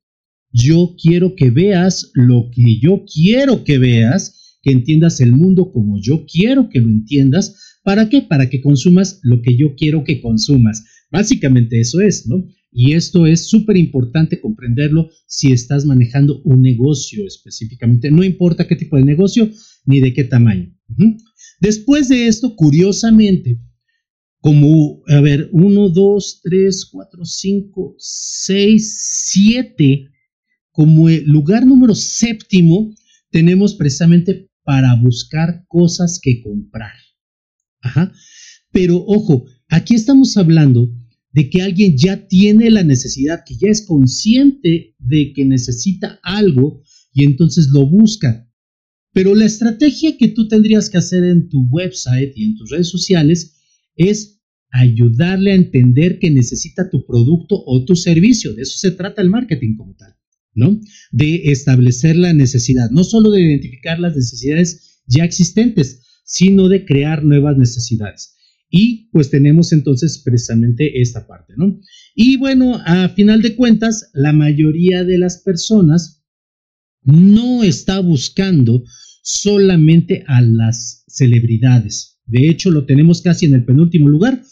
Yo 0.52 0.96
quiero 1.02 1.36
que 1.36 1.50
veas 1.52 2.12
lo 2.14 2.50
que 2.54 2.80
yo 2.80 3.06
quiero 3.06 3.64
que 3.64 3.78
veas, 3.78 4.60
que 4.62 4.72
entiendas 4.72 5.22
el 5.22 5.34
mundo 5.34 5.72
como 5.72 6.00
yo 6.02 6.26
quiero 6.26 6.70
que 6.70 6.80
lo 6.80 6.90
entiendas, 6.90 7.68
¿Para 7.88 8.10
qué? 8.10 8.22
Para 8.22 8.50
que 8.50 8.60
consumas 8.60 9.22
lo 9.24 9.42
que 9.42 9.56
yo 9.58 9.74
quiero 9.78 10.04
que 10.04 10.20
consumas. 10.20 10.84
Básicamente 11.10 11.80
eso 11.80 12.02
es, 12.02 12.28
¿no? 12.28 12.46
Y 12.70 12.96
esto 12.96 13.26
es 13.26 13.48
súper 13.48 13.78
importante 13.78 14.42
comprenderlo 14.42 15.10
si 15.26 15.54
estás 15.54 15.86
manejando 15.86 16.42
un 16.44 16.62
negocio 16.62 17.26
específicamente. 17.26 18.12
No 18.12 18.26
importa 18.26 18.68
qué 18.68 18.76
tipo 18.76 18.98
de 18.98 19.06
negocio 19.06 19.50
ni 19.86 20.02
de 20.02 20.14
qué 20.14 20.26
tamaño. 20.26 20.78
Después 21.62 22.10
de 22.10 22.28
esto, 22.28 22.58
curiosamente, 22.58 23.58
como, 24.42 25.02
a 25.08 25.22
ver, 25.22 25.50
1, 25.54 25.90
2, 25.90 26.42
3, 26.44 26.86
4, 26.92 27.24
5, 27.24 27.96
6, 27.98 29.24
7, 29.30 30.10
como 30.78 31.10
el 31.10 31.24
lugar 31.24 31.66
número 31.66 31.96
séptimo, 31.96 32.94
tenemos 33.32 33.74
precisamente 33.74 34.52
para 34.64 34.94
buscar 34.94 35.66
cosas 35.68 36.20
que 36.22 36.44
comprar. 36.44 36.94
Ajá. 37.82 38.14
Pero 38.72 39.04
ojo, 39.08 39.46
aquí 39.70 39.96
estamos 39.96 40.38
hablando 40.38 40.94
de 41.32 41.50
que 41.50 41.64
alguien 41.64 41.98
ya 41.98 42.28
tiene 42.28 42.70
la 42.70 42.84
necesidad, 42.84 43.44
que 43.44 43.56
ya 43.56 43.72
es 43.72 43.88
consciente 43.88 44.94
de 45.00 45.34
que 45.34 45.46
necesita 45.46 46.20
algo 46.22 46.84
y 47.12 47.24
entonces 47.24 47.70
lo 47.74 47.88
busca. 47.88 48.48
Pero 49.14 49.34
la 49.34 49.46
estrategia 49.46 50.16
que 50.16 50.28
tú 50.28 50.48
tendrías 50.48 50.92
que 50.92 51.00
hacer 51.00 51.24
en 51.24 51.50
tu 51.50 51.68
website 51.72 52.34
y 52.36 52.46
en 52.46 52.56
tus 52.56 52.70
redes 52.70 52.90
sociales 52.90 53.56
es 53.96 54.44
ayudarle 54.70 55.54
a 55.54 55.56
entender 55.56 56.20
que 56.20 56.30
necesita 56.30 56.92
tu 56.92 57.04
producto 57.04 57.64
o 57.66 57.84
tu 57.84 57.96
servicio. 57.96 58.54
De 58.54 58.62
eso 58.62 58.78
se 58.78 58.92
trata 58.92 59.24
el 59.24 59.32
marketing 59.32 59.76
como 59.76 59.96
tal, 59.96 60.14
¿no? 60.58 60.82
De 61.12 61.52
establecer 61.52 62.18
la 62.18 62.34
necesidad, 62.34 62.90
no 62.90 63.04
solo 63.04 63.32
de 63.32 63.42
identificar 63.42 64.00
las 64.00 64.16
necesidades 64.16 65.02
ya 65.06 65.24
existentes, 65.24 66.02
sino 66.26 66.68
de 66.68 66.86
crear 66.86 67.24
nuevas 67.24 67.58
necesidades. 67.58 68.36
Y 68.70 69.10
pues 69.12 69.30
tenemos 69.30 69.72
entonces 69.72 70.22
precisamente 70.26 71.02
esta 71.02 71.26
parte, 71.26 71.54
¿no? 71.56 71.80
Y 72.16 72.36
bueno, 72.38 72.82
a 72.86 73.08
final 73.10 73.42
de 73.42 73.56
cuentas, 73.56 74.10
la 74.14 74.34
mayoría 74.34 75.06
de 75.06 75.18
las 75.18 75.38
personas 75.38 76.26
no 77.04 77.64
está 77.64 78.00
buscando 78.00 78.84
solamente 79.24 80.24
a 80.28 80.42
las 80.42 81.06
celebridades. 81.08 82.20
De 82.26 82.50
hecho, 82.50 82.72
lo 82.72 82.86
tenemos 82.86 83.22
casi 83.22 83.46
en 83.46 83.54
el 83.54 83.64
penúltimo 83.64 84.10
lugar, 84.10 84.44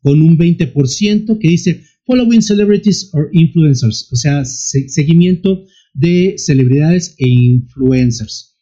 con 0.00 0.22
un 0.22 0.38
20% 0.38 1.38
que 1.38 1.48
dice 1.48 1.82
following 2.06 2.42
celebrities 2.42 3.10
or 3.12 3.28
influencers, 3.32 4.08
o 4.12 4.16
sea, 4.16 4.44
seguimiento 4.44 5.64
de 5.94 6.34
celebridades 6.38 7.14
e 7.18 7.28
influencers. 7.28 8.56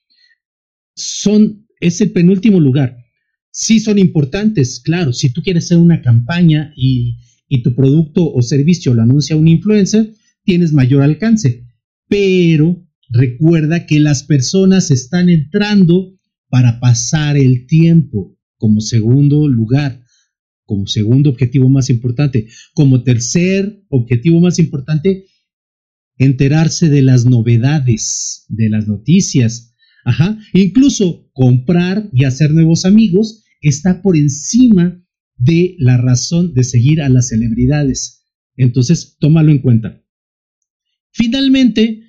Son 0.95 1.63
es 1.83 2.01
el 2.01 2.13
penúltimo 2.13 2.61
lugar. 2.61 2.97
Sí 3.51 3.81
son 3.81 3.99
importantes, 3.99 4.81
claro, 4.81 5.13
si 5.13 5.31
tú 5.31 5.43
quieres 5.43 5.65
hacer 5.65 5.79
una 5.79 6.01
campaña 6.01 6.73
y, 6.77 7.19
tu 7.63 7.75
producto 7.75 8.33
o 8.33 8.41
servicio 8.41 8.95
lo 8.95 9.03
anuncia 9.03 9.37
un 9.37 9.47
influencer, 9.47 10.15
tienes 10.43 10.73
mayor 10.73 11.03
alcance. 11.03 11.67
Pero 12.09 12.83
recuerda 13.11 13.85
que 13.85 14.01
las 14.01 14.23
personas 14.23 14.91
están 14.91 15.29
entrando 15.29 16.19
para 16.49 16.81
pasar 16.81 17.37
el 17.37 17.67
tiempo 17.67 18.39
como 18.57 18.81
segundo 18.81 19.49
lugar, 19.49 20.02
como 20.65 20.87
segundo 20.87 21.31
objetivo 21.31 21.69
más 21.69 21.91
importante. 21.91 22.49
Como 22.75 23.03
tercer 23.03 23.83
objetivo 23.89 24.41
más 24.41 24.59
importante, 24.59 25.27
enterarse 26.19 26.89
de 26.89 27.03
las 27.03 27.25
novedades, 27.25 28.47
de 28.49 28.69
las 28.69 28.87
noticias, 28.87 29.73
Ajá. 30.05 30.39
Incluso 30.53 31.31
comprar 31.33 32.09
y 32.13 32.25
hacer 32.25 32.51
nuevos 32.53 32.85
amigos 32.85 33.45
está 33.61 34.03
por 34.03 34.17
encima 34.17 35.01
de 35.37 35.77
la 35.79 35.97
razón 35.97 36.55
de 36.55 36.65
seguir 36.65 37.01
a 37.01 37.09
las 37.09 37.29
celebridades. 37.29 38.25
Entonces, 38.57 39.17
tómalo 39.19 39.51
en 39.53 39.59
cuenta. 39.59 40.03
Finalmente, 41.11 42.03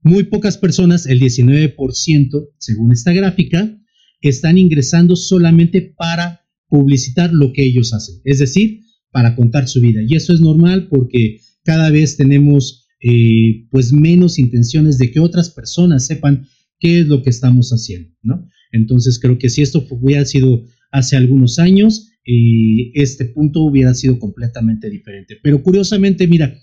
muy 0.00 0.24
pocas 0.24 0.56
personas, 0.56 1.06
el 1.06 1.20
19%, 1.20 2.48
según 2.58 2.92
esta 2.92 3.12
gráfica, 3.12 3.76
están 4.20 4.56
ingresando 4.56 5.16
solamente 5.16 5.94
para 5.96 6.45
publicitar 6.68 7.32
lo 7.32 7.52
que 7.52 7.64
ellos 7.64 7.92
hacen, 7.92 8.20
es 8.24 8.38
decir, 8.38 8.80
para 9.10 9.34
contar 9.34 9.68
su 9.68 9.80
vida. 9.80 10.00
Y 10.06 10.16
eso 10.16 10.32
es 10.32 10.40
normal 10.40 10.88
porque 10.88 11.40
cada 11.64 11.90
vez 11.90 12.16
tenemos 12.16 12.86
eh, 13.00 13.66
pues 13.70 13.92
menos 13.92 14.38
intenciones 14.38 14.98
de 14.98 15.10
que 15.10 15.20
otras 15.20 15.50
personas 15.50 16.06
sepan 16.06 16.46
qué 16.78 17.00
es 17.00 17.08
lo 17.08 17.22
que 17.22 17.30
estamos 17.30 17.70
haciendo, 17.70 18.10
¿no? 18.22 18.48
Entonces 18.72 19.18
creo 19.18 19.38
que 19.38 19.48
si 19.48 19.62
esto 19.62 19.86
hubiera 19.90 20.24
sido 20.24 20.64
hace 20.90 21.16
algunos 21.16 21.58
años, 21.58 22.10
eh, 22.24 22.90
este 22.94 23.26
punto 23.26 23.62
hubiera 23.62 23.94
sido 23.94 24.18
completamente 24.18 24.90
diferente. 24.90 25.36
Pero 25.42 25.62
curiosamente, 25.62 26.26
mira, 26.26 26.58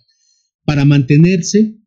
para 0.65 0.85
mantenerse 0.85 1.77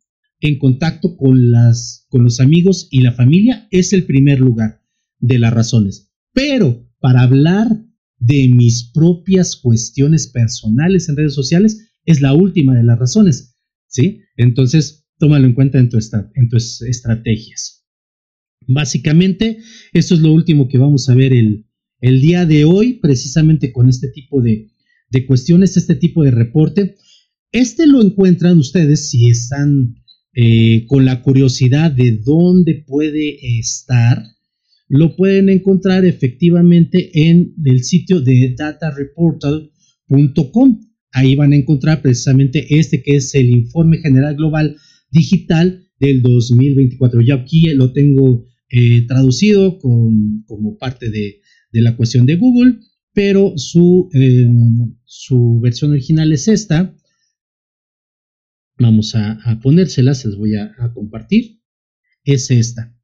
en 0.41 0.59
contacto 0.59 1.17
con, 1.17 1.51
las, 1.51 2.07
con 2.09 2.25
los 2.25 2.41
amigos 2.41 2.89
y 2.91 3.01
la 3.01 3.13
familia 3.13 3.67
es 3.71 3.93
el 3.93 4.05
primer 4.05 4.41
lugar 4.41 4.83
de 5.19 5.39
las 5.39 5.53
razones. 5.53 6.13
Pero 6.33 6.91
para 7.01 7.23
hablar 7.23 7.86
de 8.19 8.49
mis 8.49 8.91
propias 8.93 9.57
cuestiones 9.57 10.29
personales 10.29 11.09
en 11.09 11.17
redes 11.17 11.35
sociales 11.35 11.91
es 12.05 12.21
la 12.21 12.33
última 12.33 12.75
de 12.75 12.85
las 12.85 12.99
razones, 12.99 13.57
¿sí? 13.89 14.21
Entonces, 14.37 15.07
tómalo 15.19 15.47
en 15.47 15.55
cuenta 15.55 15.79
en, 15.79 15.91
en 16.35 16.49
tus 16.49 16.83
estrategias. 16.83 17.77
Básicamente, 18.67 19.59
esto 19.93 20.15
es 20.15 20.21
lo 20.21 20.33
último 20.33 20.69
que 20.69 20.79
vamos 20.79 21.09
a 21.09 21.15
ver 21.15 21.33
el, 21.33 21.65
día 22.01 22.47
de 22.47 22.65
hoy, 22.65 22.95
precisamente 22.95 23.73
con 23.73 23.89
este 23.89 24.09
tipo 24.09 24.43
de, 24.43 24.71
cuestiones, 25.27 25.77
este 25.77 25.95
tipo 25.95 26.23
de 26.23 26.31
reporte. 26.31 26.97
Este 27.53 27.87
lo 27.87 28.03
encuentran 28.03 28.59
ustedes 28.59 29.09
si 29.09 29.31
están 29.31 29.97
eh, 30.35 30.85
con 30.89 31.05
la 31.05 31.23
curiosidad 31.23 31.91
de 31.91 32.13
dónde 32.13 32.85
puede 32.87 33.59
estar. 33.59 34.23
Lo 34.89 35.17
pueden 35.17 35.49
encontrar 35.49 36.05
efectivamente 36.05 37.29
en 37.29 37.55
el 37.65 37.83
sitio 37.83 38.21
de 38.21 38.55
datareportal.com. 38.57 40.81
Ahí 41.13 41.35
van 41.35 41.53
a 41.53 41.57
encontrar 41.57 42.03
precisamente 42.03 42.79
este 42.79 43.03
que 43.03 43.17
es 43.17 43.35
el 43.35 43.51
informe 43.51 43.99
general 43.99 44.37
global 44.37 44.77
digital 45.11 45.83
del 45.99 46.23
2024. 46.23 47.21
Ya 47.23 47.35
aquí 47.35 47.65
lo 47.75 47.93
tengo 47.93 48.47
eh, 48.69 49.07
traducido 49.07 49.79
con, 49.79 50.45
como 50.47 50.77
parte 50.77 51.11
de, 51.11 51.41
la 51.73 51.97
cuestión 51.97 52.25
de 52.25 52.37
Google, 52.37 52.79
pero 53.13 53.53
su, 53.57 54.09
em, 54.13 54.95
su 55.05 55.61
versión 55.61 55.91
original 55.91 56.33
es 56.33 56.49
esta. 56.49 56.97
Vamos 58.79 59.15
a, 59.15 59.33
a 59.33 59.61
ponérselas, 59.61 60.25
les 60.25 60.37
voy 60.37 60.55
a, 60.55 60.75
compartir. 60.95 61.61
Es 62.25 62.51
esta. 62.51 62.96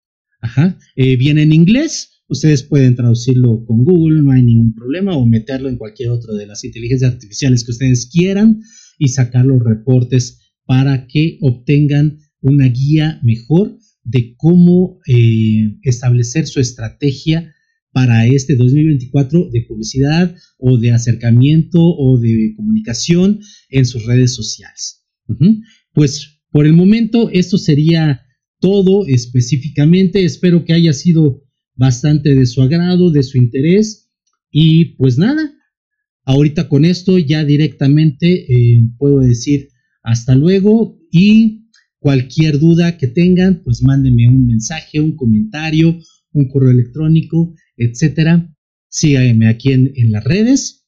Ajá. 0.43 0.79
Eh, 0.97 1.17
viene 1.17 1.43
en 1.43 1.53
inglés, 1.53 2.13
Ustedes 2.33 2.63
pueden 2.63 2.97
traducirlo 2.97 3.63
con 3.67 3.85
Google, 3.85 4.23
no 4.23 4.31
hay 4.31 4.43
ningún 4.43 4.73
problema, 4.73 5.15
o 5.15 5.27
meterlo 5.27 5.69
en 5.69 5.77
cualquier 5.77 6.09
otra 6.09 6.33
de 6.33 6.47
las 6.47 6.65
inteligencias 6.65 7.13
artificiales 7.13 7.63
que 7.63 7.73
ustedes 7.73 8.09
quieran 8.11 8.63
y 8.99 9.09
sacar 9.09 9.45
los 9.45 9.63
reportes 9.63 10.41
para 10.65 11.07
que 11.07 11.37
obtengan 11.43 12.21
una 12.41 12.69
guía 12.69 13.21
mejor 13.23 13.77
de 14.03 14.35
cómo 14.39 14.99
eh, 15.07 15.77
establecer 15.83 16.47
su 16.47 16.59
estrategia 16.59 17.55
para 17.93 18.27
este 18.27 18.57
2024 18.57 19.51
de 19.53 19.67
publicidad 19.69 20.35
o 20.57 20.79
de 20.79 20.93
acercamiento 20.93 21.81
o 21.83 22.19
de 22.19 22.55
comunicación 22.57 23.41
en 23.69 23.85
sus 23.85 24.07
redes 24.07 24.35
sociales. 24.35 25.05
Pues 25.93 26.41
por 26.51 26.65
el 26.65 26.73
momento 26.73 27.29
esto 27.31 27.59
sería 27.59 28.23
todo 28.63 29.07
específicamente. 29.07 30.25
Espero 30.25 30.65
que 30.65 30.73
haya 30.73 30.93
sido 30.95 31.43
bastante 31.75 32.35
de 32.35 32.47
su 32.47 32.63
agrado, 32.63 33.11
de 33.11 33.25
su 33.25 33.37
interés. 33.37 34.11
Y 34.51 34.97
pues 34.97 35.19
nada, 35.19 35.53
ahorita 36.25 36.69
con 36.69 36.85
esto 36.85 37.19
ya 37.19 37.45
directamente 37.45 38.47
eh, 38.51 38.81
puedo 38.97 39.19
decir 39.19 39.69
hasta 40.03 40.35
luego 40.35 40.99
y 41.11 41.69
cualquier 41.99 42.59
duda 42.59 42.97
que 42.97 43.09
tengan, 43.09 43.63
pues 43.65 43.83
mándenme 43.83 44.29
un 44.29 44.47
mensaje, 44.47 45.01
un 45.01 45.17
comentario, 45.17 45.99
un 46.33 46.49
correo 46.49 46.71
electrónico, 46.71 47.55
etcétera. 47.77 48.49
Síganme 48.89 49.49
aquí 49.49 49.73
en, 49.73 49.93
en 49.97 50.13
las 50.13 50.23
redes 50.23 50.87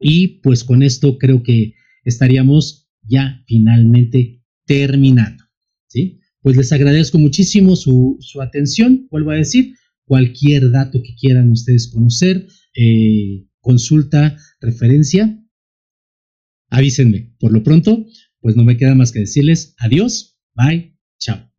y 0.00 0.40
pues 0.40 0.64
con 0.64 0.82
esto 0.82 1.18
creo 1.18 1.42
que 1.42 1.74
estaríamos 2.04 2.88
ya 3.02 3.42
finalmente 3.46 4.42
terminando. 4.64 5.44
¿sí? 5.88 6.20
Pues 6.44 6.58
les 6.58 6.70
agradezco 6.72 7.18
muchísimo 7.18 7.74
su, 7.74 8.18
su 8.20 8.42
atención, 8.42 9.08
vuelvo 9.10 9.30
a 9.30 9.36
decir, 9.36 9.76
cualquier 10.04 10.70
dato 10.70 11.00
que 11.02 11.14
quieran 11.18 11.50
ustedes 11.50 11.90
conocer, 11.90 12.46
eh, 12.76 13.46
consulta, 13.60 14.36
referencia, 14.60 15.42
avísenme. 16.68 17.34
Por 17.40 17.50
lo 17.50 17.62
pronto, 17.62 18.04
pues 18.40 18.56
no 18.56 18.62
me 18.62 18.76
queda 18.76 18.94
más 18.94 19.10
que 19.10 19.20
decirles 19.20 19.74
adiós, 19.78 20.36
bye, 20.54 20.94
chao. 21.18 21.50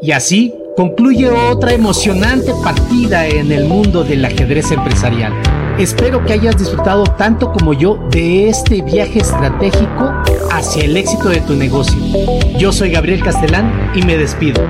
Y 0.00 0.12
así 0.12 0.52
concluye 0.76 1.28
otra 1.28 1.72
emocionante 1.74 2.52
partida 2.62 3.26
en 3.26 3.50
el 3.50 3.64
mundo 3.64 4.04
del 4.04 4.24
ajedrez 4.24 4.70
empresarial. 4.70 5.32
Espero 5.80 6.24
que 6.24 6.34
hayas 6.34 6.56
disfrutado 6.56 7.02
tanto 7.18 7.52
como 7.52 7.72
yo 7.72 8.08
de 8.12 8.48
este 8.48 8.82
viaje 8.82 9.18
estratégico 9.18 10.12
hacia 10.58 10.84
el 10.84 10.96
éxito 10.96 11.28
de 11.28 11.40
tu 11.40 11.54
negocio. 11.54 11.96
Yo 12.58 12.72
soy 12.72 12.90
Gabriel 12.90 13.22
Castelán 13.22 13.92
y 13.94 14.02
me 14.02 14.16
despido. 14.16 14.60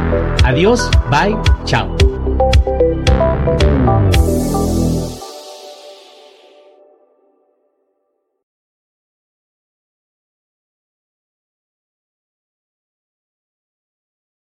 Adiós, 0.45 0.91
bye, 1.11 1.35
chao. 1.65 1.98